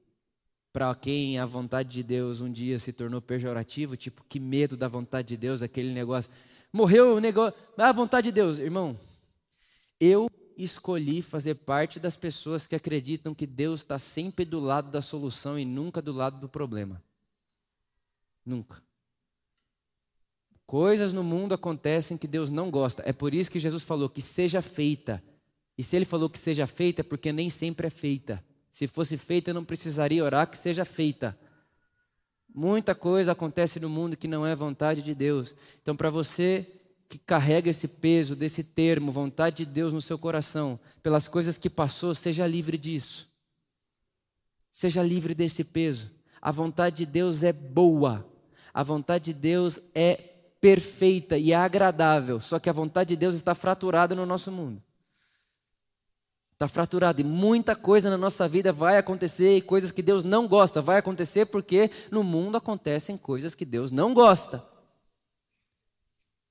para 0.74 0.94
quem 0.96 1.40
a 1.40 1.46
vontade 1.46 1.90
de 1.90 2.04
Deus 2.04 2.42
um 2.42 2.52
dia 2.52 2.78
se 2.78 2.92
tornou 2.92 3.22
pejorativo, 3.22 3.96
tipo, 3.96 4.24
que 4.28 4.40
medo 4.40 4.76
da 4.78 4.88
vontade 4.88 5.30
de 5.30 5.38
Deus, 5.38 5.62
aquele 5.62 5.92
negócio. 5.92 6.32
Morreu 6.72 7.16
o 7.16 7.20
negócio. 7.20 7.60
A 7.78 7.92
vontade 7.92 8.30
de 8.30 8.32
Deus. 8.34 8.60
Irmão, 8.60 8.98
eu 10.02 10.28
escolhi 10.58 11.22
fazer 11.22 11.56
parte 11.56 12.00
das 12.00 12.16
pessoas 12.16 12.66
que 12.66 12.76
acreditam 12.76 13.36
que 13.36 13.46
Deus 13.46 13.82
está 13.82 14.00
sempre 14.00 14.44
do 14.44 14.60
lado 14.60 14.90
da 14.90 15.00
solução 15.00 15.60
e 15.60 15.64
nunca 15.64 16.02
do 16.02 16.12
lado 16.12 16.40
do 16.40 16.50
problema. 16.50 17.04
Nunca. 18.44 18.82
Coisas 20.66 21.14
no 21.14 21.24
mundo 21.24 21.54
acontecem 21.54 22.18
que 22.18 22.28
Deus 22.28 22.50
não 22.50 22.72
gosta. 22.72 23.04
É 23.06 23.14
por 23.14 23.36
isso 23.36 23.52
que 23.52 23.60
Jesus 23.60 23.84
falou 23.84 24.10
que 24.10 24.22
seja 24.22 24.62
feita. 24.62 25.24
E 25.78 25.84
se 25.84 25.96
ele 25.96 26.06
falou 26.06 26.30
que 26.30 26.40
seja 26.40 26.66
feita, 26.66 27.02
é 27.02 27.04
porque 27.04 27.32
nem 27.32 27.50
sempre 27.50 27.86
é 27.88 27.90
feita. 27.92 28.44
Se 28.72 28.88
fosse 28.88 29.18
feita, 29.18 29.52
eu 29.52 29.54
não 29.54 29.64
precisaria 29.64 30.24
orar 30.24 30.50
que 30.50 30.58
seja 30.58 30.84
feita. 30.84 31.38
Muita 32.54 32.96
coisa 32.96 33.34
acontece 33.34 33.80
no 33.80 33.90
mundo 33.90 34.18
que 34.18 34.28
não 34.28 34.46
é 34.48 34.56
vontade 34.56 35.04
de 35.04 35.14
Deus. 35.14 35.56
Então, 35.82 35.96
para 35.96 36.10
você 36.10 36.81
que 37.12 37.18
carrega 37.18 37.70
esse 37.70 37.90
peso 37.90 38.38
desse 38.38 38.64
termo, 38.64 39.12
vontade 39.12 39.66
de 39.66 39.66
Deus 39.66 39.92
no 39.92 40.02
seu 40.02 40.18
coração, 40.18 40.80
pelas 41.04 41.28
coisas 41.28 41.58
que 41.58 41.70
passou, 41.70 42.16
seja 42.16 42.48
livre 42.48 42.78
disso. 42.78 43.30
Seja 44.72 45.04
livre 45.04 45.36
desse 45.36 45.66
peso. 45.66 46.10
A 46.42 46.54
vontade 46.54 46.98
de 46.98 47.06
Deus 47.06 47.44
é 47.44 47.52
boa. 47.52 48.26
A 48.74 48.82
vontade 48.82 49.26
de 49.26 49.34
Deus 49.34 49.82
é 49.94 50.14
perfeita 50.62 51.38
e 51.38 51.52
é 51.52 51.56
agradável. 51.56 52.40
Só 52.40 52.60
que 52.60 52.70
a 52.70 52.74
vontade 52.74 53.10
de 53.10 53.16
Deus 53.18 53.36
está 53.36 53.54
fraturada 53.54 54.16
no 54.16 54.26
nosso 54.26 54.50
mundo. 54.50 54.82
Está 56.54 56.70
fraturada 56.70 57.20
e 57.20 57.26
muita 57.26 57.76
coisa 57.76 58.10
na 58.10 58.18
nossa 58.18 58.48
vida 58.48 58.72
vai 58.72 58.98
acontecer 58.98 59.58
e 59.58 59.62
coisas 59.62 59.92
que 59.92 60.02
Deus 60.02 60.24
não 60.24 60.48
gosta 60.48 60.82
vai 60.82 60.98
acontecer 60.98 61.48
porque 61.48 61.92
no 62.10 62.24
mundo 62.24 62.56
acontecem 62.56 63.18
coisas 63.18 63.54
que 63.54 63.66
Deus 63.66 63.92
não 63.92 64.14
gosta. 64.14 64.71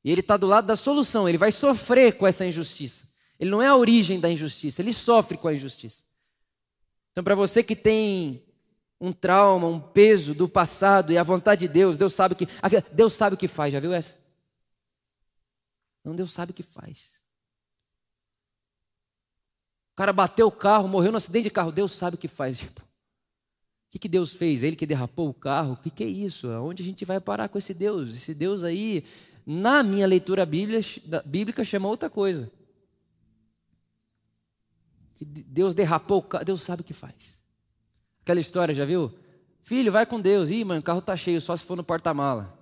E 0.04 0.10
ele 0.10 0.20
está 0.20 0.36
do 0.36 0.46
lado 0.46 0.66
da 0.66 0.76
solução, 0.76 1.28
ele 1.28 1.38
vai 1.38 1.52
sofrer 1.52 2.16
com 2.16 2.26
essa 2.26 2.44
injustiça. 2.46 3.08
Ele 3.38 3.50
não 3.50 3.62
é 3.62 3.66
a 3.66 3.76
origem 3.76 4.18
da 4.18 4.30
injustiça, 4.30 4.80
ele 4.80 4.92
sofre 4.92 5.36
com 5.36 5.48
a 5.48 5.54
injustiça. 5.54 6.04
Então, 7.12 7.24
para 7.24 7.34
você 7.34 7.62
que 7.62 7.76
tem 7.76 8.42
um 9.00 9.12
trauma, 9.12 9.66
um 9.66 9.80
peso 9.80 10.34
do 10.34 10.48
passado 10.48 11.12
e 11.12 11.18
a 11.18 11.22
vontade 11.22 11.66
de 11.66 11.68
Deus, 11.68 11.96
Deus 11.96 12.12
sabe 12.12 12.34
que 12.34 12.46
Deus 12.92 13.14
sabe 13.14 13.34
o 13.34 13.38
que 13.38 13.48
faz, 13.48 13.72
já 13.72 13.80
viu 13.80 13.92
essa? 13.92 14.18
Não, 16.04 16.14
Deus 16.14 16.30
sabe 16.32 16.52
o 16.52 16.54
que 16.54 16.62
faz. 16.62 17.22
O 19.92 19.96
cara 19.96 20.12
bateu 20.12 20.46
o 20.46 20.52
carro, 20.52 20.88
morreu 20.88 21.10
no 21.12 21.18
acidente 21.18 21.44
de 21.44 21.50
carro, 21.50 21.72
Deus 21.72 21.92
sabe 21.92 22.16
o 22.16 22.18
que 22.18 22.28
faz. 22.28 22.58
Tipo, 22.58 22.80
o 22.80 23.90
que, 23.90 23.98
que 23.98 24.08
Deus 24.08 24.32
fez? 24.32 24.62
Ele 24.62 24.76
que 24.76 24.86
derrapou 24.86 25.28
o 25.28 25.34
carro? 25.34 25.72
O 25.72 25.76
que, 25.76 25.90
que 25.90 26.04
é 26.04 26.06
isso? 26.06 26.48
Onde 26.48 26.82
a 26.82 26.86
gente 26.86 27.04
vai 27.04 27.20
parar 27.20 27.48
com 27.48 27.58
esse 27.58 27.74
Deus? 27.74 28.12
Esse 28.12 28.32
Deus 28.32 28.62
aí 28.62 29.04
na 29.52 29.82
minha 29.82 30.06
leitura 30.06 30.46
bíblica, 30.46 31.64
chama 31.64 31.88
outra 31.88 32.08
coisa. 32.08 32.48
Que 35.16 35.24
Deus 35.24 35.74
derrapou 35.74 36.18
o 36.18 36.22
carro, 36.22 36.44
Deus 36.44 36.62
sabe 36.62 36.82
o 36.82 36.84
que 36.84 36.92
faz. 36.92 37.42
Aquela 38.22 38.38
história, 38.38 38.72
já 38.72 38.84
viu? 38.84 39.12
Filho, 39.60 39.90
vai 39.90 40.06
com 40.06 40.20
Deus. 40.20 40.50
Ih, 40.50 40.64
mãe, 40.64 40.78
o 40.78 40.82
carro 40.82 41.02
tá 41.02 41.16
cheio, 41.16 41.40
só 41.40 41.56
se 41.56 41.64
for 41.64 41.76
no 41.76 41.82
porta-mala. 41.82 42.56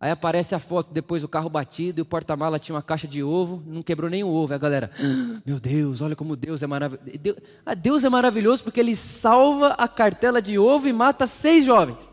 Aí 0.00 0.10
aparece 0.10 0.52
a 0.52 0.58
foto 0.58 0.92
depois 0.92 1.22
do 1.22 1.28
carro 1.28 1.48
batido 1.48 2.00
e 2.00 2.02
o 2.02 2.06
porta-mala 2.06 2.58
tinha 2.58 2.74
uma 2.74 2.82
caixa 2.82 3.06
de 3.06 3.22
ovo, 3.22 3.62
não 3.64 3.80
quebrou 3.80 4.10
nem 4.10 4.24
o 4.24 4.28
ovo. 4.28 4.52
Aí 4.52 4.56
a 4.56 4.58
galera, 4.58 4.90
ah, 4.98 5.40
meu 5.46 5.60
Deus, 5.60 6.00
olha 6.00 6.16
como 6.16 6.34
Deus 6.34 6.60
é 6.60 6.66
maravilhoso. 6.66 7.36
Ah, 7.64 7.74
Deus 7.74 8.02
é 8.02 8.08
maravilhoso 8.08 8.64
porque 8.64 8.80
ele 8.80 8.96
salva 8.96 9.74
a 9.74 9.86
cartela 9.86 10.42
de 10.42 10.58
ovo 10.58 10.88
e 10.88 10.92
mata 10.92 11.24
seis 11.28 11.64
jovens. 11.64 12.10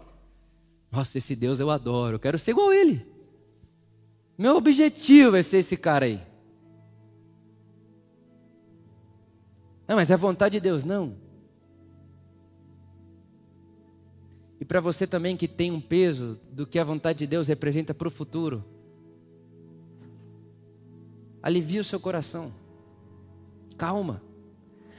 Nossa, 0.92 1.18
esse 1.18 1.36
Deus 1.36 1.60
eu 1.60 1.72
adoro, 1.72 2.18
eu 2.18 2.20
quero 2.20 2.38
ser 2.38 2.52
igual 2.52 2.70
a 2.70 2.76
ele. 2.76 3.17
Meu 4.38 4.56
objetivo 4.56 5.36
é 5.36 5.42
ser 5.42 5.58
esse 5.58 5.76
cara 5.76 6.06
aí. 6.06 6.22
Não, 9.88 9.96
mas 9.96 10.12
é 10.12 10.18
vontade 10.18 10.54
de 10.54 10.60
Deus, 10.60 10.84
não. 10.84 11.16
E 14.60 14.66
para 14.66 14.80
você 14.82 15.08
também 15.08 15.38
que 15.38 15.48
tem 15.48 15.72
um 15.72 15.80
peso 15.80 16.40
do 16.52 16.68
que 16.68 16.78
a 16.78 16.84
vontade 16.84 17.20
de 17.20 17.28
Deus 17.28 17.48
representa 17.48 17.94
para 17.94 18.08
o 18.08 18.12
futuro, 18.12 18.64
alivia 21.42 21.82
o 21.82 21.84
seu 21.84 22.00
coração. 22.00 22.54
Calma. 23.78 24.22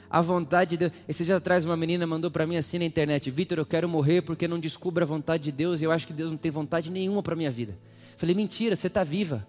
A 0.09 0.21
vontade 0.21 0.71
de 0.71 0.77
Deus. 0.77 0.91
Esse 1.07 1.23
dia 1.23 1.35
atrás 1.35 1.63
uma 1.65 1.77
menina 1.77 2.07
mandou 2.07 2.31
para 2.31 2.47
mim 2.47 2.57
assim 2.57 2.79
na 2.79 2.85
internet: 2.85 3.29
Vitor, 3.29 3.59
eu 3.59 3.65
quero 3.65 3.87
morrer 3.87 4.23
porque 4.23 4.47
não 4.47 4.59
descubro 4.59 5.03
a 5.03 5.07
vontade 5.07 5.43
de 5.43 5.51
Deus 5.51 5.81
e 5.81 5.85
eu 5.85 5.91
acho 5.91 6.07
que 6.07 6.13
Deus 6.13 6.31
não 6.31 6.37
tem 6.37 6.49
vontade 6.49 6.89
nenhuma 6.89 7.21
para 7.21 7.35
minha 7.35 7.51
vida. 7.51 7.77
Falei, 8.19 8.35
mentira, 8.35 8.75
você 8.75 8.87
está 8.87 9.01
viva. 9.01 9.47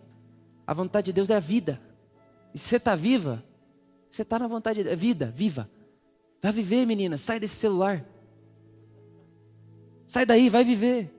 A 0.65 0.73
vontade 0.73 1.07
de 1.07 1.13
Deus 1.13 1.29
é 1.29 1.35
a 1.35 1.41
vida. 1.41 1.81
E 2.55 2.59
se 2.59 2.69
você 2.69 2.77
está 2.77 2.95
viva, 2.95 3.43
você 4.09 4.23
está 4.23 4.39
na 4.39 4.47
vontade 4.47 4.77
de 4.77 4.85
Deus. 4.85 4.93
É 4.93 4.97
vida, 4.97 5.33
viva. 5.35 5.69
Vai 6.41 6.53
viver, 6.53 6.87
menina. 6.87 7.19
Sai 7.19 7.41
desse 7.41 7.57
celular. 7.57 8.07
Sai 10.07 10.25
daí, 10.25 10.49
vai 10.49 10.63
viver. 10.63 11.13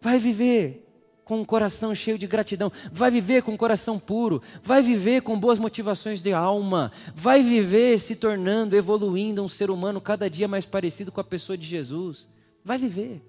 Vai 0.00 0.18
viver 0.18 0.82
com 1.26 1.42
um 1.42 1.44
coração 1.44 1.94
cheio 1.94 2.16
de 2.16 2.26
gratidão, 2.26 2.72
vai 2.90 3.10
viver 3.10 3.42
com 3.42 3.52
um 3.52 3.56
coração 3.56 3.98
puro, 3.98 4.42
vai 4.62 4.82
viver 4.82 5.20
com 5.20 5.38
boas 5.38 5.58
motivações 5.58 6.22
de 6.22 6.32
alma, 6.32 6.90
vai 7.14 7.42
viver 7.42 7.98
se 7.98 8.16
tornando, 8.16 8.74
evoluindo 8.74 9.44
um 9.44 9.48
ser 9.48 9.70
humano 9.70 10.00
cada 10.00 10.30
dia 10.30 10.48
mais 10.48 10.64
parecido 10.64 11.12
com 11.12 11.20
a 11.20 11.24
pessoa 11.24 11.56
de 11.56 11.66
Jesus. 11.66 12.28
Vai 12.64 12.78
viver. 12.78 13.22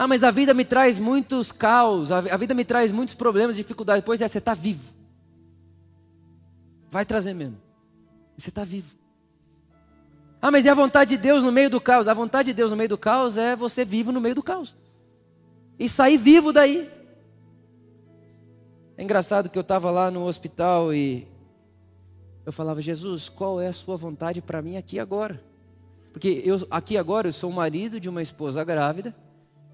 Ah, 0.00 0.06
mas 0.06 0.22
a 0.22 0.30
vida 0.30 0.54
me 0.54 0.64
traz 0.64 0.96
muitos 0.96 1.50
caos, 1.50 2.12
a 2.12 2.36
vida 2.36 2.54
me 2.54 2.64
traz 2.64 2.92
muitos 2.92 3.16
problemas, 3.16 3.56
dificuldades. 3.56 4.04
Pois 4.04 4.20
é, 4.20 4.28
você 4.28 4.38
está 4.38 4.54
vivo. 4.54 4.94
Vai 6.88 7.04
trazer 7.04 7.34
mesmo. 7.34 7.58
Você 8.36 8.50
está 8.50 8.62
vivo. 8.62 8.96
Ah, 10.40 10.52
mas 10.52 10.64
e 10.64 10.68
a 10.68 10.74
vontade 10.74 11.10
de 11.10 11.16
Deus 11.16 11.42
no 11.42 11.50
meio 11.50 11.68
do 11.68 11.80
caos? 11.80 12.06
A 12.06 12.14
vontade 12.14 12.50
de 12.50 12.52
Deus 12.52 12.70
no 12.70 12.76
meio 12.76 12.88
do 12.88 12.96
caos 12.96 13.36
é 13.36 13.56
você 13.56 13.84
vivo 13.84 14.12
no 14.12 14.20
meio 14.20 14.36
do 14.36 14.42
caos. 14.42 14.76
E 15.76 15.88
sair 15.88 16.16
vivo 16.16 16.52
daí. 16.52 16.88
É 18.96 19.02
engraçado 19.02 19.50
que 19.50 19.58
eu 19.58 19.62
estava 19.62 19.90
lá 19.90 20.12
no 20.12 20.24
hospital 20.26 20.94
e 20.94 21.26
eu 22.46 22.52
falava, 22.52 22.80
Jesus, 22.80 23.28
qual 23.28 23.60
é 23.60 23.66
a 23.66 23.72
sua 23.72 23.96
vontade 23.96 24.40
para 24.40 24.62
mim 24.62 24.76
aqui 24.76 25.00
agora? 25.00 25.42
Porque 26.12 26.40
eu 26.44 26.64
aqui 26.70 26.96
agora 26.96 27.26
eu 27.26 27.32
sou 27.32 27.50
o 27.50 27.52
marido 27.52 27.98
de 27.98 28.08
uma 28.08 28.22
esposa 28.22 28.62
grávida 28.62 29.12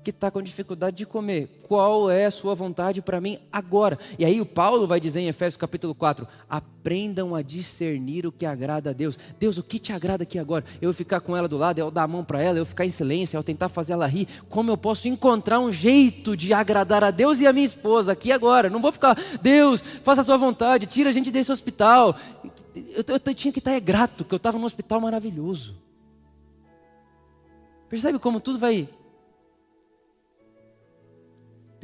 que 0.04 0.10
está 0.10 0.30
com 0.30 0.42
dificuldade 0.42 0.98
de 0.98 1.06
comer. 1.06 1.58
Qual 1.66 2.10
é 2.10 2.26
a 2.26 2.30
sua 2.30 2.54
vontade 2.54 3.00
para 3.00 3.20
mim 3.20 3.38
agora? 3.50 3.98
E 4.18 4.24
aí 4.24 4.38
o 4.38 4.44
Paulo 4.44 4.86
vai 4.86 5.00
dizer 5.00 5.20
em 5.20 5.28
Efésios 5.28 5.56
capítulo 5.56 5.94
4: 5.94 6.28
aprendam 6.48 7.34
a 7.34 7.40
discernir 7.40 8.26
o 8.26 8.30
que 8.30 8.44
agrada 8.44 8.90
a 8.90 8.92
Deus. 8.92 9.18
Deus, 9.40 9.56
o 9.56 9.62
que 9.62 9.78
te 9.78 9.92
agrada 9.92 10.24
aqui 10.24 10.38
agora? 10.38 10.64
Eu 10.80 10.92
ficar 10.92 11.20
com 11.20 11.34
ela 11.34 11.48
do 11.48 11.56
lado, 11.56 11.78
eu 11.78 11.90
dar 11.90 12.02
a 12.02 12.08
mão 12.08 12.22
para 12.22 12.42
ela, 12.42 12.58
eu 12.58 12.66
ficar 12.66 12.84
em 12.84 12.90
silêncio, 12.90 13.36
eu 13.36 13.42
tentar 13.42 13.70
fazer 13.70 13.94
ela 13.94 14.06
rir. 14.06 14.28
Como 14.50 14.70
eu 14.70 14.76
posso 14.76 15.08
encontrar 15.08 15.58
um 15.58 15.72
jeito 15.72 16.36
de 16.36 16.52
agradar 16.52 17.02
a 17.02 17.10
Deus 17.10 17.40
e 17.40 17.46
a 17.46 17.52
minha 17.52 17.66
esposa 17.66 18.12
aqui 18.12 18.30
agora? 18.30 18.68
Não 18.68 18.82
vou 18.82 18.92
ficar, 18.92 19.16
Deus, 19.40 19.82
faça 20.02 20.20
a 20.20 20.24
sua 20.24 20.36
vontade, 20.36 20.86
tira 20.86 21.08
a 21.08 21.12
gente 21.12 21.30
desse 21.30 21.50
hospital. 21.50 22.14
Eu, 22.74 23.04
eu, 23.08 23.20
eu 23.24 23.34
tinha 23.34 23.50
que 23.50 23.58
estar 23.58 23.72
é 23.72 23.80
grato, 23.80 24.24
que 24.24 24.34
eu 24.34 24.36
estava 24.36 24.58
num 24.58 24.66
hospital 24.66 25.00
maravilhoso. 25.00 25.82
Percebe 27.88 28.18
como 28.18 28.40
tudo 28.40 28.58
vai 28.58 28.88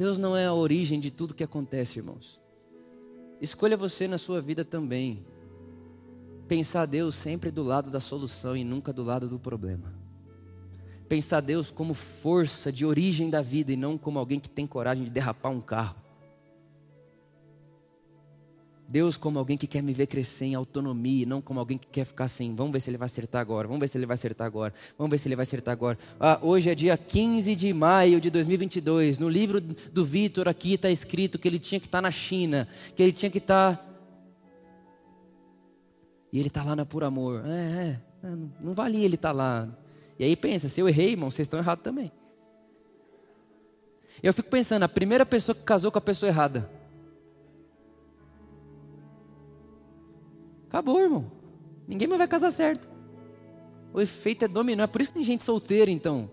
Deus 0.01 0.17
não 0.17 0.35
é 0.35 0.47
a 0.47 0.53
origem 0.55 0.99
de 0.99 1.11
tudo 1.11 1.35
que 1.35 1.43
acontece, 1.43 1.99
irmãos. 1.99 2.41
Escolha 3.39 3.77
você 3.77 4.07
na 4.07 4.17
sua 4.17 4.41
vida 4.41 4.65
também. 4.65 5.23
Pensar 6.47 6.87
Deus 6.87 7.13
sempre 7.13 7.51
do 7.51 7.61
lado 7.61 7.91
da 7.91 7.99
solução 7.99 8.57
e 8.57 8.63
nunca 8.63 8.91
do 8.91 9.03
lado 9.03 9.27
do 9.29 9.37
problema. 9.37 9.93
pensar 11.07 11.39
Deus 11.39 11.69
como 11.69 11.93
força 11.93 12.71
de 12.71 12.83
origem 12.83 13.29
da 13.29 13.43
vida 13.43 13.73
e 13.73 13.75
não 13.75 13.95
como 13.95 14.17
alguém 14.17 14.39
que 14.39 14.49
tem 14.49 14.65
coragem 14.65 15.03
de 15.03 15.11
derrapar 15.11 15.51
um 15.51 15.61
carro. 15.61 16.00
Deus 18.91 19.15
como 19.15 19.39
alguém 19.39 19.57
que 19.57 19.67
quer 19.67 19.81
me 19.81 19.93
ver 19.93 20.05
crescer 20.05 20.47
em 20.47 20.55
autonomia, 20.55 21.25
não 21.25 21.41
como 21.41 21.61
alguém 21.61 21.77
que 21.77 21.87
quer 21.87 22.03
ficar 22.03 22.25
assim, 22.25 22.53
vamos 22.53 22.73
ver 22.73 22.81
se 22.81 22.89
ele 22.89 22.97
vai 22.97 23.05
acertar 23.05 23.39
agora, 23.39 23.65
vamos 23.65 23.79
ver 23.79 23.87
se 23.87 23.97
ele 23.97 24.05
vai 24.05 24.15
acertar 24.15 24.45
agora, 24.45 24.73
vamos 24.97 25.09
ver 25.09 25.17
se 25.17 25.29
ele 25.29 25.35
vai 25.37 25.43
acertar 25.43 25.71
agora. 25.71 25.97
Ah, 26.19 26.37
hoje 26.41 26.69
é 26.69 26.75
dia 26.75 26.97
15 26.97 27.55
de 27.55 27.73
maio 27.73 28.19
de 28.19 28.29
2022, 28.29 29.17
no 29.17 29.29
livro 29.29 29.61
do 29.61 30.03
Vitor 30.03 30.49
aqui 30.49 30.73
está 30.73 30.89
escrito 30.89 31.39
que 31.39 31.47
ele 31.47 31.57
tinha 31.57 31.79
que 31.79 31.87
estar 31.87 31.99
tá 31.99 32.01
na 32.01 32.11
China, 32.11 32.67
que 32.93 33.01
ele 33.01 33.13
tinha 33.13 33.31
que 33.31 33.37
estar... 33.37 33.77
Tá... 33.77 33.85
E 36.33 36.39
ele 36.39 36.49
está 36.49 36.61
lá 36.61 36.75
na 36.75 36.85
Por 36.85 37.05
Amor. 37.05 37.43
É, 37.45 37.51
é, 38.23 38.27
é 38.27 38.35
não 38.59 38.73
valia 38.73 39.05
ele 39.05 39.15
estar 39.15 39.29
tá 39.29 39.33
lá. 39.33 39.69
E 40.19 40.25
aí 40.25 40.35
pensa, 40.35 40.67
se 40.67 40.81
eu 40.81 40.89
errei, 40.89 41.11
irmão, 41.11 41.31
vocês 41.31 41.45
estão 41.45 41.59
errados 41.59 41.81
também. 41.81 42.11
Eu 44.21 44.33
fico 44.33 44.49
pensando, 44.49 44.83
a 44.83 44.89
primeira 44.89 45.25
pessoa 45.25 45.55
que 45.55 45.63
casou 45.63 45.93
com 45.93 45.97
a 45.97 46.01
pessoa 46.01 46.29
errada, 46.29 46.69
Acabou, 50.71 51.01
irmão. 51.01 51.29
Ninguém 51.85 52.07
mais 52.07 52.17
vai 52.17 52.29
casar 52.29 52.49
certo. 52.49 52.87
O 53.93 53.99
efeito 53.99 54.45
é 54.45 54.47
dominó. 54.47 54.83
É 54.85 54.87
por 54.87 55.01
isso 55.01 55.09
que 55.09 55.15
tem 55.15 55.23
gente 55.25 55.43
solteira, 55.43 55.91
então. 55.91 56.29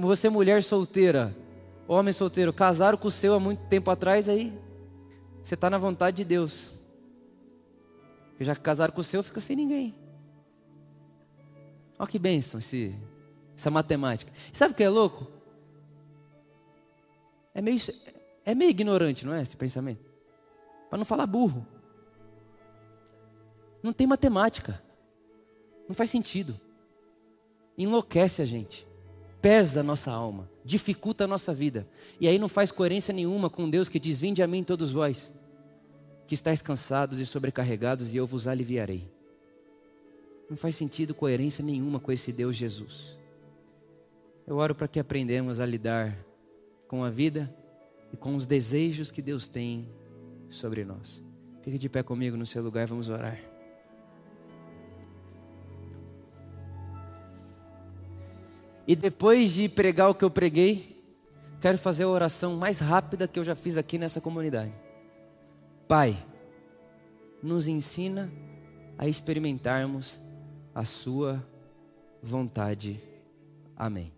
Você, 0.00 0.28
mulher 0.28 0.64
solteira, 0.64 1.36
homem 1.86 2.12
solteiro, 2.12 2.52
casaram 2.52 2.98
com 2.98 3.06
o 3.06 3.10
seu 3.10 3.34
há 3.34 3.38
muito 3.38 3.60
tempo 3.68 3.88
atrás, 3.88 4.28
aí 4.28 4.52
você 5.40 5.54
está 5.54 5.70
na 5.70 5.78
vontade 5.78 6.16
de 6.16 6.24
Deus. 6.24 6.74
Já 8.40 8.52
que 8.56 8.62
casaram 8.62 8.92
com 8.92 9.00
o 9.00 9.04
seu, 9.04 9.22
fica 9.22 9.38
sem 9.38 9.54
ninguém. 9.54 9.94
Olha 11.96 12.08
que 12.08 12.18
bênção 12.18 12.58
esse, 12.58 12.98
essa 13.56 13.70
matemática. 13.70 14.32
Sabe 14.52 14.72
o 14.72 14.76
que 14.76 14.82
é 14.82 14.88
louco? 14.88 15.24
É 17.54 17.62
meio, 17.62 17.78
é 18.44 18.56
meio 18.56 18.70
ignorante, 18.70 19.24
não 19.24 19.32
é? 19.32 19.40
Esse 19.40 19.56
pensamento. 19.56 20.04
Para 20.90 20.98
não 20.98 21.04
falar 21.04 21.28
burro. 21.28 21.64
Não 23.82 23.92
tem 23.92 24.06
matemática. 24.06 24.82
Não 25.88 25.94
faz 25.94 26.10
sentido. 26.10 26.58
Enlouquece 27.76 28.42
a 28.42 28.44
gente. 28.44 28.86
Pesa 29.40 29.80
a 29.80 29.82
nossa 29.82 30.10
alma. 30.10 30.50
Dificulta 30.64 31.24
a 31.24 31.26
nossa 31.26 31.54
vida. 31.54 31.86
E 32.20 32.26
aí 32.26 32.38
não 32.38 32.48
faz 32.48 32.70
coerência 32.70 33.14
nenhuma 33.14 33.48
com 33.48 33.68
Deus 33.68 33.88
que 33.88 34.00
diz: 34.00 34.18
Vinde 34.18 34.42
a 34.42 34.46
mim 34.46 34.64
todos 34.64 34.92
vós, 34.92 35.32
que 36.26 36.34
estáis 36.34 36.60
cansados 36.60 37.20
e 37.20 37.26
sobrecarregados, 37.26 38.14
e 38.14 38.16
eu 38.16 38.26
vos 38.26 38.48
aliviarei. 38.48 39.08
Não 40.48 40.56
faz 40.56 40.76
sentido 40.76 41.14
coerência 41.14 41.62
nenhuma 41.64 42.00
com 42.00 42.10
esse 42.10 42.32
Deus 42.32 42.56
Jesus. 42.56 43.18
Eu 44.46 44.56
oro 44.56 44.74
para 44.74 44.88
que 44.88 45.00
aprendamos 45.00 45.60
a 45.60 45.66
lidar 45.66 46.16
com 46.86 47.02
a 47.02 47.10
vida 47.10 47.52
e 48.12 48.16
com 48.16 48.36
os 48.36 48.46
desejos 48.46 49.10
que 49.10 49.20
Deus 49.20 49.48
tem 49.48 49.88
sobre 50.48 50.84
nós. 50.84 51.22
Fique 51.62 51.78
de 51.78 51.88
pé 51.88 52.02
comigo 52.02 52.36
no 52.36 52.46
seu 52.46 52.62
lugar, 52.62 52.86
vamos 52.86 53.08
orar. 53.08 53.55
E 58.86 58.94
depois 58.94 59.52
de 59.52 59.68
pregar 59.68 60.08
o 60.08 60.14
que 60.14 60.24
eu 60.24 60.30
preguei, 60.30 61.02
quero 61.60 61.76
fazer 61.76 62.04
a 62.04 62.08
oração 62.08 62.56
mais 62.56 62.78
rápida 62.78 63.26
que 63.26 63.38
eu 63.38 63.44
já 63.44 63.54
fiz 63.54 63.76
aqui 63.76 63.98
nessa 63.98 64.20
comunidade. 64.20 64.72
Pai, 65.88 66.16
nos 67.42 67.66
ensina 67.66 68.30
a 68.96 69.06
experimentarmos 69.06 70.20
a 70.74 70.84
Sua 70.84 71.44
vontade. 72.22 73.02
Amém. 73.76 74.15